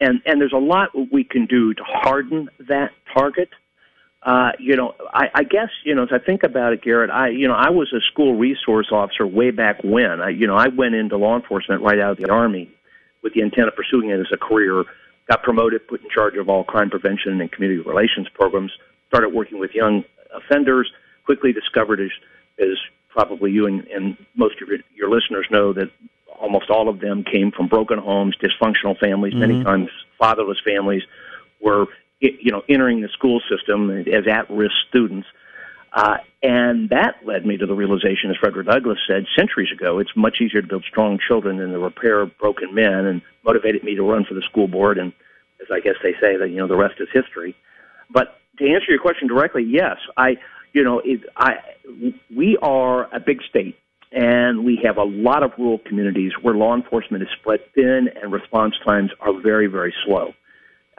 [0.01, 3.49] And and there's a lot we can do to harden that target.
[4.21, 7.09] Uh, you know, I, I guess you know as I think about it, Garrett.
[7.09, 10.21] I you know I was a school resource officer way back when.
[10.21, 12.69] I you know I went into law enforcement right out of the army
[13.21, 14.83] with the intent of pursuing it as a career.
[15.29, 18.71] Got promoted, put in charge of all crime prevention and community relations programs.
[19.07, 20.03] Started working with young
[20.33, 20.91] offenders.
[21.25, 22.09] Quickly discovered, as,
[22.59, 22.77] as
[23.09, 25.91] probably you and, and most of your, your listeners know, that
[26.39, 29.41] almost all of them came from broken homes, dysfunctional families, mm-hmm.
[29.41, 31.03] many times fatherless families,
[31.61, 31.85] were
[32.19, 35.27] you know, entering the school system as at-risk students.
[35.91, 40.15] Uh, and that led me to the realization, as Frederick Douglass said centuries ago, it's
[40.15, 44.03] much easier to build strong children than to repair broken men, and motivated me to
[44.03, 44.97] run for the school board.
[44.97, 45.13] And
[45.61, 47.55] as I guess they say, that you know, the rest is history.
[48.09, 50.37] But to answer your question directly, yes, I,
[50.73, 51.55] you know, it, I,
[52.35, 53.75] we are a big state,
[54.11, 58.31] and we have a lot of rural communities where law enforcement is spread thin, and
[58.31, 60.33] response times are very, very slow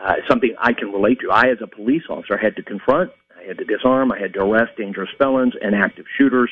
[0.02, 1.30] uh, something I can relate to.
[1.30, 4.40] I, as a police officer, had to confront, I had to disarm, I had to
[4.40, 6.50] arrest dangerous felons and active shooters.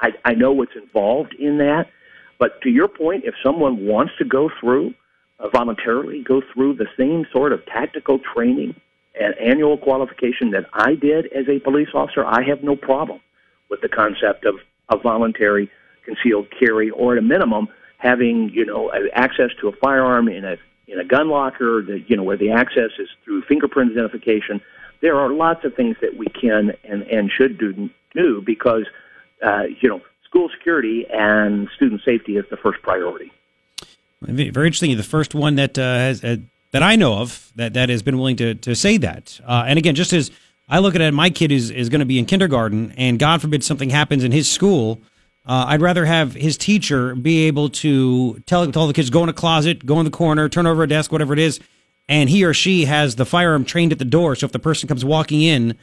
[0.00, 1.88] I, I know what's involved in that.
[2.38, 4.94] But to your point, if someone wants to go through,
[5.38, 8.74] uh, voluntarily go through the same sort of tactical training
[9.20, 13.20] and annual qualification that I did as a police officer, I have no problem
[13.68, 14.56] with the concept of
[14.88, 15.70] a voluntary
[16.04, 17.68] concealed carry, or at a minimum,
[17.98, 20.56] having you know access to a firearm in a
[20.88, 24.60] in a gun locker, that you know where the access is through fingerprint identification.
[25.02, 28.86] There are lots of things that we can and and should do do because
[29.44, 33.30] uh, you know school security and student safety is the first priority.
[34.22, 34.96] Very interesting.
[34.96, 36.36] The first one that uh, has uh,
[36.70, 39.38] that I know of that that has been willing to to say that.
[39.44, 40.30] Uh, and again, just as
[40.68, 43.42] I look at it, my kid is is going to be in kindergarten, and God
[43.42, 45.02] forbid something happens in his school
[45.44, 49.28] uh, I'd rather have his teacher be able to tell, tell the kids, go in
[49.28, 51.58] a closet, go in the corner, turn over a desk, whatever it is,
[52.08, 54.34] and he or she has the firearm trained at the door.
[54.36, 55.76] So if the person comes walking in,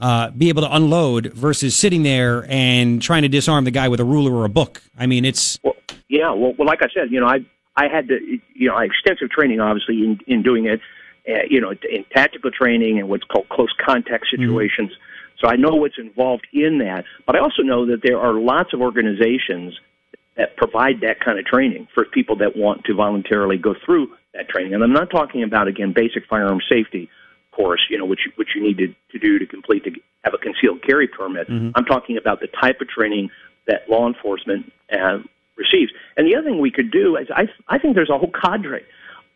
[0.00, 4.00] uh, be able to unload versus sitting there and trying to disarm the guy with
[4.00, 4.82] a ruler or a book.
[4.98, 5.76] I mean, it's well,
[6.08, 6.32] yeah.
[6.32, 7.44] Well, well, like I said, you know, I
[7.76, 8.18] I had to,
[8.54, 10.80] you know, extensive training, obviously, in in doing it,
[11.28, 14.42] uh, you know, in tactical training and what's called close contact mm-hmm.
[14.42, 14.90] situations.
[14.90, 15.10] Mm-hmm
[15.44, 17.04] so I know what's involved in that.
[17.26, 19.78] But I also know that there are lots of organizations
[20.36, 24.48] that provide that kind of training for people that want to voluntarily go through that
[24.48, 24.74] training.
[24.74, 27.08] And I'm not talking about again basic firearm safety
[27.52, 29.90] course, you know, which which you need to, to do to complete to
[30.24, 31.48] have a concealed carry permit.
[31.48, 31.70] Mm-hmm.
[31.74, 33.30] I'm talking about the type of training
[33.66, 35.18] that law enforcement uh,
[35.56, 35.92] receives.
[36.16, 38.84] And the other thing we could do is I I think there's a whole cadre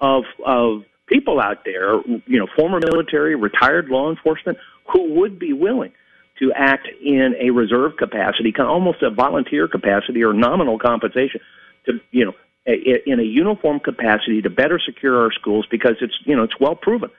[0.00, 1.94] of of people out there,
[2.26, 4.58] you know, former military, retired law enforcement
[4.92, 5.92] who would be willing
[6.38, 11.40] to act in a reserve capacity, almost a volunteer capacity or nominal compensation
[11.86, 12.32] to, you know,
[12.72, 16.74] in a uniform capacity to better secure our schools because it's, you know, it's well
[16.74, 17.10] proven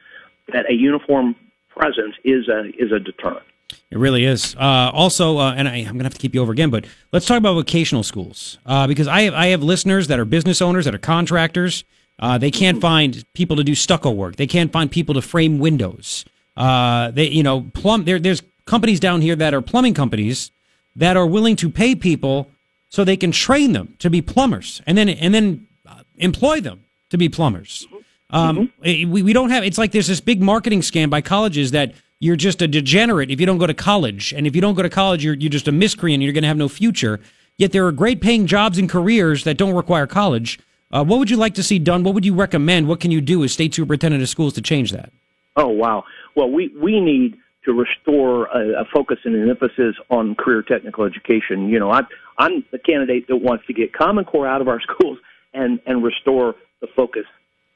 [0.53, 1.35] that a uniform
[1.69, 3.45] presence is a is a deterrent.
[3.91, 4.55] It really is.
[4.55, 6.85] Uh, also, uh, and I, I'm going to have to keep you over again, but
[7.11, 10.61] let's talk about vocational schools uh, because I have, I have listeners that are business
[10.61, 11.83] owners, that are contractors.
[12.19, 14.35] Uh, they can't find people to do stucco work.
[14.35, 16.25] They can't find people to frame windows.
[16.57, 18.05] Uh, they, you know, plumb.
[18.05, 20.51] There, there's companies down here that are plumbing companies
[20.95, 22.49] that are willing to pay people
[22.89, 26.83] so they can train them to be plumbers and then and then uh, employ them
[27.09, 27.87] to be plumbers.
[28.31, 29.63] Um, eh, we, we don't have.
[29.63, 33.39] It's like there's this big marketing scam by colleges that you're just a degenerate if
[33.39, 35.67] you don't go to college, and if you don't go to college, you're you're just
[35.67, 36.15] a miscreant.
[36.15, 37.19] And you're going to have no future.
[37.57, 40.59] Yet there are great paying jobs and careers that don't require college.
[40.91, 42.03] Uh, what would you like to see done?
[42.03, 42.87] What would you recommend?
[42.87, 45.11] What can you do as state superintendent of schools to change that?
[45.55, 46.03] Oh wow!
[46.35, 47.37] Well, we we need
[47.69, 51.69] to restore a, a focus and an emphasis on career technical education.
[51.69, 52.07] You know, I'm
[52.39, 55.19] I'm the candidate that wants to get Common Core out of our schools
[55.53, 57.25] and and restore the focus,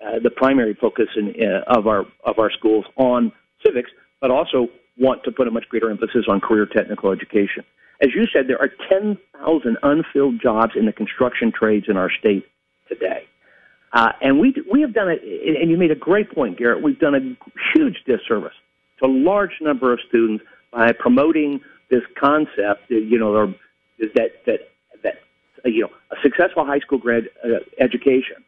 [0.03, 3.32] uh, the primary focus in, uh, of our of our schools on
[3.64, 4.68] civics, but also
[4.98, 7.64] want to put a much greater emphasis on career technical education.
[8.02, 12.45] As you said, there are 10,000 unfilled jobs in the construction trades in our state
[12.88, 13.28] today.
[13.94, 16.82] Uh, and we we have done it, and you made a great point, Garrett.
[16.82, 17.20] We've done a
[17.76, 18.53] huge disservice
[18.99, 22.90] to a large number of students by promoting this concept.
[22.90, 23.56] that, You know, or,
[24.15, 24.70] that that
[25.03, 25.15] that
[25.65, 28.44] uh, you know a successful high school grad uh, education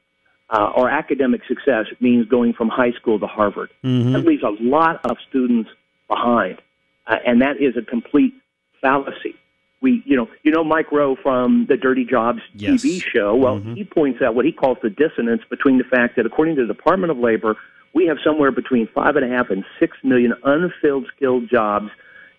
[0.49, 3.69] uh, or academic success means going from high school to Harvard.
[3.83, 5.69] That leaves a lot of students
[6.07, 6.61] behind,
[7.07, 8.33] uh, and that is a complete
[8.81, 9.35] fallacy.
[9.81, 12.81] We, you know, you know Mike Rowe from the Dirty Jobs Yes.
[12.83, 13.35] TV show.
[13.35, 16.65] Well, he points out what he calls the dissonance between the fact that, according to
[16.65, 17.55] the Department of Labor,
[17.95, 21.89] we have somewhere between five and a half and six million unfilled skilled jobs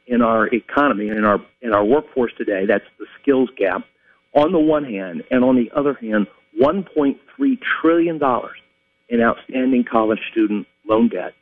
[0.06, 2.66] in our economy and in our in our workforce today.
[2.66, 3.82] That's the skills gap.
[4.34, 6.26] On the one hand, and on the other hand,
[6.60, 7.16] 1.3
[7.80, 8.58] trillion dollars
[9.08, 11.32] in outstanding college student loan debt.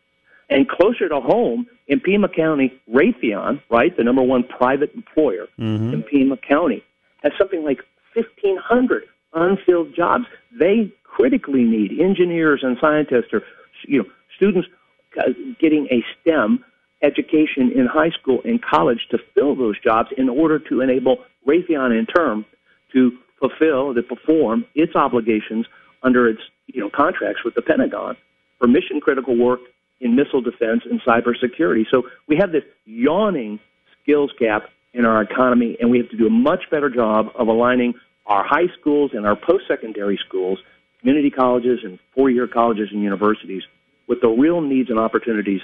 [0.48, 5.92] And closer to home, in Pima County, Raytheon, right, the number one private employer mm-hmm.
[5.92, 6.84] in Pima County,
[7.22, 7.80] has something like
[8.14, 10.26] 1,500 unfilled jobs.
[10.58, 13.42] They critically need engineers and scientists or
[13.86, 14.68] you know students
[15.18, 15.30] uh,
[15.60, 16.64] getting a STEM
[17.02, 21.96] education in high school and college to fill those jobs in order to enable Raytheon
[21.96, 22.44] in turn
[22.92, 25.66] to fulfill, to perform its obligations
[26.02, 28.16] under its you know contracts with the Pentagon
[28.58, 29.60] for mission critical work
[30.00, 31.84] in missile defense and cybersecurity.
[31.90, 33.60] So we have this yawning
[34.02, 37.48] skills gap in our economy, and we have to do a much better job of
[37.48, 37.94] aligning
[38.26, 40.58] our high schools and our post secondary schools,
[41.00, 43.62] community colleges and four year colleges and universities
[44.06, 45.60] with the real needs and opportunities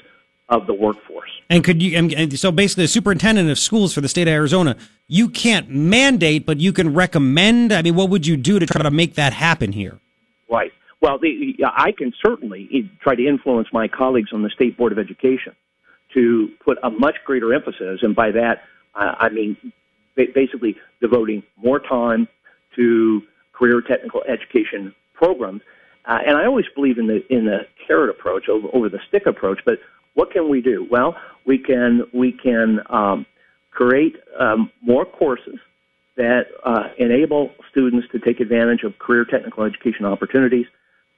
[0.49, 1.31] of the workforce.
[1.49, 1.97] And could you?
[1.97, 4.77] And, so basically, the superintendent of schools for the state of Arizona,
[5.07, 7.73] you can't mandate, but you can recommend.
[7.73, 10.01] I mean, what would you do to try to make that happen here?
[10.51, 10.73] Right.
[11.01, 14.99] Well, the, I can certainly try to influence my colleagues on the State Board of
[14.99, 15.55] Education
[16.15, 18.63] to put a much greater emphasis, and by that
[18.95, 19.57] uh, I mean
[20.17, 22.29] basically devoting more time
[22.77, 23.23] to
[23.53, 25.63] career technical education programs.
[26.05, 29.27] Uh, and I always believe in the in the carrot approach over, over the stick
[29.27, 29.61] approach.
[29.65, 29.79] But
[30.15, 30.87] what can we do?
[30.91, 31.17] Well,
[31.47, 33.27] we can we can um,
[33.71, 35.59] create um, more courses
[36.17, 40.67] that uh, enable students to take advantage of career technical education opportunities.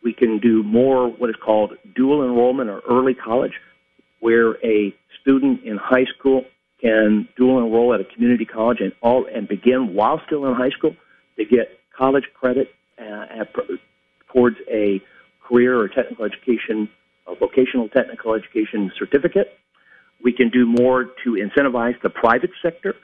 [0.04, 3.54] We can do more what is called dual enrollment or early college,
[4.20, 6.44] where a student in high school
[6.80, 10.70] can dual enroll at a community college and all and begin while still in high
[10.70, 10.94] school
[11.36, 12.68] to get college credit
[12.98, 13.48] uh, at,
[14.32, 15.00] towards a
[15.46, 16.88] career or technical education,
[17.26, 19.58] a vocational technical education certificate.
[20.22, 22.94] We can do more to incentivize the private sector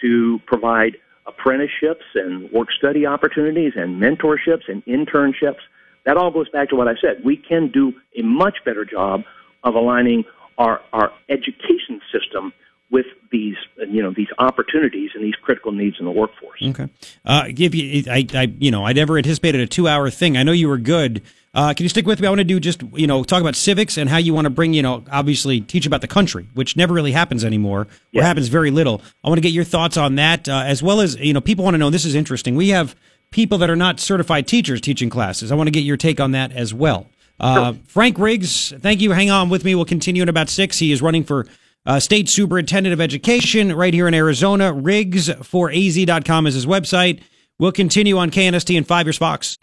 [0.00, 0.96] to provide
[1.26, 5.60] apprenticeships and work study opportunities and mentorships and internships.
[6.04, 7.24] That all goes back to what I said.
[7.24, 9.22] We can do a much better job
[9.62, 10.24] of aligning
[10.58, 12.52] our, our education system
[12.90, 13.56] with these,
[13.88, 16.60] you know, these opportunities and these critical needs in the workforce.
[16.62, 16.88] Okay.
[17.24, 20.36] Uh, give you, I, I, you know, I never anticipated a two-hour thing.
[20.36, 21.22] I know you were good.
[21.54, 22.26] Uh, can you stick with me?
[22.26, 24.50] I want to do just, you know, talk about civics and how you want to
[24.50, 28.22] bring, you know, obviously teach about the country, which never really happens anymore, or Yeah.
[28.24, 29.02] happens very little.
[29.24, 31.64] I want to get your thoughts on that, uh, as well as, you know, people
[31.64, 31.90] want to know.
[31.90, 32.54] This is interesting.
[32.54, 32.94] We have
[33.30, 35.50] people that are not certified teachers teaching classes.
[35.50, 37.08] I want to get your take on that as well.
[37.40, 39.10] Uh, Frank Riggs, thank you.
[39.10, 39.74] Hang on with me.
[39.74, 40.78] We'll continue in about six.
[40.78, 41.46] He is running for
[41.86, 44.72] uh, State Superintendent of Education right here in Arizona.
[44.72, 47.20] Riggs for AZ.com is his website.
[47.58, 49.58] We'll continue on KNST in five years Fox.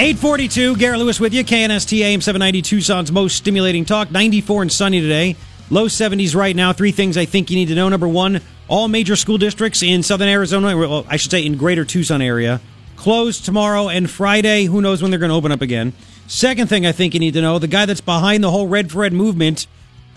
[0.00, 1.44] 842, Garrett Lewis with you.
[1.44, 4.10] KNST AM 790 Tucson's most stimulating talk.
[4.10, 5.36] 94 and sunny today.
[5.68, 6.72] Low 70s right now.
[6.72, 7.88] Three things I think you need to know.
[7.88, 11.84] Number one, all major school districts in southern Arizona, well, I should say in greater
[11.84, 12.60] Tucson area,
[12.96, 14.64] closed tomorrow and Friday.
[14.64, 15.92] Who knows when they're going to open up again.
[16.30, 18.92] Second thing I think you need to know the guy that's behind the whole Red
[18.92, 19.66] for Ed movement,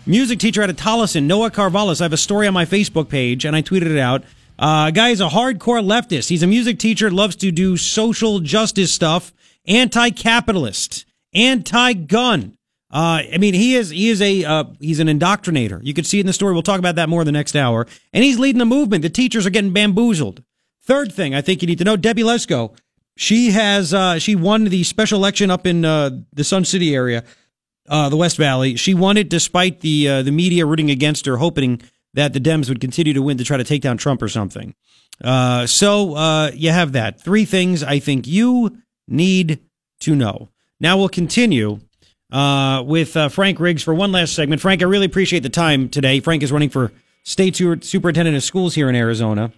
[0.06, 2.02] music teacher out of Tolleson, Noah Karvelis.
[2.02, 4.24] I have a story on my Facebook page and I tweeted it out.
[4.60, 6.30] Uh, guy is a hardcore leftist.
[6.30, 9.34] He's a music teacher, loves to do social justice stuff,
[9.66, 12.60] anti capitalist, anti gun.
[12.92, 15.84] Uh, I mean, he is he is a uh, he's an indoctrinator.
[15.84, 16.54] You can see it in the story.
[16.54, 17.88] We'll talk about that more in the next hour.
[18.14, 19.02] And he's leading the movement.
[19.02, 20.44] The teachers are getting bamboozled.
[20.84, 22.76] Third thing I think you need to know: Debbie Lesko.
[23.16, 27.24] She has uh, she won the special election up in uh, the Sun City area,
[27.88, 28.76] uh, the West Valley.
[28.76, 31.82] She won it despite the uh, the media rooting against her, hoping
[32.16, 34.76] that the Dems would continue to win to try to take down Trump or something.
[35.24, 37.22] so you have that.
[37.22, 38.78] Three things I think you
[39.08, 39.60] need
[40.02, 40.50] to know.
[40.80, 41.80] Now we'll continue
[42.34, 44.60] uh, with uh, Frank Riggs for one last segment.
[44.62, 46.20] Frank, I really appreciate the time today.
[46.20, 46.92] Frank is running for
[47.24, 49.54] state superintendent of schools here in Arizona.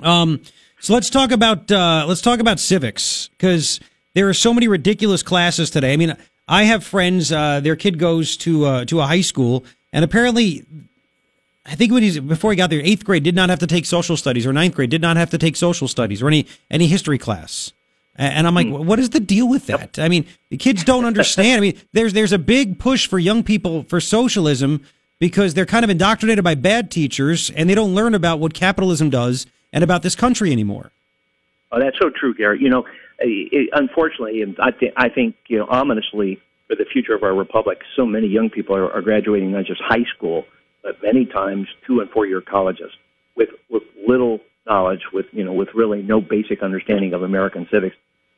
[0.00, 0.40] Um,
[0.80, 3.80] so let's talk about uh, let's talk about civics because
[4.14, 5.92] there are so many ridiculous classes today.
[5.92, 6.16] I mean,
[6.48, 7.30] I have friends.
[7.30, 10.64] Uh, their kid goes to uh, to a high school, and apparently,
[11.66, 13.86] I think when he's before he got there, eighth grade did not have to take
[13.86, 16.86] social studies, or ninth grade did not have to take social studies, or any any
[16.86, 17.72] history class.
[18.16, 18.84] And I'm like, mm.
[18.84, 19.96] what is the deal with that?
[19.96, 20.04] Yep.
[20.04, 21.58] I mean, the kids don't understand.
[21.58, 24.84] I mean, there's there's a big push for young people for socialism
[25.18, 29.10] because they're kind of indoctrinated by bad teachers and they don't learn about what capitalism
[29.10, 30.92] does and about this country anymore.
[31.72, 32.60] Oh, that's so true, Garrett.
[32.60, 32.84] You know,
[33.18, 37.34] it, unfortunately, and I, th- I think you know, ominously for the future of our
[37.34, 40.44] republic, so many young people are, are graduating not just high school,
[40.82, 42.90] but many times two and four year colleges
[43.36, 47.96] with with little knowledge, with you know, with really no basic understanding of American civics.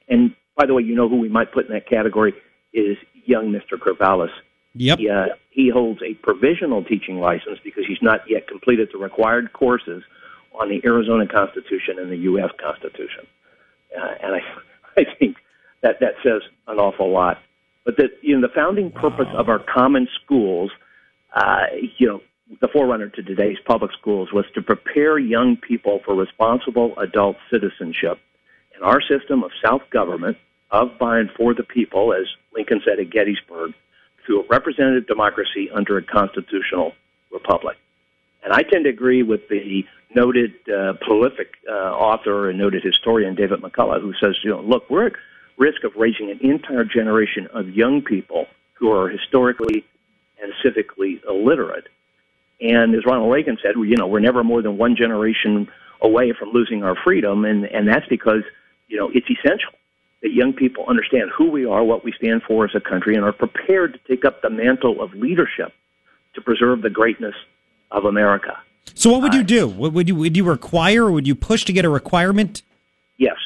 [0.08, 2.34] And by the way, you know who we might put in that category
[2.74, 3.78] is young Mr.
[3.78, 4.30] Karvelis.
[4.74, 4.98] Yep.
[4.98, 9.52] He, uh, he holds a provisional teaching license because he's not yet completed the required
[9.52, 10.02] courses
[10.58, 12.50] on the Arizona Constitution and the U.S.
[12.62, 13.26] Constitution.
[13.96, 14.40] Uh, and I,
[15.00, 15.36] I think
[15.82, 17.38] that that says an awful lot.
[17.84, 19.40] But that you know the founding purpose wow.
[19.40, 20.70] of our common schools,
[21.34, 21.66] uh,
[21.98, 22.20] you know,
[22.60, 28.18] the forerunner to today's public schools was to prepare young people for responsible adult citizenship
[28.76, 30.36] in our system of self government,
[30.70, 33.72] of, by, and for the people, as Lincoln said at Gettysburg,
[34.24, 36.92] through a representative democracy under a constitutional
[37.32, 37.76] republic.
[38.42, 43.34] And I tend to agree with the noted uh, prolific uh, author and noted historian
[43.34, 45.12] David McCullough, who says, you know, look, we're at
[45.56, 49.84] risk of raising an entire generation of young people who are historically
[50.42, 51.88] and civically illiterate.
[52.60, 55.68] And as Ronald Reagan said, you know, we're never more than one generation
[56.00, 58.42] away from losing our freedom, and, and that's because
[58.92, 59.72] you know, it's essential
[60.22, 63.24] that young people understand who we are, what we stand for as a country, and
[63.24, 65.72] are prepared to take up the mantle of leadership
[66.34, 67.34] to preserve the greatness
[67.92, 68.58] of America.
[68.94, 69.68] So, what would you do?
[69.68, 72.62] Would you would you require, or would you push to get a requirement?
[73.18, 73.36] Yes,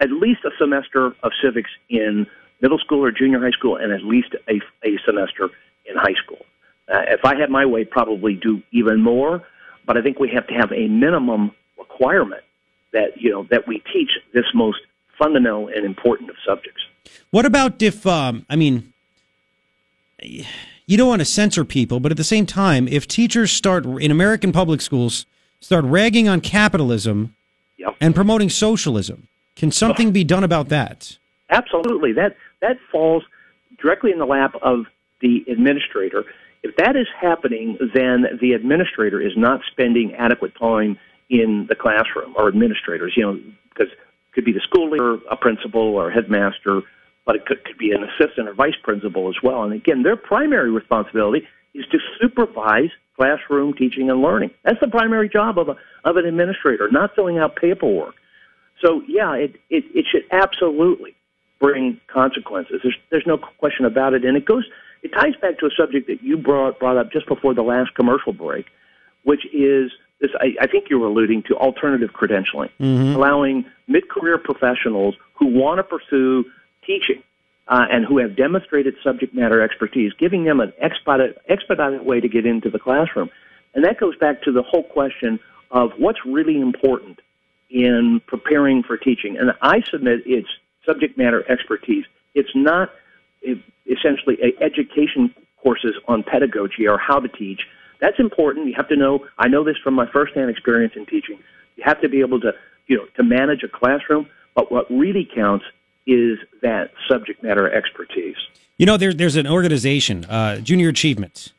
[0.00, 2.26] at least a semester of civics in
[2.60, 5.50] middle school or junior high school, and at least a, a semester
[5.86, 6.44] in high school.
[6.92, 9.42] Uh, if I had my way, probably do even more.
[9.86, 12.44] But I think we have to have a minimum requirement
[12.92, 14.78] that you know that we teach this most
[15.18, 16.82] fundamental and important of subjects.
[17.30, 18.92] What about if, um, I mean,
[20.86, 24.10] you don't want to censor people, but at the same time, if teachers start in
[24.10, 25.26] American public schools
[25.60, 27.34] start ragging on capitalism
[27.78, 27.94] yep.
[28.00, 31.18] and promoting socialism, can something be done about that?
[31.50, 32.12] Absolutely.
[32.12, 33.22] That that falls
[33.78, 34.86] directly in the lap of
[35.20, 36.24] the administrator.
[36.62, 40.98] If that is happening, then the administrator is not spending adequate time
[41.28, 43.12] in the classroom or administrators.
[43.16, 43.98] You know, because it
[44.32, 46.82] could be the school leader, a principal, or a headmaster,
[47.24, 49.62] but it could, could be an assistant or vice principal as well.
[49.62, 54.50] And again, their primary responsibility is to supervise classroom teaching and learning.
[54.64, 58.14] That's the primary job of a of an administrator, not filling out paperwork.
[58.84, 61.14] So yeah, it it, it should absolutely
[61.60, 62.80] bring consequences.
[62.82, 64.66] There's there's no question about it, and it goes
[65.02, 67.94] it ties back to a subject that you brought brought up just before the last
[67.94, 68.66] commercial break,
[69.24, 73.16] which is this, I, I think you were alluding to alternative credentialing, mm-hmm.
[73.16, 76.44] allowing mid-career professionals who want to pursue
[76.86, 77.22] teaching
[77.68, 82.46] uh, and who have demonstrated subject matter expertise, giving them an expedited, way to get
[82.46, 83.30] into the classroom.
[83.74, 85.38] And that goes back to the whole question
[85.70, 87.20] of what's really important
[87.70, 89.38] in preparing for teaching.
[89.38, 90.48] And I submit it's
[90.84, 92.04] subject matter expertise
[92.34, 92.90] It's not
[93.86, 97.66] essentially education courses on pedagogy or how to teach.
[98.00, 98.66] That's important.
[98.66, 99.26] You have to know.
[99.38, 101.38] I know this from my firsthand experience in teaching.
[101.76, 102.52] You have to be able to,
[102.88, 104.26] you know, to manage a classroom.
[104.54, 105.64] But what really counts
[106.06, 108.36] is that subject matter expertise.
[108.78, 111.52] You know, there, there's an organization, uh, Junior Achievement.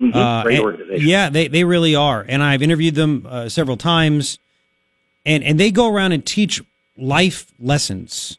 [0.00, 0.16] Mm-hmm.
[0.16, 1.08] Uh, Great organization.
[1.08, 2.24] Yeah, they, they really are.
[2.28, 4.38] And I've interviewed them uh, several times.
[5.26, 6.62] And, and they go around and teach
[6.96, 8.38] life lessons,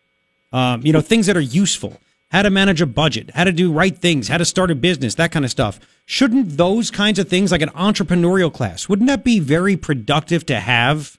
[0.53, 1.99] um, you know, things that are useful
[2.31, 5.15] how to manage a budget, how to do right things, how to start a business,
[5.15, 5.79] that kind of stuff.
[6.05, 10.59] Shouldn't those kinds of things, like an entrepreneurial class, wouldn't that be very productive to
[10.59, 11.17] have?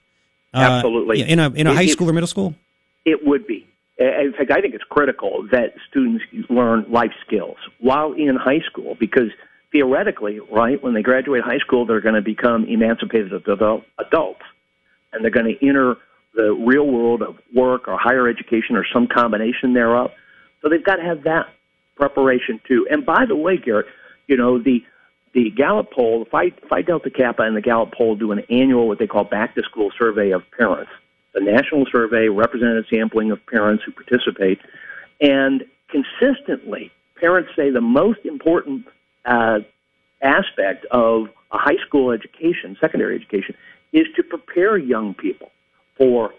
[0.53, 1.21] Uh, Absolutely.
[1.21, 2.55] In a in a it, high school or middle school.
[3.05, 3.67] It would be.
[4.01, 8.95] In fact, I think it's critical that students learn life skills while in high school
[8.99, 9.29] because
[9.71, 14.41] theoretically, right, when they graduate high school, they're going to become emancipated adults
[15.13, 15.95] and they're going to enter
[16.33, 20.11] the real world of work or higher education or some combination thereof.
[20.61, 21.47] So they've got to have that
[21.95, 22.87] preparation too.
[22.89, 23.87] And by the way, Garrett,
[24.27, 24.83] you know the
[25.33, 28.99] the Gallup poll, Phi, Phi Delta Kappa and the Gallup poll do an annual what
[28.99, 30.91] they call back to school survey of parents.
[31.33, 34.59] The national survey, representative sampling of parents who participate,
[35.21, 38.85] and consistently, parents say the most important
[39.25, 39.59] uh,
[40.21, 43.55] aspect of a high school education, secondary education,
[43.93, 45.51] is to prepare young people
[45.97, 46.33] for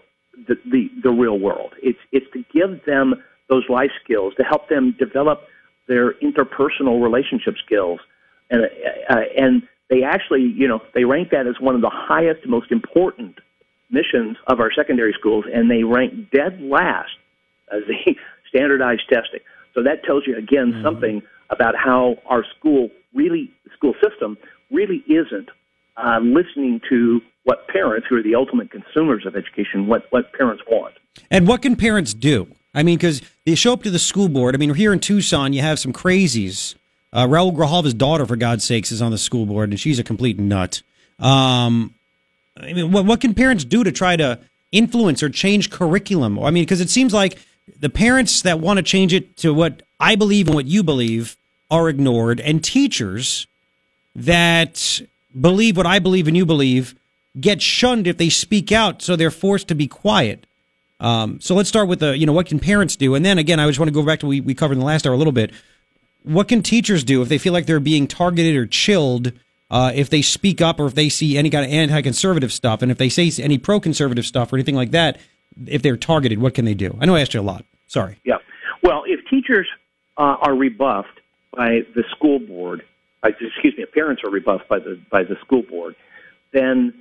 [0.47, 1.73] the, the, the real world.
[1.81, 3.15] It's, it's to give them
[3.49, 5.41] those life skills to help them develop
[5.87, 7.99] their interpersonal relationship skills.
[8.49, 8.63] And,
[9.09, 12.71] uh, and they actually, you know, they rank that as one of the highest, most
[12.71, 13.39] important
[13.93, 17.11] missions of our secondary schools, and they rank dead last
[17.71, 18.15] as the
[18.49, 19.39] standardized testing.
[19.73, 20.83] So that tells you again mm-hmm.
[20.83, 24.37] something about how our school really, school system
[24.71, 25.49] really isn't
[25.97, 30.63] uh, listening to what parents, who are the ultimate consumers of education, what what parents
[30.69, 30.95] want.
[31.29, 32.47] And what can parents do?
[32.73, 34.55] I mean, because they show up to the school board.
[34.55, 36.75] I mean, here in Tucson, you have some crazies.
[37.11, 40.03] Uh, Raul Grijalva's daughter, for God's sakes, is on the school board, and she's a
[40.03, 40.81] complete nut.
[41.19, 41.93] Um,
[42.59, 44.39] I mean, what, what can parents do to try to
[44.71, 46.39] influence or change curriculum?
[46.39, 47.39] I mean, because it seems like
[47.79, 51.37] the parents that want to change it to what I believe and what you believe
[51.71, 53.47] are ignored, and teachers
[54.15, 55.01] that
[55.39, 56.93] believe what I believe and you believe
[57.39, 60.45] get shunned if they speak out, so they're forced to be quiet.
[60.99, 63.15] Um, so let's start with the, you know, what can parents do?
[63.15, 64.79] And then again, I just want to go back to what we, we covered in
[64.79, 65.51] the last hour a little bit.
[66.23, 69.33] What can teachers do if they feel like they're being targeted or chilled
[69.73, 72.91] uh, if they speak up or if they see any kind of anti-conservative stuff, and
[72.91, 75.17] if they say any pro-conservative stuff or anything like that,
[75.65, 76.95] if they're targeted, what can they do?
[77.01, 77.65] I know I asked you a lot.
[77.87, 78.19] Sorry.
[78.23, 78.35] Yeah.
[78.83, 79.67] Well, if teachers
[80.15, 81.19] uh, are rebuffed
[81.57, 82.83] by the school board,
[83.23, 85.95] uh, excuse me, if parents are rebuffed by the by the school board,
[86.53, 86.93] then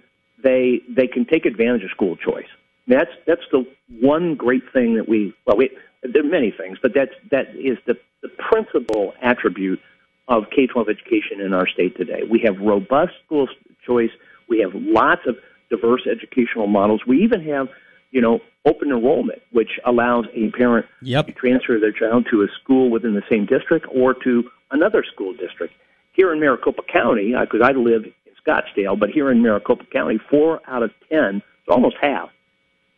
[0.43, 2.49] they they can take advantage of school choice.
[2.89, 3.67] That's that's the
[4.01, 5.69] one great thing that we well we
[6.03, 9.81] there are many things, but that's that is the the principal attribute
[10.29, 12.23] of K twelve education in our state today.
[12.29, 13.49] We have robust school
[13.87, 14.11] choice.
[14.49, 15.37] We have lots of
[15.71, 17.03] diverse educational models.
[17.07, 17.69] We even have
[18.11, 21.27] you know open enrollment, which allows a parent yep.
[21.27, 25.33] to transfer their child to a school within the same district or to another school
[25.35, 25.75] district.
[26.13, 28.13] Here in Maricopa County, because I live in
[28.47, 32.29] Scottsdale, but here in Maricopa County, four out of ten, almost half,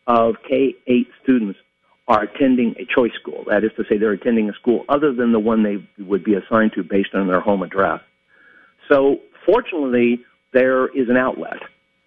[0.07, 1.59] of K 8 students
[2.07, 3.43] are attending a choice school.
[3.47, 6.35] That is to say, they're attending a school other than the one they would be
[6.35, 8.01] assigned to based on their home address.
[8.89, 10.21] So, fortunately,
[10.53, 11.57] there is an outlet.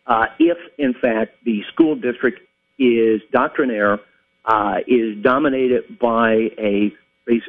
[0.06, 2.40] Uh, if, in fact, the school district
[2.78, 3.98] is doctrinaire,
[4.44, 6.92] uh, is dominated by a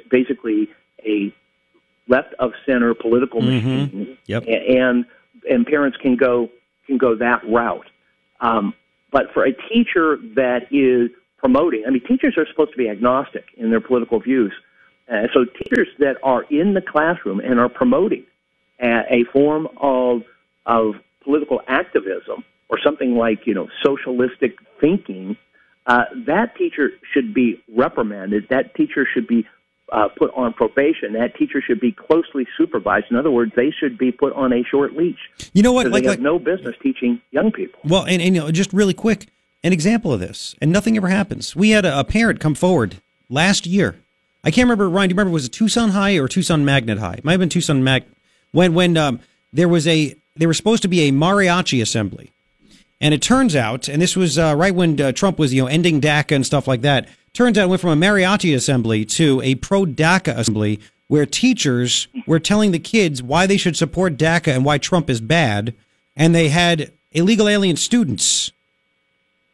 [0.09, 0.67] basically
[1.05, 1.33] a
[2.07, 3.81] left of center political mm-hmm.
[3.81, 4.43] machine, yep.
[4.47, 5.05] and
[5.49, 6.49] and parents can go
[6.87, 7.85] can go that route.
[8.41, 8.73] Um,
[9.11, 13.45] but for a teacher that is promoting, I mean, teachers are supposed to be agnostic
[13.57, 14.53] in their political views.
[15.11, 18.23] Uh, so teachers that are in the classroom and are promoting
[18.79, 20.21] a, a form of
[20.65, 25.35] of political activism or something like you know socialistic thinking,
[25.87, 28.47] uh, that teacher should be reprimanded.
[28.49, 29.47] That teacher should be
[29.91, 31.13] uh, put on probation.
[31.13, 33.07] That teacher should be closely supervised.
[33.09, 35.17] In other words, they should be put on a short leash.
[35.53, 35.87] You know what?
[35.87, 37.79] Like, they have like, no business teaching young people.
[37.83, 39.27] Well, and, and you know, just really quick,
[39.63, 41.55] an example of this, and nothing ever happens.
[41.55, 43.95] We had a, a parent come forward last year.
[44.43, 45.09] I can't remember, Ryan.
[45.09, 45.33] Do you remember?
[45.33, 47.15] Was it Tucson High or Tucson Magnet High?
[47.15, 48.05] It might have been Tucson Mag.
[48.51, 49.19] When when um,
[49.51, 52.31] there was a there was supposed to be a mariachi assembly,
[53.01, 55.67] and it turns out, and this was uh, right when uh, Trump was you know
[55.67, 57.07] ending DACA and stuff like that.
[57.33, 60.79] Turns out it went from a mariachi assembly to a pro DACA assembly
[61.09, 65.19] where teachers were telling the kids why they should support DACA and why Trump is
[65.19, 65.73] bad.
[66.15, 68.51] And they had illegal alien students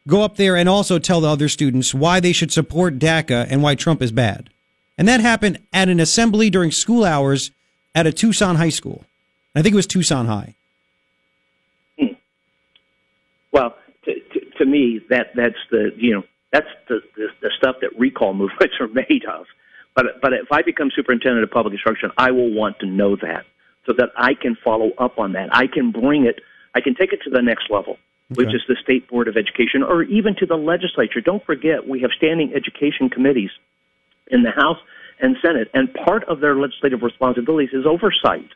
[0.07, 3.61] go up there and also tell the other students why they should support DACA and
[3.64, 4.49] why Trump is bad.
[4.98, 7.52] And that happened at an assembly during school hours
[7.94, 9.06] at a Tucson high school.
[9.56, 10.53] I think it was Tucson High.
[11.98, 12.14] Hmm.
[13.52, 17.77] Well, to, to, to me, that that's the you know that's the, the the stuff
[17.82, 19.45] that recall movements are made of.
[19.95, 23.45] But but if I become superintendent of public instruction, I will want to know that
[23.86, 25.49] so that I can follow up on that.
[25.56, 26.41] I can bring it.
[26.73, 27.98] I can take it to the next level,
[28.30, 28.56] which Okay.
[28.56, 31.22] is the state board of education, or even to the legislature.
[31.22, 33.52] Don't forget, we have standing education committees
[34.27, 34.80] in the House
[35.19, 38.49] and Senate, and part of their legislative responsibilities is oversight.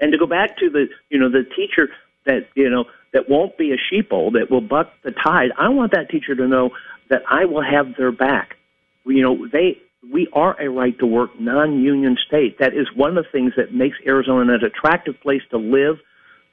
[0.00, 1.88] And to go back to the you know the teacher
[2.24, 5.50] that you know that won't be a sheeple that will buck the tide.
[5.58, 6.70] I want that teacher to know
[7.08, 8.56] that I will have their back.
[9.04, 9.78] You know they
[10.12, 12.58] we are a right to work non-union state.
[12.58, 15.96] That is one of the things that makes Arizona an attractive place to live,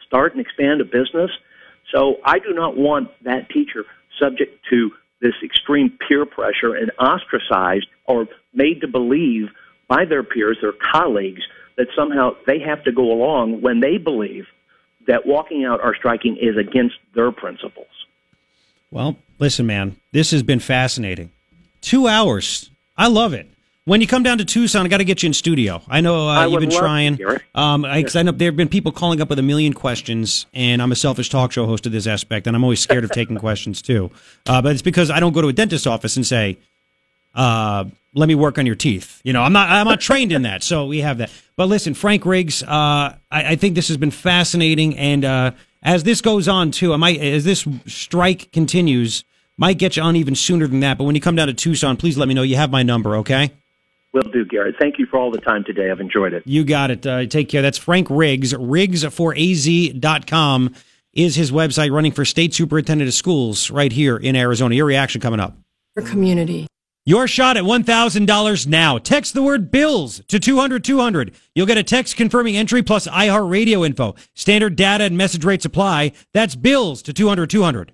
[0.06, 1.30] start and expand a business.
[1.94, 3.86] So I do not want that teacher
[4.20, 4.92] subject to
[5.22, 9.50] this extreme peer pressure and ostracized or made to believe
[9.88, 11.42] by their peers, their colleagues,
[11.78, 14.46] that somehow they have to go along when they believe
[15.08, 17.88] that walking out or striking is against their principles.
[18.92, 21.32] Well, listen, man, this has been fascinating.
[21.82, 22.72] Two hours.
[22.98, 23.48] I love it.
[23.88, 25.80] When you come down to Tucson, I got to get you in studio.
[25.88, 27.18] I know uh, I you've been trying.
[27.54, 30.48] Um, I, 'cause I know there have been people calling up with a million questions,
[30.56, 33.12] and I'm a selfish talk show host of this aspect, and I'm always scared of
[33.14, 34.10] taking questions too.
[34.48, 36.58] Uh, but it's because I don't go to a dentist's office and say,
[37.36, 37.86] uh,
[38.16, 40.64] "Let me work on your teeth." You know, I'm not I'm not trained in that,
[40.64, 41.30] so we have that.
[41.56, 45.52] But listen, Frank Riggs, uh, I, I think this has been fascinating, and uh,
[45.84, 49.24] as this goes on too, I might as this strike continues,
[49.60, 50.98] might get you on even sooner than that.
[50.98, 52.42] But when you come down to Tucson, please let me know.
[52.42, 53.52] You have my number, okay?
[54.16, 54.76] Will do, Garrett.
[54.80, 55.92] Thank you for all the time today.
[55.92, 56.44] I've enjoyed it.
[56.46, 57.06] You got it.
[57.06, 57.62] Uh, take care.
[57.62, 58.54] That's Frank Riggs.
[58.54, 60.74] Riggsforaz.com
[61.12, 64.74] is his website running for state superintendent of schools right here in Arizona.
[64.74, 65.58] Your reaction coming up.
[65.98, 66.66] Your community.
[67.06, 68.98] Your shot at $1,000 now.
[69.00, 71.36] Text the word bills to 200 200.
[71.54, 74.16] You'll get a text confirming entry plus iHeartRadio info.
[74.34, 76.14] Standard data and message rates apply.
[76.34, 77.92] That's bills to 200 200.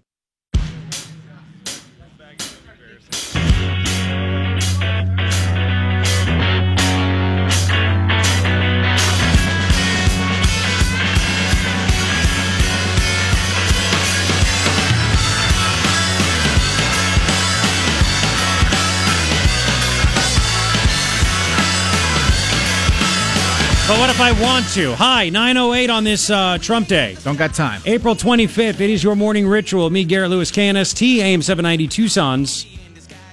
[23.91, 24.95] But what if I want to?
[24.95, 27.17] Hi, 908 on this uh, Trump Day.
[27.25, 27.81] Don't got time.
[27.85, 29.89] April 25th, it is your morning ritual.
[29.89, 32.65] Me, Garrett Lewis, KNST, AM 790 Tucson's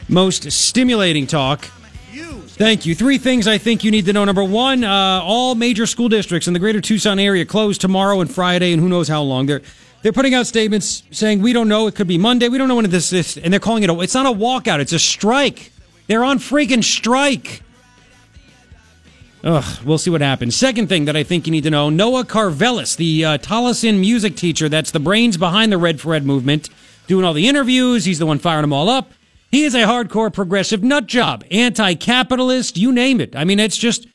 [0.09, 1.67] most stimulating talk.
[2.57, 2.97] Thank you.
[2.97, 4.25] Three things I think you need to know.
[4.25, 8.29] Number one, uh, all major school districts in the greater Tucson area close tomorrow and
[8.29, 9.47] Friday, and who knows how long.
[9.47, 9.63] They're
[10.03, 11.87] they're putting out statements saying we don't know.
[11.87, 12.49] It could be Monday.
[12.49, 14.01] We don't know when this is, and they're calling it a.
[14.01, 14.81] It's not a walkout.
[14.81, 15.71] It's a strike.
[16.09, 17.63] They're on freaking strike.
[19.45, 20.57] Ugh, we'll see what happens.
[20.57, 24.37] Second thing that I think you need to know Noah Karvelis, the uh, Tolleson music
[24.37, 26.69] teacher that's the brains behind the Red for Ed movement,
[27.07, 28.05] doing all the interviews.
[28.05, 29.13] He's the one firing them all up.
[29.51, 33.37] He is a hardcore progressive nut job, anti capitalist, you name it.
[33.37, 34.07] I mean, it's just.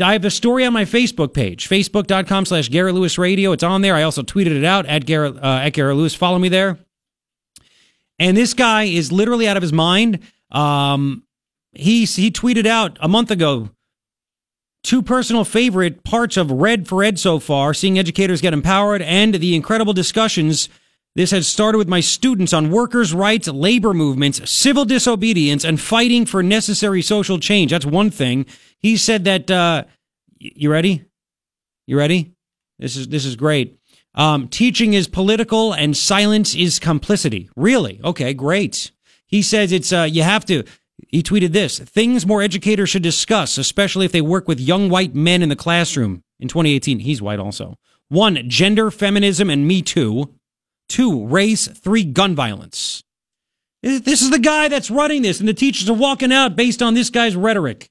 [0.00, 3.50] I have the story on my Facebook page, facebook.com slash Garrett Lewis Radio.
[3.50, 3.96] It's on there.
[3.96, 6.14] I also tweeted it out at Garrett, uh, at Garrett Lewis.
[6.14, 6.78] Follow me there.
[8.16, 10.20] And this guy is literally out of his mind.
[10.52, 11.24] Um,
[11.72, 13.70] he, he tweeted out a month ago
[14.82, 19.34] two personal favorite parts of Red for Ed so far, seeing educators get empowered and
[19.34, 20.68] the incredible discussions.
[21.16, 26.24] This has started with my students on workers' rights, labor movements, civil disobedience, and fighting
[26.24, 27.72] for necessary social change.
[27.72, 28.46] That's one thing.
[28.78, 29.84] He said that, uh,
[30.38, 31.04] you ready?
[31.86, 32.32] You ready?
[32.78, 33.76] This is, this is great.
[34.14, 37.50] Um, teaching is political and silence is complicity.
[37.56, 38.00] Really?
[38.04, 38.92] Okay, great.
[39.26, 40.64] He says it's, uh, you have to,
[41.08, 45.14] he tweeted this things more educators should discuss, especially if they work with young white
[45.14, 46.22] men in the classroom.
[46.38, 47.76] In 2018, he's white also.
[48.08, 50.34] One, gender, feminism, and Me Too.
[50.88, 51.68] Two, race.
[51.68, 53.04] Three, gun violence.
[53.82, 56.94] This is the guy that's running this, and the teachers are walking out based on
[56.94, 57.88] this guy's rhetoric.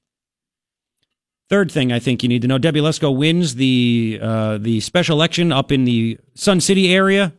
[1.48, 5.16] Third thing I think you need to know: Debbie Lesko wins the uh, the special
[5.16, 7.32] election up in the Sun City area.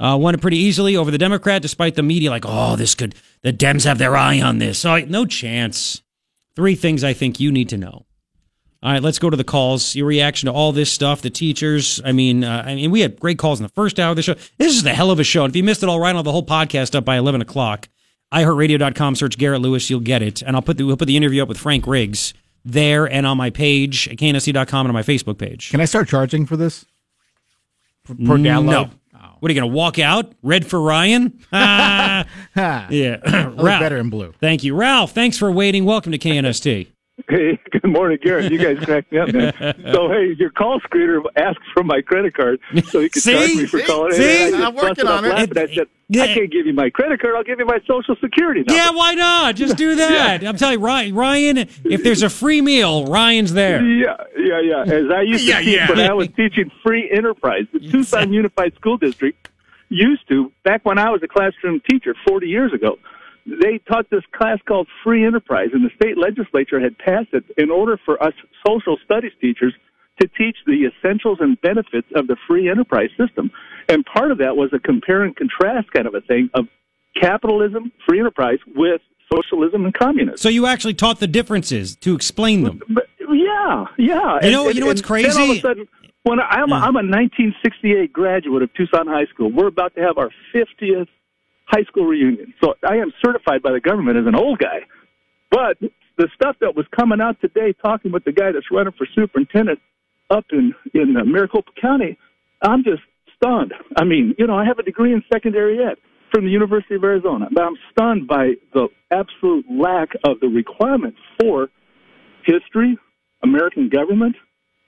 [0.00, 3.14] Uh, won it pretty easily over the Democrat, despite the media like, oh, this could
[3.42, 4.78] the Dems have their eye on this.
[4.78, 6.02] So no chance.
[6.54, 8.06] Three things I think you need to know.
[8.80, 9.96] All right, let's go to the calls.
[9.96, 12.00] Your reaction to all this stuff, the teachers.
[12.04, 14.22] I mean, uh, I mean, we had great calls in the first hour of the
[14.22, 14.34] show.
[14.56, 15.44] This is the hell of a show.
[15.44, 17.88] And if you missed it all right, have the whole podcast up by eleven o'clock.
[18.32, 20.42] iHeartRadio.com, search Garrett Lewis, you'll get it.
[20.42, 22.34] And I'll put the we'll put the interview up with Frank Riggs
[22.64, 25.70] there and on my page, at KNST.com and on my Facebook page.
[25.70, 26.84] Can I start charging for this?
[28.04, 28.90] Per, per download?
[29.40, 30.32] What are you going to walk out?
[30.42, 31.38] Red for Ryan?
[31.52, 32.26] Ah,
[32.90, 33.16] yeah.
[33.56, 33.80] Ralph.
[33.80, 34.34] better in blue.
[34.40, 34.74] Thank you.
[34.74, 35.84] Ralph, thanks for waiting.
[35.84, 36.88] Welcome to KNST.
[37.28, 38.50] Hey, good morning, Garrett.
[38.52, 39.52] You guys cracked me up, man.
[39.92, 43.32] So, hey, your call screener asked for my credit card so he could See?
[43.32, 44.12] charge me for calling.
[44.12, 44.46] See?
[44.46, 45.28] And I I'm working on it.
[45.28, 45.58] laughing.
[45.58, 46.22] I said, Yeah.
[46.22, 47.34] I can't give you my credit card.
[47.34, 48.74] I'll give you my social security number.
[48.74, 49.56] Yeah, why not?
[49.56, 50.44] Just do that.
[50.44, 53.84] I'm telling you, Ryan, Ryan, if there's a free meal, Ryan's there.
[53.84, 54.82] Yeah, yeah, yeah.
[54.82, 55.88] As I used to Yeah, teach yeah.
[55.88, 59.48] when I was teaching free enterprise, the Tucson Unified School District
[59.88, 62.98] used to, back when I was a classroom teacher 40 years ago,
[63.62, 67.70] they taught this class called free enterprise, and the state legislature had passed it in
[67.70, 68.34] order for us
[68.66, 69.74] social studies teachers
[70.20, 73.50] to teach the essentials and benefits of the free enterprise system.
[73.88, 76.66] And part of that was a compare and contrast kind of a thing of
[77.20, 79.00] capitalism, free enterprise, with
[79.32, 80.36] socialism and communism.
[80.36, 82.80] So you actually taught the differences to explain them.
[82.88, 84.38] But yeah, yeah.
[84.42, 85.88] You know- you know what's Then all of a sudden,
[86.24, 90.18] when I'm, a, I'm a 1968 graduate of Tucson High School, we're about to have
[90.18, 91.06] our 50th
[91.68, 92.54] high school reunion.
[92.62, 94.80] So I am certified by the government as an old guy.
[95.50, 95.78] But
[96.16, 99.78] the stuff that was coming out today, talking with the guy that's running for superintendent
[100.30, 102.18] up in in uh, Maricopa County,
[102.62, 103.02] I'm just
[103.36, 103.72] stunned.
[103.96, 105.96] I mean, you know, I have a degree in secondary ed
[106.32, 111.18] from the University of Arizona, but I'm stunned by the absolute lack of the requirements
[111.40, 111.68] for
[112.44, 112.98] history,
[113.42, 114.36] American government.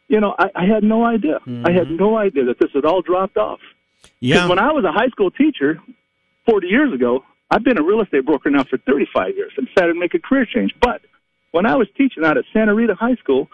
[0.09, 1.39] You know, I, I had no idea.
[1.65, 3.61] I had no idea that this had all dropped off.
[4.19, 4.48] Yeah.
[4.48, 5.78] when I was a high school teacher
[6.46, 9.94] 40 years ago, I've been a real estate broker now for 35 years and decided
[9.94, 10.72] to make a career change.
[10.80, 11.02] But
[11.50, 13.48] when I was teaching out at Santa Rita High School,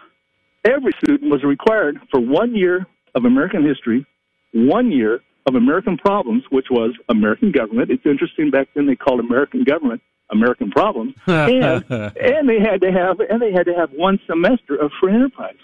[0.65, 4.05] every student was required for one year of American history,
[4.53, 7.91] one year of American problems, which was American government.
[7.91, 12.91] It's interesting back then they called American government American problems, and and they had to
[12.93, 15.57] have and they had to have one semester of free enterprise,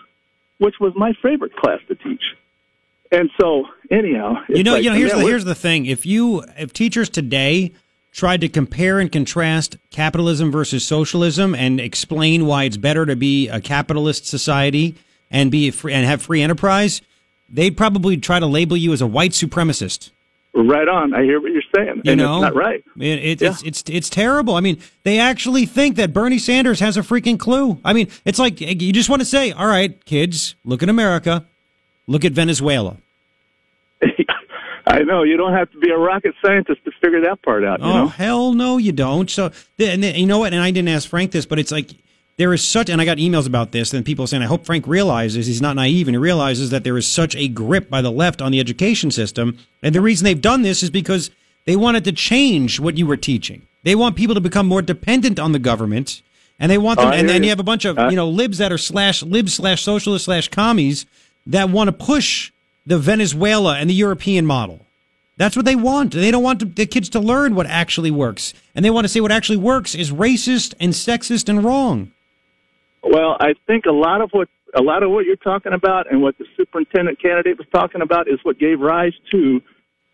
[0.59, 2.23] which was my favorite class to teach.
[3.13, 4.97] And so, anyhow, you know, like, you know.
[4.97, 5.85] Here's the here's the thing.
[5.85, 7.73] If you if teachers today
[8.11, 13.49] tried to compare and contrast capitalism versus socialism and explain why it's better to be
[13.49, 14.95] a capitalist society
[15.31, 17.03] and be free, and have free enterprise,
[17.49, 20.11] they'd probably try to label you as a white supremacist.
[20.55, 21.15] Right on.
[21.15, 22.03] I hear what you're saying.
[22.05, 22.85] You and know, it's not right.
[22.99, 23.51] It, it, Yeah.
[23.51, 24.55] It's it's it's terrible.
[24.55, 27.79] I mean, they actually think that Bernie Sanders has a freaking clue.
[27.85, 31.47] I mean, it's like you just want to say, "All right, kids, look at America,
[32.13, 32.97] look at Venezuela."
[34.87, 37.81] I know you don't have to be a rocket scientist to figure that part out.
[37.81, 39.31] You oh know, hell no, you don't.
[39.31, 40.53] So, and you know what?
[40.53, 41.91] And I didn't ask Frank this, but it's like
[42.37, 44.87] there is such, and I got emails about this, and people saying, "I hope Frank
[44.89, 48.11] realizes he's not naive and he realizes that there is such a grip by the
[48.11, 51.31] left on the education system, and the reason they've done this is because
[51.65, 53.63] they wanted to change what you were teaching.
[53.85, 56.23] They want people to become more dependent on the government."
[56.61, 57.47] And they want them, Oh, and then you.
[57.47, 60.27] you have a bunch of Uh, you know libs that are slash libs slash socialist
[60.27, 61.07] slash commies
[61.47, 62.52] that want to push
[62.86, 64.81] the Venezuela and the European model.
[65.36, 66.12] That's what they want.
[66.12, 69.20] They don't want the kids to learn what actually works, and they want to say
[69.20, 72.12] what actually works is racist and sexist and wrong.
[73.02, 76.23] Well, I think a lot of what a lot of what you're talking about and
[76.23, 79.60] what the superintendent candidate was talking about is what gave rise to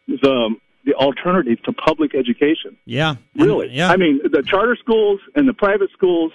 [0.06, 2.76] the the alternative to public education.
[2.86, 3.68] Yeah, Really?
[3.70, 3.90] yeah.
[3.90, 6.32] I mean, the charter schools and the private schools,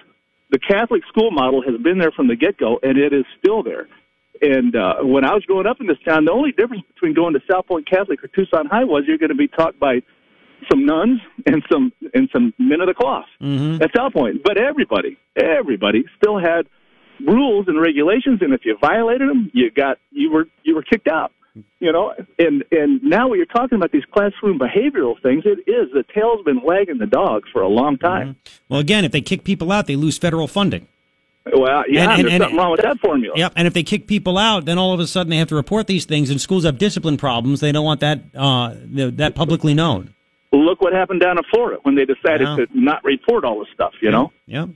[0.51, 3.63] the Catholic school model has been there from the get go, and it is still
[3.63, 3.87] there.
[4.41, 7.34] And uh, when I was growing up in this town, the only difference between going
[7.34, 10.01] to Salpointe Catholic or Tucson High was you're going to be taught by
[10.72, 13.81] some nuns and some and some men of the cloth Mhm.
[13.81, 14.43] at South Point.
[14.43, 16.68] But everybody, everybody still had
[17.26, 21.07] rules and regulations, and if you violated them, you got you were you were kicked
[21.07, 21.31] out.
[21.80, 25.91] You know, and and now when you're talking about these classroom behavioral things, it is
[25.93, 28.38] the tail's been wagging the dog for a long time.
[28.69, 30.88] well, again, if they kick people out, they lose federal funding.
[31.45, 33.33] Well, yeah, And- and- there's and- something wrong with that formula.
[33.37, 35.55] Yep, and if they kick people out, then all of a sudden they have to
[35.55, 37.59] report these things, and schools have discipline problems.
[37.59, 40.13] They don't want that uh, that publicly known.
[40.53, 42.55] Look what happened down in Florida when they decided Yeah.
[42.57, 43.93] to not report all this stuff.
[44.01, 44.31] You know.
[44.47, 44.69] Yep,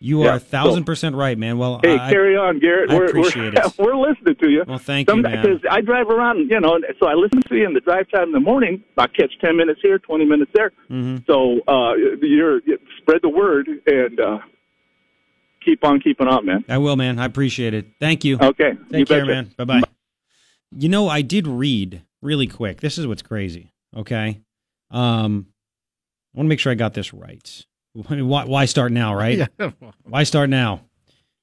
[0.00, 1.58] you Yeah, are a thousand so- percent right, man.
[1.58, 2.90] Well, Hey, I, carry on, Garrett.
[2.90, 3.72] I we're, appreciate we're, it.
[3.78, 4.64] we're listening to you.
[4.66, 5.42] Well, thank you, man.
[5.42, 8.24] Because I drive around, you know, so I listen to you in the drive time
[8.28, 8.82] in the morning.
[8.96, 10.72] I catch ten minutes here, twenty minutes there.
[10.90, 11.26] Mhm.
[11.26, 14.38] So uh, you're you spread the word and uh,
[15.66, 16.64] keep on keeping up, man.
[16.68, 17.18] I will, man.
[17.18, 17.86] I appreciate it.
[18.00, 18.38] Thank you.
[18.40, 19.26] Okay, you Take care, betcha.
[19.26, 19.50] man.
[19.58, 19.82] Bye bye.
[20.74, 22.80] You know, I did read really quick.
[22.80, 23.72] This is what's crazy.
[23.94, 24.40] Okay.
[24.90, 25.46] Um,
[26.34, 27.64] I want to make sure I got this right.
[27.92, 29.48] Why, why start now, right?
[29.58, 29.70] Yeah.
[30.04, 30.82] Why start now?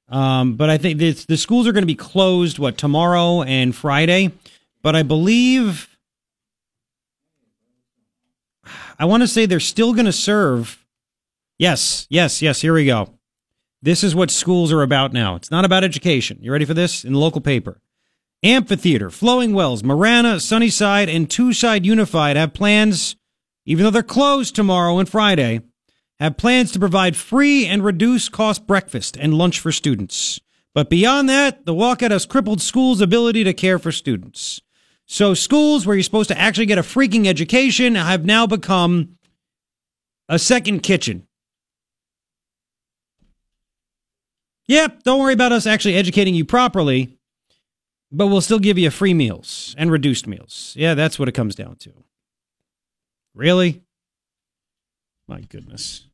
[0.08, 3.76] Um, but I think this, the schools are going to be closed, what, tomorrow and
[3.76, 4.32] Friday?
[4.84, 5.90] But I believe,
[9.00, 10.86] I want to say they're still going to serve.
[11.58, 12.62] Yes, yes, yes.
[12.62, 13.10] Here we go.
[13.84, 15.36] This is what schools are about now.
[15.36, 16.38] It's not about education.
[16.42, 17.04] You ready for this?
[17.04, 17.82] In the local paper.
[18.42, 23.18] Amphitheater, Flowing Wells, Marana, Sunnyside, and Tucson Unified have plans,
[23.66, 25.60] even though they're closed tomorrow and Friday,
[26.18, 30.40] have plans to provide free and reduced cost breakfast and lunch for students.
[30.74, 34.62] But beyond that, the walkout has crippled schools' ability to care for students.
[35.06, 39.18] So schools where you're supposed to actually get a freaking education have now become
[40.30, 41.28] a second kitchen.
[44.68, 47.18] Yep, don't worry about us actually educating you properly,
[48.12, 50.74] but we'll still give you free meals and reduced meals.
[50.78, 51.92] Yeah, that's what it comes down to.
[53.36, 53.82] Really?
[55.28, 56.08] My goodness.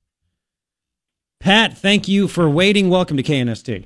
[1.39, 2.89] Pat, thank you for waiting.
[2.89, 3.85] Welcome to KNST.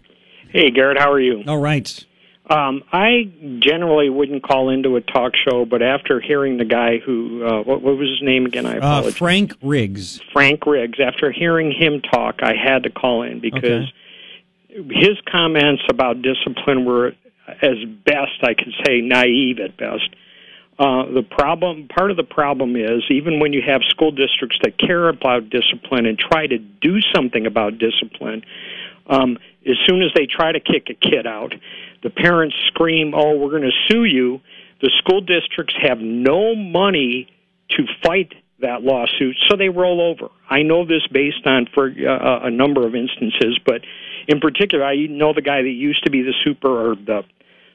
[0.49, 1.43] Hey, Garrett, how are you?
[1.47, 2.05] All right.
[2.49, 7.43] Um, I generally wouldn't call into a talk show, but after hearing the guy who,
[7.45, 8.65] uh, what, what was his name again?
[8.65, 9.17] I Uh, apologize.
[9.17, 10.21] Frank Riggs.
[10.33, 10.99] Frank Riggs.
[10.99, 13.91] After hearing him talk, I had to call in because
[14.73, 17.13] his comments about discipline were,
[17.47, 20.09] as best I could say, naive at best.
[20.79, 24.77] Uh, the problem, part of the problem is, even when you have school districts that
[24.77, 28.43] care about discipline and try to do something about discipline,
[29.07, 29.37] um,
[29.67, 31.53] as soon as they try to kick a kid out,
[32.01, 34.41] the parents scream, "Oh, we're going to sue you."
[34.81, 37.27] The school districts have no money
[37.69, 40.29] to fight that lawsuit, so they roll over.
[40.49, 43.81] I know this based on for uh, a number of instances, but
[44.27, 47.23] in particular, I know the guy that used to be the super or the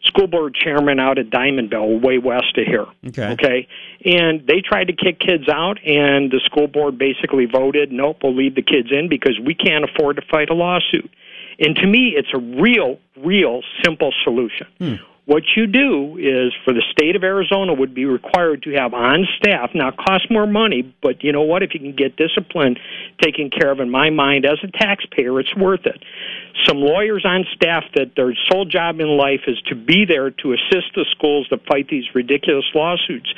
[0.04, 2.86] school board chairman out at Diamond Bell, way west of here.
[3.08, 3.28] Okay.
[3.32, 3.68] Okay.
[4.04, 8.34] And they tried to kick kids out, and the school board basically voted, nope, we'll
[8.34, 11.10] leave the kids in because we can't afford to fight a lawsuit.
[11.58, 14.66] And to me, it's a real, real simple solution.
[14.78, 14.94] Hmm.
[15.28, 19.28] What you do is, for the state of Arizona, would be required to have on
[19.36, 19.72] staff.
[19.74, 21.62] Now, it costs more money, but you know what?
[21.62, 22.76] If you can get discipline
[23.20, 26.02] taken care of, in my mind, as a taxpayer, it's worth it.
[26.64, 30.54] Some lawyers on staff that their sole job in life is to be there to
[30.54, 33.28] assist the schools to fight these ridiculous lawsuits.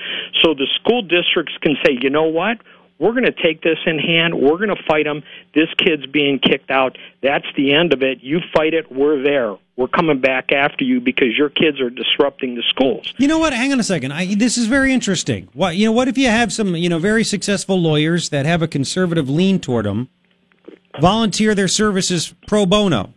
[0.45, 2.59] So the school districts can say, you know what?
[3.01, 4.35] We're going to take this in hand.
[4.35, 5.25] We're going to fight them.
[5.57, 6.97] This kid's being kicked out.
[7.21, 8.19] That's the end of it.
[8.23, 8.93] You fight it.
[8.93, 9.57] We're there.
[9.81, 13.15] We're coming back after you because your kids are disrupting the schools.
[13.17, 13.55] You know what?
[13.55, 14.13] Hang on a second.
[14.13, 15.49] I, this is very interesting.
[15.55, 15.93] What you know?
[15.93, 19.59] What if you have some you know very successful lawyers that have a conservative lean
[19.59, 20.11] toward them,
[21.01, 23.15] volunteer their services pro bono,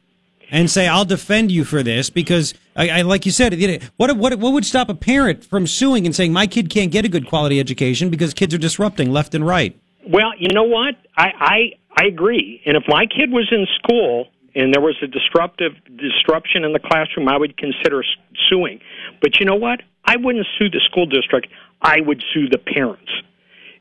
[0.52, 3.52] and say, "I'll defend you for this," because I, I like you said,
[3.98, 7.04] what what what would stop a parent from suing and saying, "My kid can't get
[7.04, 9.78] a good quality education because kids are disrupting left and right."
[10.08, 10.96] Well, you know what?
[11.18, 12.62] I I, I agree.
[12.66, 16.80] And if my kid was in school and there was a disruptive disruption in the
[16.80, 18.04] classroom, I would consider
[18.50, 18.80] suing.
[19.22, 19.82] But you know what?
[20.06, 21.48] I wouldn't sue the school district.
[21.82, 23.12] I would sue the parents.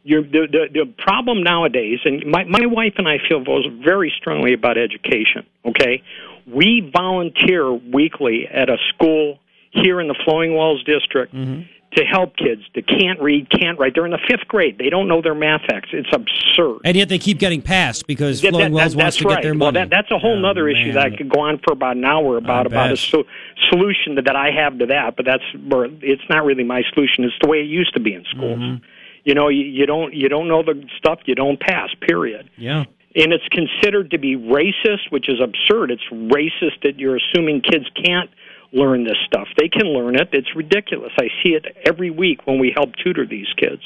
[0.04, 3.44] You're, the, the the problem nowadays, and my my wife and I feel
[3.84, 5.46] very strongly about education.
[5.64, 6.02] Okay,
[6.46, 9.38] we volunteer weekly at a school
[9.70, 11.62] here in the Flowing Wells district mm-hmm.
[11.96, 13.92] To help kids that can't read, can't write.
[13.94, 14.78] They're in the fifth grade.
[14.78, 15.90] They don't know their math facts.
[15.92, 16.80] It's absurd.
[16.84, 19.30] And yet they keep getting passed because That- Flowing that- Wells that- wants to get
[19.34, 19.42] right.
[19.42, 19.80] their Well, money.
[19.80, 22.04] that, that's a whole Oh, other issue that I could go on for about an
[22.04, 23.24] hour about about a so,
[23.70, 25.16] solution that, that I have to that.
[25.16, 27.24] But that's where it's not really my solution.
[27.24, 28.58] It's the way it used to be in schools.
[28.58, 28.84] Mm-hmm.
[29.24, 31.90] You know, you, you don't you don't know the stuff, you don't pass.
[32.00, 32.48] Period.
[32.56, 32.84] Yeah.
[33.14, 35.90] And it's considered to be racist, which is absurd.
[35.90, 38.30] It's racist that you're assuming kids can't
[38.72, 39.48] learn this stuff.
[39.58, 40.30] They can learn it.
[40.32, 41.12] It's ridiculous.
[41.18, 43.82] I see it every week when we help tutor these kids.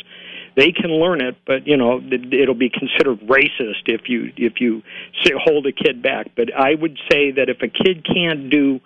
[0.56, 4.60] They can learn it, but you know it- it'll be considered racist if you if
[4.60, 4.82] you
[5.44, 6.28] hold a kid back.
[6.34, 8.80] But I would say that if a kid can't do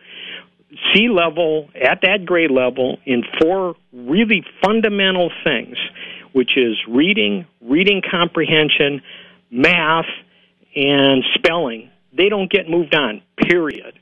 [0.92, 5.76] C level at that grade level in four really fundamental things,
[6.32, 9.02] which is reading, reading comprehension,
[9.50, 10.06] math,
[10.76, 13.94] and spelling, they don't get moved on, period.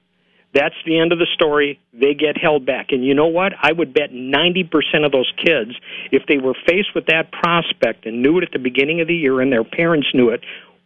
[0.59, 1.79] That's the end of the story.
[1.93, 2.87] They get held back.
[2.91, 3.53] And you know what?
[3.63, 5.71] I would bet 90% of those kids,
[6.11, 9.15] if they were faced with that prospect and knew it at the beginning of the
[9.15, 10.41] year and their parents knew it,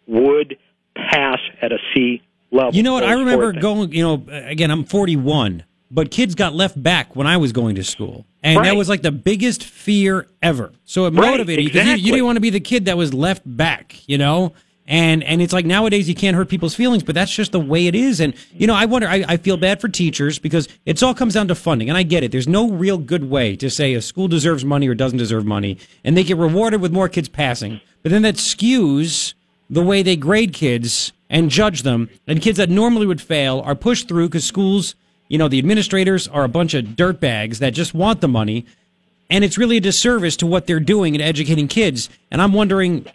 [0.06, 0.58] would
[0.94, 2.20] pass at a C
[2.50, 2.74] level.
[2.74, 3.04] You know what?
[3.04, 7.38] I remember going, you know, again, I'm 41, but kids got left back when I
[7.38, 8.26] was going to school.
[8.42, 10.72] And that was like the biggest fear ever.
[10.84, 12.98] So it Right, motivated you because you, you didn't want to be the kid that
[12.98, 14.52] was left back, you know?
[14.86, 17.86] And and it's like nowadays you can't hurt people's feelings, but that's just the way
[17.86, 18.20] it is.
[18.20, 19.08] And you know, I wonder.
[19.08, 22.02] I, I feel bad for teachers because it's all comes down to funding, and I
[22.02, 22.32] get it.
[22.32, 25.78] There's no real good way to say a school deserves money or doesn't deserve money,
[26.02, 27.80] and they get rewarded with more kids passing.
[28.02, 29.34] But then that skews
[29.70, 32.10] the way they grade kids and judge them.
[32.26, 34.94] And kids that normally would fail are pushed through because schools,
[35.28, 38.66] you know, the administrators are a bunch of dirtbags that just want the money.
[39.30, 42.10] And it's really a disservice to what they're doing in educating kids.
[42.30, 43.06] And I'm wondering,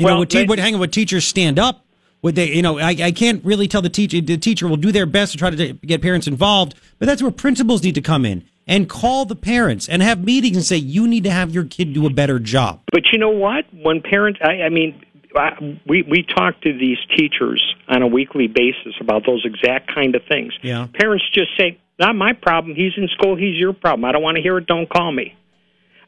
[0.00, 1.84] you Well, know, would, te- would hang on, would teachers stand up?
[2.22, 4.92] Would they, you know, I, I can't really tell the teacher, the teacher will do
[4.92, 8.26] their best to try to get parents involved, but that's where principals need to come
[8.26, 11.64] in and call the parents and have meetings and say, you need to have your
[11.64, 12.80] kid do a better job.
[12.92, 13.64] But you know what?
[13.72, 15.02] When parents, I, I mean,
[15.34, 20.14] I, we we talk to these teachers on a weekly basis about those exact kind
[20.14, 20.52] of things.
[20.60, 20.88] Yeah.
[20.92, 22.74] Parents just say, "Not my problem.
[22.74, 23.36] He's in school.
[23.36, 24.04] He's your problem.
[24.06, 24.66] I don't want to hear it.
[24.66, 25.36] Don't call me."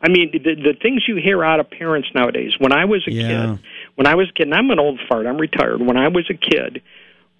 [0.00, 2.54] I mean, the, the things you hear out of parents nowadays.
[2.58, 3.28] When I was a Yeah.
[3.28, 3.64] kid,
[3.94, 5.26] when I was a kid, and I'm an old fart.
[5.26, 5.80] I'm retired.
[5.80, 6.82] When I was a kid,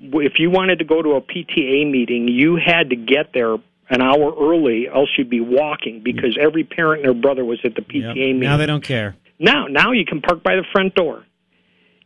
[0.01, 3.57] if you wanted to go to a PTA meeting, you had to get there
[3.89, 7.75] an hour early, else you'd be walking because every parent and their brother was at
[7.75, 8.15] the PTA Yep.
[8.17, 8.41] meeting.
[8.41, 9.17] Now they don't care.
[9.39, 11.25] Now, now you can park by the front door.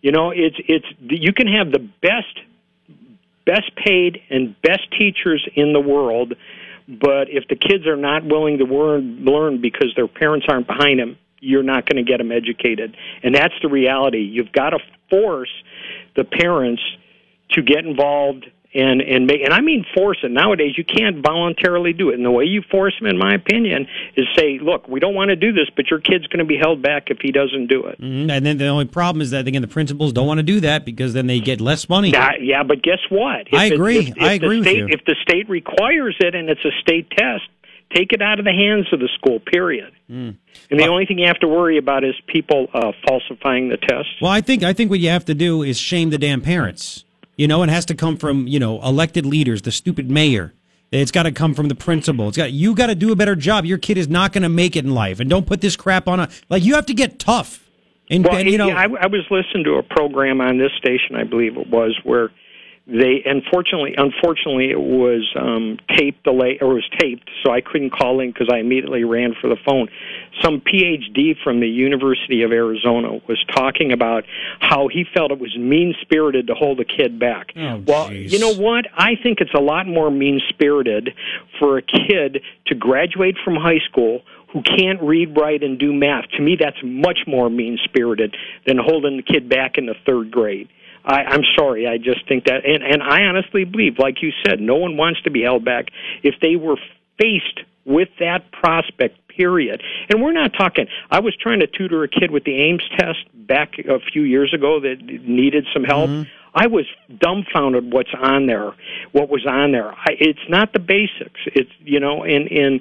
[0.01, 2.39] You know, it's it's you can have the best
[3.45, 6.35] best paid and best teachers in the world,
[6.89, 11.01] but if the kids are not willing to learn learn because their parents aren't behind
[11.01, 12.97] them, you're not going to get them educated.
[13.23, 14.19] And that's the reality.
[14.21, 14.79] You've got to
[15.11, 15.51] force
[16.17, 16.83] the parents
[17.51, 20.31] to get involved and and make and I mean force it.
[20.31, 22.15] Nowadays you can't voluntarily do it.
[22.17, 23.87] And the way you force them, in my opinion,
[24.17, 26.59] is say, look, we don't want to do this, but your kid's going to be
[26.59, 27.99] held back if he doesn't do it.
[28.01, 28.31] Mhm.
[28.31, 30.85] And then the only problem is that again the principals don't want to do that
[30.85, 32.11] because then they get less money.
[32.11, 33.47] Yeah, yeah, but guess what?
[33.53, 33.99] I it- agree.
[33.99, 34.89] If, if I agree with state, you.
[34.91, 37.45] If the state requires it and it's a state test,
[37.95, 39.41] take it out of the hands of the school.
[39.41, 39.93] Period.
[40.09, 40.31] Hmm.
[40.71, 44.09] And the only thing you have to worry about is people uh, falsifying the test.
[44.21, 47.05] Well, I think I think what you have to do is shame the damn parents.
[47.37, 50.53] You know, it has to come from you know elected leaders, the stupid mayor.
[50.93, 52.29] It's got to come from the principal.
[52.29, 53.65] It's got you got to do a better job.
[53.65, 56.09] Your kid is not going to make it in life, and don't put this crap
[56.09, 56.65] on a like.
[56.65, 57.63] You have to get tough.
[58.09, 61.17] And, Well, and, you know, I, I was listening to a program on this station,
[61.17, 62.31] I believe it was, where
[62.87, 67.91] they unfortunately, unfortunately, it was um, taped delay or it was taped, so I couldn't
[67.91, 69.89] call in because I immediately ran for the phone.
[70.41, 74.25] Some PhD from the University of Arizona was talking about
[74.61, 77.49] how he felt it was mean spirited to hold a kid back.
[77.57, 78.31] Oh, well, jeez.
[78.31, 78.87] you know what?
[78.97, 81.11] I think it's a lot more mean spirited
[81.59, 84.23] for a kid to graduate from high school
[84.53, 86.25] who can't read, write, and do math.
[86.37, 90.31] To me, that's much more mean spirited than holding the kid back in the third
[90.31, 90.69] grade.
[91.07, 94.61] I, I'm sorry, I just think that, and, and I honestly believe, like you said,
[94.61, 95.87] no one wants to be held back.
[96.23, 96.77] If they were
[97.19, 100.87] faced with that prospect, period, and we're not talking.
[101.11, 104.53] I was trying to tutor a kid with the AIMS test back a few years
[104.55, 106.11] ago that needed some help.
[106.11, 106.29] Mm-hmm.
[106.55, 106.87] I was
[107.21, 108.73] dumbfounded what's on there,
[109.13, 109.93] what was on there.
[109.93, 111.41] I, it's not the basics.
[111.47, 112.81] It's you know, and and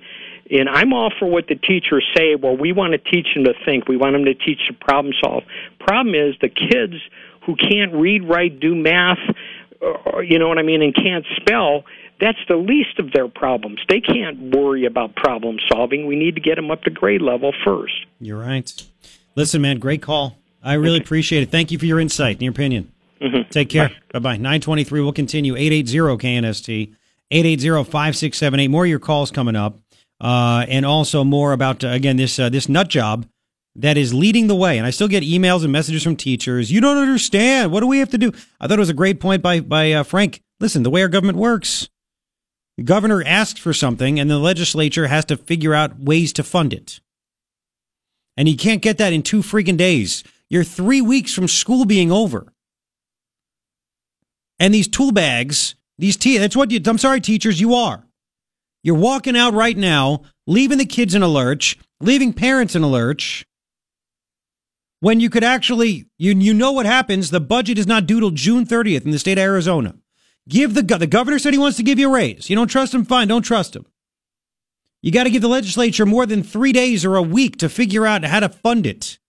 [0.49, 2.35] and I'm all for what the teachers say.
[2.35, 3.87] Well, we want to teach them to think.
[3.87, 5.43] We want them to teach to problem solve.
[5.79, 6.95] Problem is the kids
[7.45, 9.19] who can't read, write, do math,
[9.81, 11.83] or, you know what I mean, and can't spell.
[12.19, 13.79] That's the least of their problems.
[13.89, 16.07] They can't worry about problem solving.
[16.07, 17.93] We need to get them up to grade level first.
[18.19, 18.71] you're right.
[19.35, 20.37] Listen, man, great call.
[20.63, 21.51] I really appreciate it.
[21.51, 22.91] Thank you for your insight and your opinion.
[23.21, 23.49] Mm-hmm.
[23.49, 23.91] Take care.
[24.11, 24.37] Bye bye.
[24.37, 25.55] 923 we'll continue.
[25.55, 26.93] 880 KNST.
[27.31, 28.67] 880 5678.
[28.69, 29.77] More of your calls coming up.
[30.19, 33.27] Uh, and also more about, uh, again, this, uh, this nut job
[33.75, 34.77] that is leading the way.
[34.77, 36.71] And I still get emails and messages from teachers.
[36.71, 37.71] You don't understand.
[37.71, 38.31] What do we have to do?
[38.59, 40.41] I thought it was a great point by, by uh, Frank.
[40.59, 41.89] Listen, the way our government works,
[42.77, 46.73] the governor asks for something and the legislature has to figure out ways to fund
[46.73, 46.99] it.
[48.37, 50.23] And you can't get that in two freaking days.
[50.49, 52.51] You're three weeks from school being over.
[54.59, 58.05] And these tool bags, these te- that's what you, I'm sorry, teachers, you are.
[58.83, 62.87] You're walking out right now, leaving the kids in a lurch, leaving parents in a
[62.87, 63.45] lurch.
[64.99, 67.29] When you could actually, you, you know what happens.
[67.29, 69.95] The budget is not due till June 30th in the state of Arizona.
[70.47, 72.49] Give the, the governor said he wants to give you a raise.
[72.49, 73.05] You don't trust him?
[73.05, 73.85] Fine, don't trust him.
[75.01, 78.07] You got to give the legislature more than three days or a week to figure
[78.07, 79.19] out how to fund it.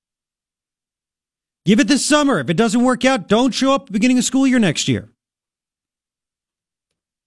[1.67, 2.39] Give it this summer.
[2.39, 4.89] If it doesn't work out, don't show up at the beginning of school year next
[4.89, 5.11] year.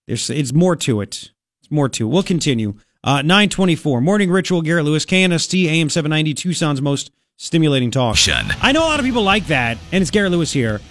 [0.07, 1.31] There's, it's more to it.
[1.59, 2.11] It's more to it.
[2.11, 2.75] We'll continue.
[3.03, 8.17] Uh, 924, Morning Ritual, Garrett Lewis, KNST, AM 790, Tucson's most stimulating talk.
[8.17, 8.45] Shun.
[8.61, 10.81] I know a lot of people like that, and it's Garrett Lewis here.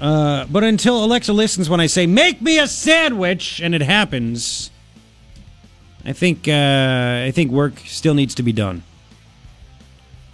[0.00, 4.70] Uh, but until Alexa listens when I say, make me a sandwich, and it happens,
[6.04, 8.82] I think, uh, I think work still needs to be done.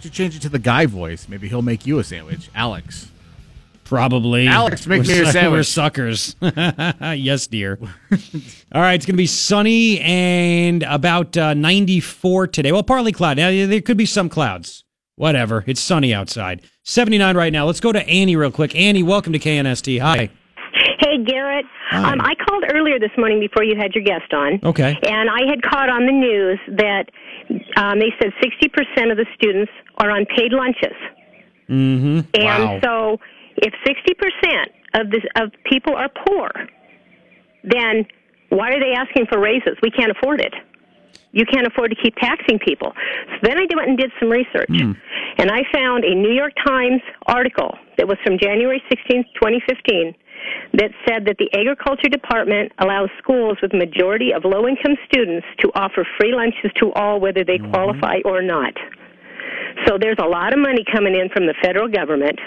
[0.01, 1.27] You change it to the guy voice.
[1.27, 2.49] Maybe he'll make you a sandwich.
[2.55, 3.07] Alex.
[3.83, 4.47] Probably.
[4.47, 5.57] Alex, make We're me a su- sandwich.
[5.59, 6.35] We're suckers.
[6.41, 7.77] yes, dear.
[8.73, 12.71] All right, it's going to be sunny and about uh, 94 today.
[12.71, 13.37] Well, partly cloud.
[13.37, 14.83] Now, there could be some clouds.
[15.21, 15.63] Whatever.
[15.67, 16.63] It's sunny outside.
[16.81, 17.67] 79 right now.
[17.67, 18.75] Let's go to Annie real quick.
[18.75, 20.01] Annie, welcome to KNST.
[20.01, 20.31] Hi.
[20.99, 21.63] Hey, Garrett.
[21.91, 22.11] Hi.
[22.11, 24.59] Um, I called earlier this morning before you had your guest on.
[24.63, 24.97] Okay.
[25.03, 27.05] And I had caught on the news that
[27.77, 30.97] um, they said 60% of the students are on paid lunches.
[31.69, 32.21] Mm-hmm.
[32.41, 33.19] And so
[33.57, 36.49] if 60% of, this, of people are poor,
[37.63, 38.07] then
[38.49, 39.77] why are they asking for raises?
[39.83, 40.55] We can't afford it.
[41.31, 42.93] You can't afford to keep taxing people.
[42.93, 44.93] So then I went and did some research, hmm.
[45.37, 50.15] and I found a New York Times article that was from January 16, 2015,
[50.73, 55.71] that said that the Agriculture Department allows schools with majority of low income students to
[55.75, 57.71] offer free lunches to all, whether they mm-hmm.
[57.71, 58.73] qualify or not.
[59.87, 62.39] So there's a lot of money coming in from the federal government.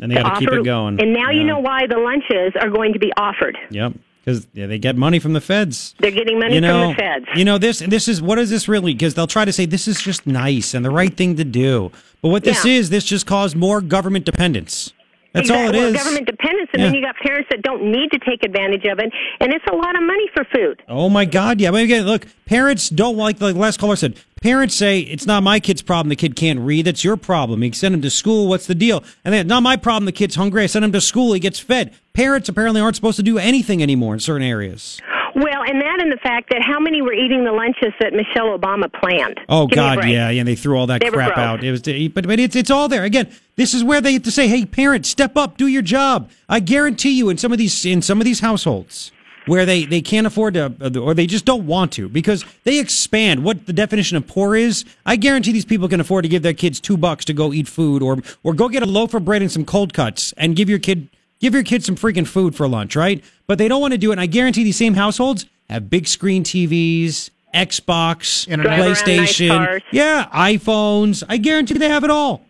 [0.00, 1.00] And they got to keep offer- it going.
[1.00, 3.58] And now you know why the lunches are going to be offered.
[3.70, 3.94] Yep.
[4.28, 5.94] Because yeah, they get money from the feds.
[6.00, 7.26] They're getting money you know, from the feds.
[7.34, 7.78] You know this.
[7.78, 8.92] This is what is this really?
[8.92, 11.90] Because they'll try to say this is just nice and the right thing to do.
[12.20, 12.72] But what this Yeah.
[12.72, 14.92] is, this just caused more government dependence.
[15.38, 15.80] That's all it Exactly.
[15.90, 15.96] is.
[16.04, 17.00] Government dependence, and then Yeah.
[17.00, 19.10] you got parents that don't need to take advantage of it,
[19.40, 20.82] and it's a lot of money for food.
[20.88, 21.60] Oh my God!
[21.60, 24.16] Yeah, but again, look, parents don't like like the last caller said.
[24.42, 26.10] Parents say it's not my kid's problem.
[26.10, 26.84] The kid can't read.
[26.84, 27.64] That's your problem.
[27.64, 28.46] You send him to school.
[28.48, 29.02] What's the deal?
[29.24, 30.04] And then not my problem.
[30.04, 30.62] The kid's hungry.
[30.62, 31.32] I send him to school.
[31.32, 31.92] He gets fed.
[32.14, 35.00] Parents apparently aren't supposed to do anything anymore in certain areas.
[35.38, 38.58] Well, and that and the fact that how many were eating the lunches that Michelle
[38.58, 39.38] Obama planned.
[39.48, 40.40] Oh Give God, yeah, yeah.
[40.40, 41.62] And they threw all that They crap out.
[41.62, 43.04] It was, but but it's it's all there.
[43.04, 46.28] Again, this is where they have to say, "Hey, parents, step up, do your job."
[46.48, 49.12] I guarantee you, in some of these in some of these households
[49.46, 52.80] where they they can't afford to, uh, or they just don't want to, because they
[52.80, 54.84] expand what the definition of poor is.
[55.06, 57.68] I guarantee these people can afford to give their kids two bucks to go eat
[57.68, 60.68] food, or or go get a loaf of bread and some cold cuts, and give
[60.68, 61.08] your kid
[61.40, 63.22] give your kids some freaking food for lunch, right?
[63.46, 64.14] But they don't want to do it.
[64.14, 68.78] And I guarantee these same households have big screen TVs, Xbox, Internet.
[68.78, 71.22] Around nice PlayStation, yeah, iPhones.
[71.28, 72.42] I guarantee they have it all.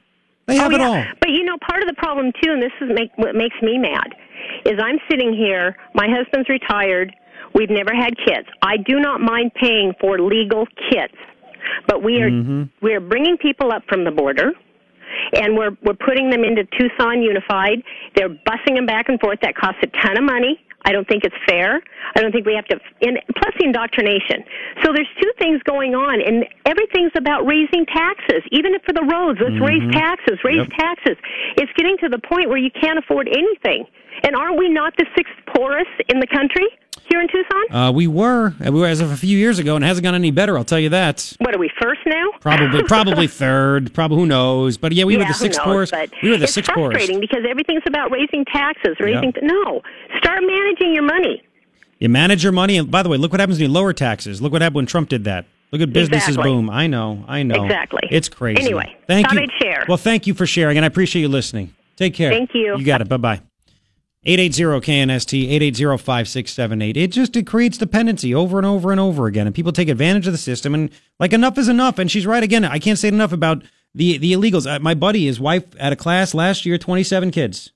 [0.46, 0.88] They have oh, it yeah.
[0.88, 1.04] all.
[1.20, 3.78] But you know, part of the problem too, and this is make, what makes me
[3.78, 4.14] mad,
[4.64, 5.76] is I'm sitting here.
[5.94, 7.14] My husband's retired.
[7.54, 8.48] We've never had kids.
[8.62, 11.14] I do not mind paying for legal kids,
[11.86, 12.62] but we are Mm-hmm.
[12.82, 14.52] we are bringing people up from the border.
[15.34, 17.82] And we're we're putting them into Tucson Unified.
[18.16, 19.38] They're busing them back and forth.
[19.42, 20.60] That costs a ton of money.
[20.86, 21.82] I don't think it's fair.
[22.16, 22.78] I don't think we have to.
[23.02, 24.46] And plus the indoctrination.
[24.84, 28.40] So there's two things going on, and everything's about raising taxes.
[28.52, 30.70] Even if for the roads, let's raise taxes, raise Mm-hmm.
[30.70, 30.78] Yep.
[30.78, 31.16] taxes.
[31.58, 33.84] It's getting to the point where you can't afford anything.
[34.22, 36.66] And aren't we not the sixth poorest in the country
[37.08, 37.72] here in Tucson?
[37.76, 40.04] Uh, we were, uh, we were as of a few years ago, and it hasn't
[40.04, 40.56] gone any better.
[40.58, 41.34] I'll tell you that.
[41.40, 42.30] what are we first now?
[42.40, 43.92] Probably, probably third.
[43.94, 44.76] Probably who knows?
[44.76, 45.94] But yeah, we yeah, were the sixth knows, poorest.
[46.22, 46.96] We were the it's sixth poorest.
[46.96, 49.32] frustrating because everything's about raising taxes, raising.
[49.42, 49.82] no,
[50.18, 51.42] start managing your money.
[51.98, 54.40] You manage your money, and by the way, look what happens when you lower taxes.
[54.40, 55.46] Look what happened when Trump did that.
[55.72, 56.52] Look at businesses Exactly.
[56.52, 56.70] boom.
[56.70, 57.64] I know, I know.
[57.64, 58.00] Exactly.
[58.10, 58.62] It's crazy.
[58.62, 59.46] Anyway, thank you.
[59.60, 59.84] Share.
[59.88, 61.74] Well, thank you for sharing, and I appreciate you listening.
[61.96, 62.30] Take care.
[62.30, 62.78] Thank you.
[62.78, 63.08] You got it.
[63.08, 63.40] Bye bye.
[64.26, 66.96] 880-KNST, 880-5678.
[66.96, 69.46] It just it creates dependency over and over and over again.
[69.46, 70.74] And people take advantage of the system.
[70.74, 70.90] And
[71.20, 71.98] like enough is enough.
[71.98, 72.64] And she's right again.
[72.64, 73.62] I can't say enough about
[73.94, 74.66] the, the illegals.
[74.70, 77.72] Uh, my buddy, his wife at a class last year, 27 kids.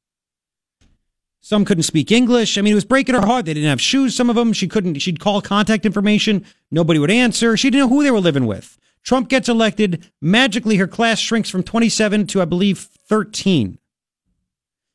[1.41, 2.57] Some couldn't speak English.
[2.57, 3.47] I mean, it was breaking her heart.
[3.47, 4.15] They didn't have shoes.
[4.15, 6.45] Some of them, she couldn't, she'd call contact information.
[6.71, 7.57] Nobody would answer.
[7.57, 8.79] She didn't know who they were living with.
[9.03, 10.09] Trump gets elected.
[10.21, 13.79] Magically, her class shrinks from 27 to, I believe, 13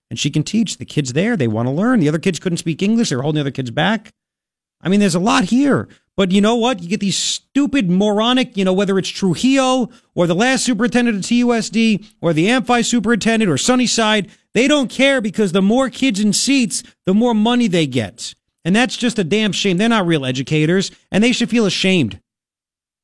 [0.09, 1.35] and she can teach the kids there.
[1.35, 1.99] They want to learn.
[1.99, 3.09] The other kids couldn't speak English.
[3.09, 4.13] They're holding the other kids back.
[4.81, 5.88] I mean, there's a lot here.
[6.15, 6.81] But you know what?
[6.81, 11.23] You get these stupid, moronic, you know, whether it's Trujillo or the last superintendent of
[11.23, 16.34] TUSD or the Amphi superintendent or Sunnyside, they don't care because the more kids in
[16.34, 18.34] seats, the more money they get.
[18.65, 19.77] And that's just a damn shame.
[19.77, 22.19] They're not real educators and they should feel ashamed.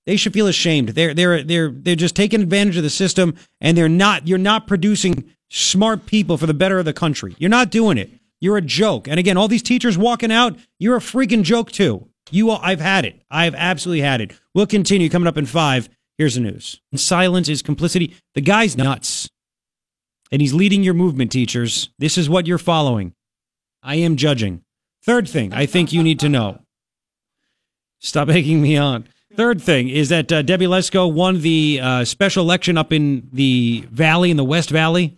[0.05, 0.89] They should feel ashamed.
[0.89, 4.67] They're they're they're they're just taking advantage of the system and they're not you're not
[4.67, 7.35] producing smart people for the better of the country.
[7.37, 8.09] You're not doing it.
[8.41, 9.07] You're a joke.
[9.07, 12.09] And again, all these teachers walking out, you're a freaking joke too.
[12.31, 13.21] You all, I've had it.
[13.29, 14.33] I've absolutely had it.
[14.55, 15.89] We'll continue coming up in 5.
[16.17, 16.81] Here's the news.
[16.95, 18.15] Silence is complicity.
[18.33, 19.29] The guy's nuts.
[20.31, 21.89] And he's leading your movement, teachers.
[21.99, 23.13] This is what you're following.
[23.83, 24.63] I am judging.
[25.05, 26.61] Third thing I think you need to know.
[27.99, 29.07] Stop egging me on.
[29.35, 33.85] Third thing is that uh, Debbie Lesko won the uh, special election up in the
[33.91, 35.17] valley, in the West Valley.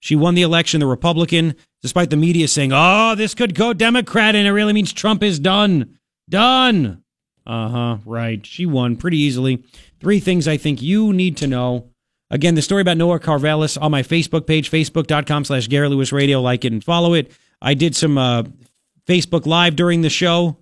[0.00, 4.34] She won the election, the Republican, despite the media saying, oh, this could go Democrat,
[4.34, 5.98] and it really means Trump is done.
[6.28, 7.02] Done.
[7.46, 8.44] Uh huh, right.
[8.44, 9.62] She won pretty easily.
[10.00, 11.90] Three things I think you need to know.
[12.30, 16.40] Again, the story about Noah Karvelis on my Facebook page, facebook.com slash Garrett Lewis Radio.
[16.40, 17.32] Like it and follow it.
[17.60, 18.44] I did some uh,
[19.06, 20.56] Facebook Live during the show.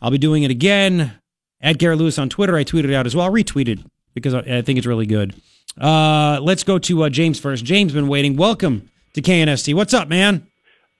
[0.00, 1.12] I'll be doing it again.
[1.60, 2.54] At Garrett Lewis on Twitter.
[2.54, 3.26] I tweeted it out as well.
[3.26, 3.80] I'll retweet it
[4.14, 5.34] because I, I think it's really good.
[5.80, 7.64] Uh, let's go to uh, James first.
[7.64, 8.36] James been waiting.
[8.36, 9.74] Welcome to KNST.
[9.74, 10.46] What's up, man?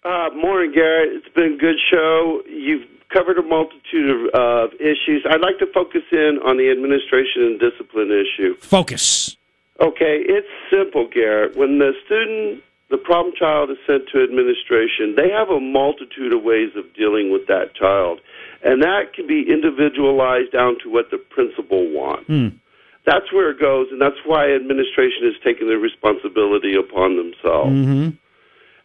[0.05, 1.11] Uh, morning, Garrett.
[1.12, 2.43] It's been a good show.
[2.48, 5.24] You've covered a multitude of issues.
[5.28, 8.57] I'd like to focus in on the administration and discipline issue.
[8.57, 9.36] Focus.
[9.81, 11.57] Okay, it's simple, Garrett.
[11.57, 16.43] When the student the problem child is sent to administration, they have a multitude of
[16.43, 18.20] ways of dealing with that child.
[18.62, 22.27] And that can be individualized down to what the principal wants.
[22.27, 22.48] Hmm.
[23.07, 27.70] That's where it goes, and that's why administration has taken the responsibility upon themselves.
[27.70, 28.09] Mm-hmm.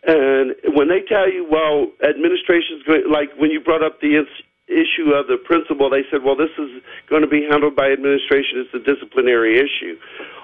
[0.01, 4.45] And when they tell you, well, administration's going, like when you brought up the ins-
[4.69, 8.65] issue of the principal, they said, well, this is going to be handled by administration.
[8.65, 9.97] It's a disciplinary issue.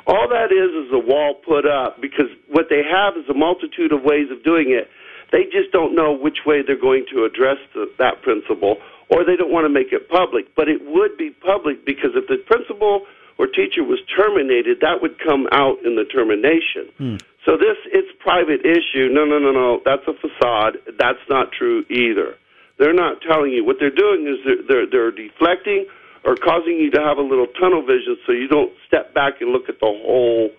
[0.05, 3.93] All that is is a wall put up because what they have is a multitude
[3.93, 4.89] of ways of doing it.
[5.31, 8.77] They just don't know which way they're going to address the, that principal,
[9.09, 10.55] or they don't want to make it public.
[10.55, 13.05] But it would be public because if the principal
[13.37, 17.19] or teacher was terminated, that would come out in the termination.
[17.45, 19.07] So this, it's private issue.
[19.09, 19.81] No, no, no, no.
[19.85, 20.77] That's a facade.
[20.99, 22.35] That's not true either.
[22.77, 23.63] They're not telling you.
[23.63, 25.85] What they're doing is they're, they're, they're deflecting
[26.25, 29.51] or causing you to have a little tunnel vision so you don't step back and
[29.51, 30.49] look at the whole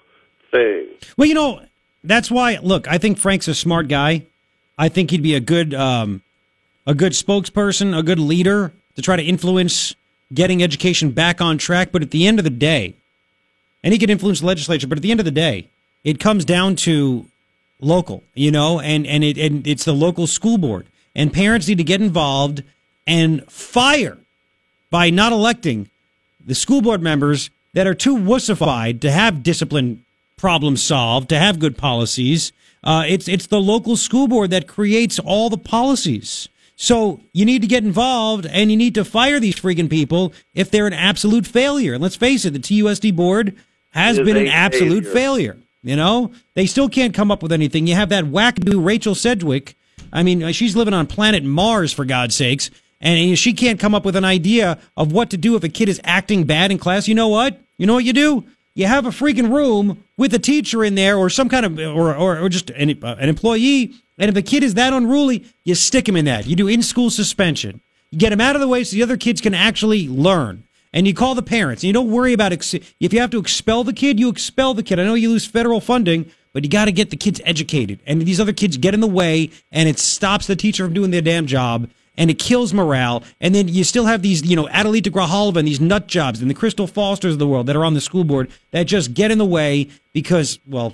[0.50, 0.88] thing.
[1.16, 1.60] Well, you know,
[2.02, 2.59] that's why.
[2.62, 4.24] Look, I think Frank's a smart guy.
[4.78, 6.22] I think he'd be a good, um,
[6.86, 9.94] a good spokesperson, a good leader to try to influence
[10.32, 11.90] getting education back on track.
[11.92, 12.94] But at the end of the day,
[13.82, 14.86] and he can influence the legislature.
[14.86, 15.68] But at the end of the day,
[16.05, 17.26] it comes down to
[17.80, 21.78] local, you know, and and it and it's the local school board, and parents need
[21.78, 22.62] to get involved
[23.06, 24.18] and fire
[24.90, 25.88] by not electing
[26.44, 30.05] the school board members that are too wussified to have discipline
[30.36, 32.52] problems solved, to have good policies.
[32.82, 36.48] Uh, it's it's the local school board that creates all the policies.
[36.80, 40.70] So you need to get involved and you need to fire these freaking people if
[40.70, 41.94] they're an absolute failure.
[41.94, 43.56] And let's face it, the TUSD board
[43.90, 45.55] has been an absolute failure.
[45.55, 45.56] failure.
[45.82, 47.88] You know, they still can't come up with anything.
[47.88, 49.74] You have that wackadoo Rachael Sedgwick.
[50.12, 53.94] I mean, uh, she's living on planet Mars for God's sakes, and she can't come
[53.94, 56.78] up with an idea of what to do if a kid is acting bad in
[56.78, 57.09] class.
[57.09, 57.60] You know what?
[57.76, 58.44] You know what you do?
[58.78, 62.14] You have a freaking room with a teacher in there, or some kind of, or
[62.14, 63.92] or, or just an, uh, an employee.
[64.18, 66.46] And if a kid is that unruly, you stick him in that.
[66.46, 67.80] You do in school suspension.
[68.12, 70.62] You get him out of the way so the other kids can actually learn.
[70.92, 71.82] And you call the parents.
[71.82, 74.74] And you don't worry about ex- if you have to expel the kid, you expel
[74.74, 75.00] the kid.
[75.00, 77.98] I know you lose federal funding, but you got to get the kids educated.
[78.06, 81.10] And these other kids get in the way, and it stops the teacher from doing
[81.10, 83.23] their damn job, and it kills morale.
[83.40, 86.51] And then you still have these, you know, Adelita Grijalva and these nut jobs and
[86.51, 89.31] the Kristel Fosters of the world that are on the school board that just get
[89.31, 90.93] in the way because, well,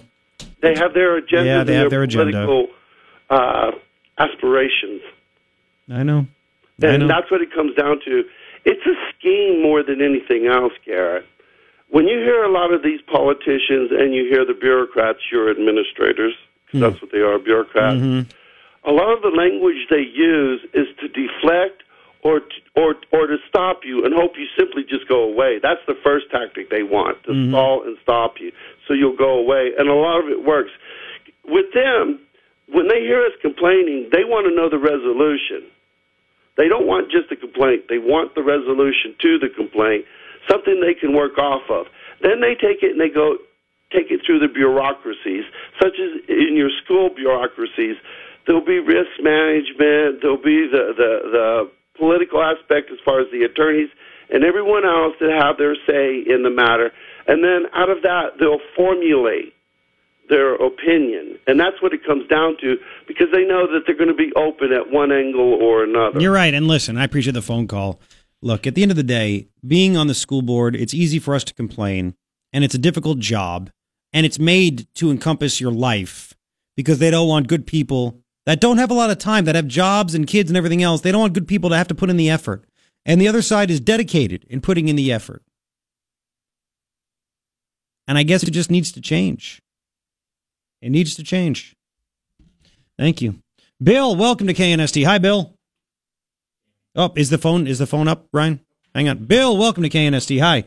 [0.61, 1.47] They have their agenda.
[1.47, 2.31] Yeah, they have their agenda.
[2.47, 2.67] Political
[3.31, 3.71] uh,
[4.19, 5.01] aspirations.
[5.91, 6.27] I know.
[6.83, 7.09] I And know.
[7.09, 8.25] that's what it comes down to.
[8.65, 11.27] It's a scheme more than anything else, Garrett.
[11.91, 16.35] When you hear a lot of these politicians and you hear the bureaucrats, your administrators,
[16.71, 18.01] 'cause that's what they are, bureaucrats,
[18.87, 21.83] a lot of the language they use is to deflect
[22.23, 25.61] or t- or or to stop you and hope you simply just go away.
[25.63, 27.51] That's the first tactic they want to mm-hmm.
[27.51, 28.53] stall and stop you,
[28.89, 29.73] so you'll go away.
[29.79, 30.71] And a lot of it works.
[31.45, 32.21] With them,
[32.73, 35.69] when they hear us complaining, they want to know the resolution.
[36.57, 37.85] They don't want just a complaint.
[37.89, 40.05] They want the resolution to the complaint,
[40.49, 41.87] something they can work off of.
[42.23, 43.37] Then they take it and they go
[43.93, 45.45] take it through the bureaucracies,
[45.79, 47.97] such as in your school bureaucracies.
[48.47, 50.21] There'll be risk management.
[50.21, 53.89] There'll be the, the, the political aspect as far as the attorneys
[54.31, 56.93] and everyone else that have their say in the matter.
[57.27, 59.55] And then out of that, they'll formulate
[60.29, 61.39] their opinion.
[61.47, 62.77] And that's what it comes down to
[63.07, 66.21] because they know that they're going to be open at one angle or another.
[66.21, 66.55] You're right.
[66.55, 68.01] And listen, I appreciate the phone call.
[68.43, 71.35] Look, at the end of the day, being on the school board, it's easy for
[71.35, 72.15] us to complain,
[72.53, 73.71] and it's a difficult job,
[74.13, 76.35] and it's made to encompass your life
[76.77, 79.67] because they don't want good people that don't have a lot of time, that have
[79.67, 81.01] jobs and kids and everything else.
[81.01, 82.65] They don't want good people to have to put in the effort.
[83.07, 85.43] And the other side is dedicated in putting in the effort.
[88.07, 89.63] And I guess it just needs to change.
[90.83, 91.75] It needs to change.
[92.99, 93.37] Thank you.
[93.83, 95.05] Bill, welcome to KNST.
[95.05, 95.55] Hi, Bill.
[96.95, 98.61] Oh, is the phone is the phone up, Ryan?
[98.95, 99.25] Hang on.
[99.25, 100.41] Bill, welcome to KNST.
[100.41, 100.65] Hi.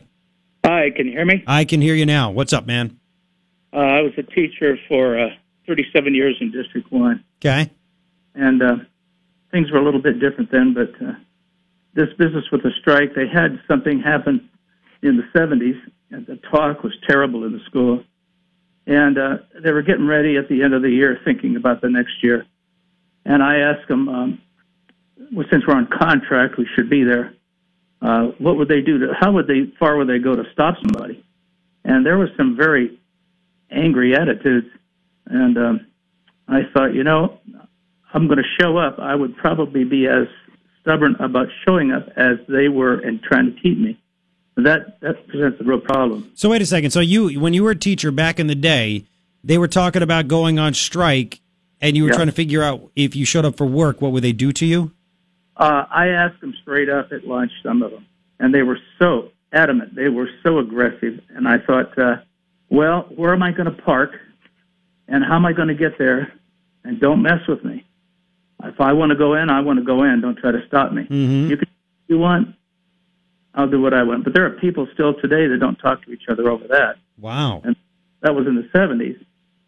[0.64, 1.42] Hi, can you hear me?
[1.46, 2.30] I can hear you now.
[2.30, 2.98] What's up, man?
[3.72, 5.28] Uh, I was a teacher for uh,
[5.66, 7.70] 37 years in District 1, Okay.
[8.34, 8.76] and uh,
[9.50, 11.12] things were a little bit different then, but uh,
[11.94, 14.48] this business with the strike, they had something happen
[15.02, 18.02] in the 70s, and the talk was terrible in the school.
[18.86, 21.90] And uh, they were getting ready at the end of the year, thinking about the
[21.90, 22.46] next year.
[23.24, 24.40] And I asked them, um,
[25.32, 27.34] well, since we're on contract, we should be there.
[28.00, 28.98] Uh, what would they do?
[28.98, 31.22] To, how would they far would they go to stop somebody?
[31.84, 32.98] And there was some very
[33.70, 34.68] angry attitudes.
[35.26, 35.86] And um,
[36.48, 37.38] I thought, you know,
[38.14, 38.98] I'm going to show up.
[38.98, 40.26] I would probably be as
[40.80, 43.98] stubborn about showing up as they were and trying to keep me.
[44.56, 46.32] That that presents a real problem.
[46.34, 46.90] So wait a second.
[46.90, 49.04] So you when you were a teacher back in the day,
[49.44, 51.40] they were talking about going on strike,
[51.80, 52.16] and you were Yeah.
[52.16, 54.66] trying to figure out if you showed up for work, what would they do to
[54.66, 54.90] you?
[55.56, 58.04] Uh, I asked them straight up at lunch, some of them,
[58.40, 59.94] and they were so adamant.
[59.94, 62.16] They were so aggressive, and I thought, uh,
[62.68, 64.10] well, where am I going to park,
[65.06, 66.32] and how am I going to get there?
[66.88, 67.84] And don't mess with me.
[68.64, 70.22] If I want to go in, I want to go in.
[70.22, 71.02] Don't try to stop me.
[71.02, 71.50] Mm-hmm.
[71.50, 71.68] You can
[72.08, 72.54] do you want.
[73.54, 74.24] I'll do what I want.
[74.24, 76.94] But there are people still today that don't talk to each other over that.
[77.18, 77.60] Wow.
[77.62, 77.76] And
[78.22, 79.22] that was in the 70s,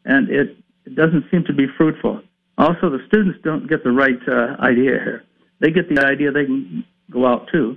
[0.06, 0.56] and it,
[0.86, 2.22] it doesn't seem to be fruitful.
[2.56, 5.24] Also, the students don't get the right uh, idea here.
[5.58, 7.76] They get the idea they can go out too,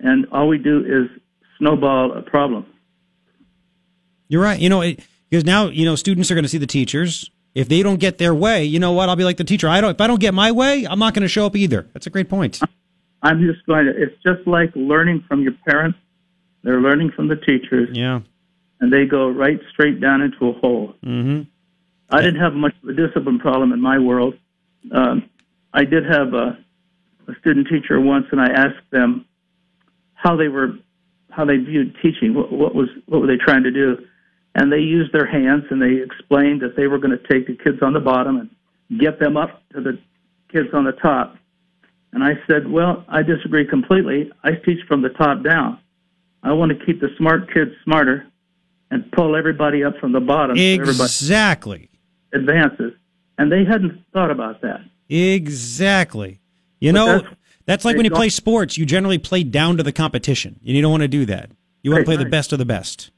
[0.00, 1.22] and all we do is
[1.58, 2.66] snowball a problem.
[4.26, 4.58] You're right.
[4.58, 4.98] You know, it,
[5.30, 7.30] because now you know students are going to see the teachers.
[7.54, 9.08] If they don't get their way, you know what?
[9.08, 9.68] I'll be like the teacher.
[9.68, 9.90] I don't.
[9.90, 11.86] If I don't get my way, I'm not going to show up either.
[11.92, 12.60] That's a great point.
[13.22, 13.92] I'm just going to.
[13.92, 15.98] It's just like learning from your parents.
[16.64, 18.20] They're learning from the teachers, Yeah.
[18.80, 20.94] and they go right straight down into a hole.
[21.04, 21.42] Mm-hmm.
[22.10, 24.34] I didn't have much of a discipline problem in my world.
[24.92, 25.28] Um,
[25.72, 26.56] I did have a,
[27.28, 29.24] a student teacher once, and I asked them
[30.14, 30.74] how they were,
[31.30, 32.34] how they viewed teaching.
[32.34, 33.96] What, what was what were they trying to do?
[34.54, 37.54] And they used their hands, and they explained that they were going to take the
[37.56, 39.98] kids on the bottom and get them up to the
[40.52, 41.36] kids on the top.
[42.12, 44.30] And I said, well, I disagree completely.
[44.44, 45.78] I teach from the top down.
[46.42, 48.26] I want to keep the smart kids smarter
[48.90, 50.56] and pull everybody up from the bottom.
[50.56, 51.88] so Exactly.
[52.34, 52.92] advances,
[53.38, 54.80] and they hadn't thought about that.
[55.08, 56.40] Exactly.
[56.80, 57.34] You But know, that's-
[57.64, 58.76] that's, like when you play sports.
[58.76, 61.50] You generally play down to the competition, and you don't want to do that.
[61.82, 63.10] You want to play the best of the best.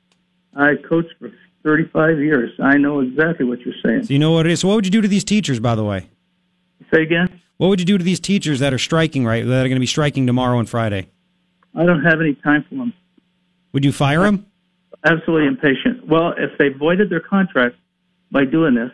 [0.57, 1.31] I coached for
[1.63, 2.51] 35 years.
[2.63, 4.05] I know exactly what you're saying.
[4.05, 4.61] So you know what it is.
[4.61, 6.09] So what would you do to these teachers, by the way?
[6.93, 7.41] Say again?
[7.57, 9.45] What would you do to these teachers that are striking right?
[9.45, 11.09] That are going to be striking tomorrow and Friday?
[11.75, 12.93] I don't have any time for them.
[13.73, 14.47] Would you fire them?
[15.05, 16.07] Absolutely impatient.
[16.07, 17.77] Well, if they voided their contract
[18.31, 18.91] by doing this,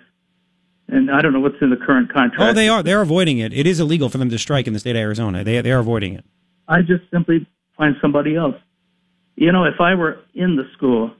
[0.89, 2.41] and I don't know what's in the current contract.
[2.41, 2.82] Oh, they are.
[2.82, 3.53] They're avoiding it.
[3.53, 5.45] It is illegal for them to strike in the state of Arizona.
[5.45, 6.24] They they are avoiding it.
[6.66, 7.47] I just simply
[7.77, 8.57] find somebody else.
[9.37, 11.12] You know, if I were in the school,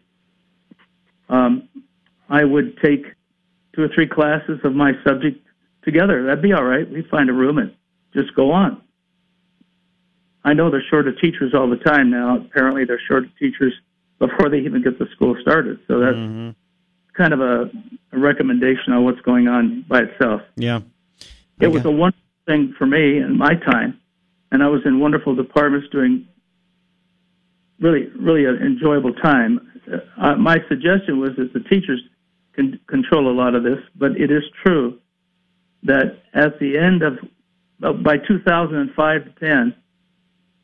[1.31, 1.69] um,
[2.29, 3.07] I would take
[3.75, 5.39] two or three classes of my subject
[5.83, 6.25] together.
[6.25, 6.89] That'd be all right.
[6.91, 7.75] We'd find a room and
[8.13, 8.83] just go on.
[10.45, 12.37] I know they're short of teachers all the time now.
[12.37, 13.73] Apparently, they're short of teachers
[14.19, 15.79] before they even get the school started.
[15.89, 16.51] So that's Mm-hmm.
[17.15, 17.71] kind of a,
[18.13, 20.43] a recommendation on what's going on by itself.
[20.57, 20.81] Yeah.
[21.61, 24.01] It was a wonderful thing for me in my time,
[24.51, 26.27] and I was in wonderful departments doing
[27.81, 29.70] really, really an enjoyable time.
[29.93, 32.01] Uh, my suggestion was that the teachers
[32.55, 34.99] can control a lot of this, but it is true
[35.83, 37.19] that at the end of
[37.83, 39.75] uh, by 2005 to 10,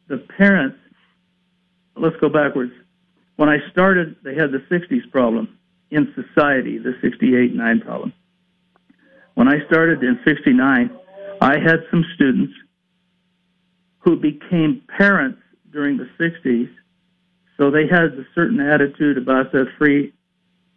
[0.09, 0.77] the parents.
[1.97, 2.73] Let's go backwards.
[3.37, 5.59] When I started, they had the 60s problem
[5.91, 8.13] in society, the 68 9 problem.
[9.35, 10.91] When I started in 69,
[11.41, 12.53] I had some students
[13.99, 15.41] who became parents
[15.73, 16.71] during the 60s,
[17.57, 20.13] so they had a certain attitude about the free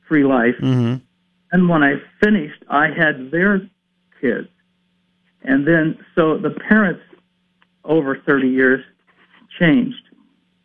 [0.07, 0.55] free life.
[0.61, 0.95] Mm-hmm.
[1.51, 3.59] And when I finished, I had their
[4.21, 4.47] kids.
[5.43, 7.01] And then, so the parents
[7.83, 8.83] over 30 years
[9.59, 10.01] changed.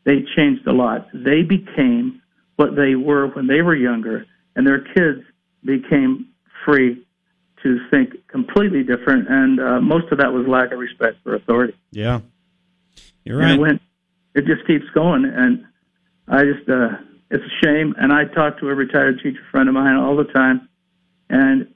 [0.05, 1.09] They changed a lot.
[1.15, 2.21] They became
[2.57, 5.23] what they were when they were younger, and their kids
[5.65, 6.29] became
[6.65, 7.05] free
[7.63, 9.29] to think completely different.
[9.29, 11.75] And uh, most of that was lack of respect for authority.
[11.91, 12.21] Yeah.
[13.25, 13.55] You're And right.
[13.55, 13.83] it went,
[14.35, 15.25] it just keeps going.
[15.25, 15.65] And
[16.29, 16.89] I just, uh,
[17.31, 17.95] it's a shame.
[17.99, 20.69] And I talk to a retired teacher friend of mine all the time.
[21.29, 21.69] And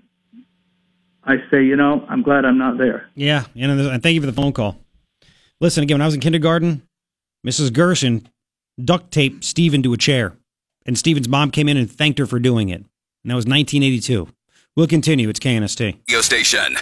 [1.24, 3.08] I say, you know, I'm glad I'm not there.
[3.14, 4.78] Yeah, and, and thank you for the phone call.
[5.60, 6.82] Listen, again, when I was in kindergarten,
[7.46, 7.72] Mrs.
[7.72, 8.28] Gerson
[8.82, 10.34] duct taped Steven to a chair,
[10.86, 12.76] and Steven's mom came in and thanked her for doing it.
[12.76, 14.28] And that was 1982.
[14.76, 15.28] We'll continue.
[15.28, 15.98] It's KNST.
[16.08, 16.76] Radio station.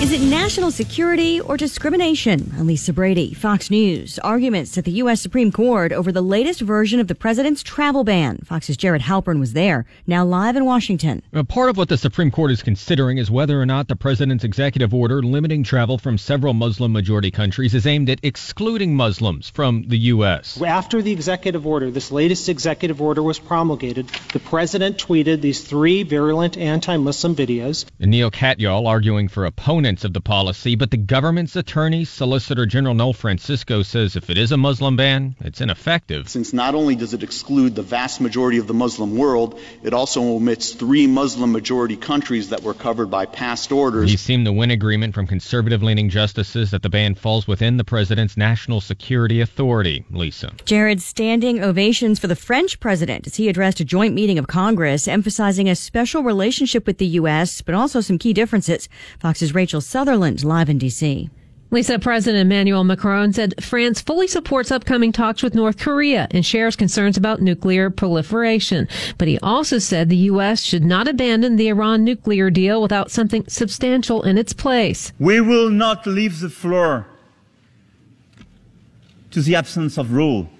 [0.00, 2.50] Is it national security or discrimination?
[2.56, 4.18] I'm Lisa Brady, Fox News.
[4.20, 5.20] Arguments at the U.S.
[5.20, 8.38] Supreme Court over the latest version of the president's travel ban.
[8.38, 11.22] Fox's Jared Halpern was there, now live in Washington.
[11.34, 14.42] Uh, Part of what the Supreme Court is considering is whether or not the president's
[14.42, 19.86] executive order limiting travel from several Muslim majority countries is aimed at excluding Muslims from
[19.86, 20.62] the U.S.
[20.62, 26.04] After the executive order, this latest executive order was promulgated, the president tweeted these three
[26.04, 27.84] virulent anti Muslim videos.
[28.00, 32.64] And Neil Katyal, arguing for opponents proponents of the policy, but the government's attorney, Solicitor
[32.64, 36.28] General Noel Francisco, says if it is a Muslim ban, it's ineffective.
[36.28, 40.22] Since not only does it exclude the vast majority of the Muslim world, it also
[40.22, 44.08] omits three Muslim majority countries that were covered by past orders.
[44.08, 47.84] He seemed to win agreement from conservative leaning justices that the ban falls within the
[47.84, 50.04] president's national security authority.
[50.10, 50.52] Lisa.
[50.64, 55.08] Jared standing ovations for the French president as he addressed a joint meeting of Congress,
[55.08, 58.88] emphasizing a special relationship with the U.S., but also some key differences.
[59.18, 61.30] Fox's Rachel Sutherland live in D.C.
[61.70, 66.76] Lisa, President Emmanuel Macron said France fully supports upcoming talks with North Korea and shares
[66.76, 68.86] concerns about nuclear proliferation.
[69.16, 70.62] But he also said the U.S.
[70.62, 75.14] should not abandon the Iran nuclear deal without something substantial in its place.
[75.18, 77.06] We will not leave the floor
[79.30, 80.50] to the absence of rule.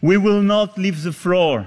[0.00, 1.66] We will not leave the floor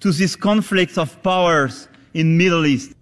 [0.00, 2.94] to this conflict of powers in Middle East.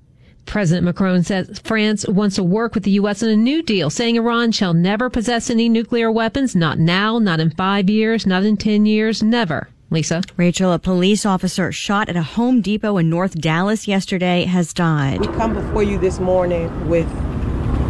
[0.49, 3.23] President Macron says France wants to work with the U.S.
[3.23, 7.39] on a new deal, saying Iran shall never possess any nuclear weapons, not now, not
[7.39, 9.69] in five years, not in 10 years, never.
[9.91, 10.23] Lisa.
[10.37, 15.21] Rachel, a police officer shot at a Home Depot in North Dallas yesterday has died.
[15.21, 17.07] We come before you this morning with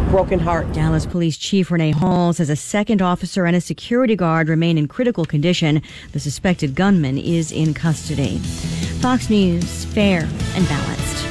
[0.09, 0.71] broken heart.
[0.73, 4.87] Dallas Police Chief Renee Hall says a second officer and a security guard remain in
[4.87, 5.81] critical condition.
[6.11, 8.37] The suspected gunman is in custody.
[9.01, 11.28] Fox News, fair and balanced.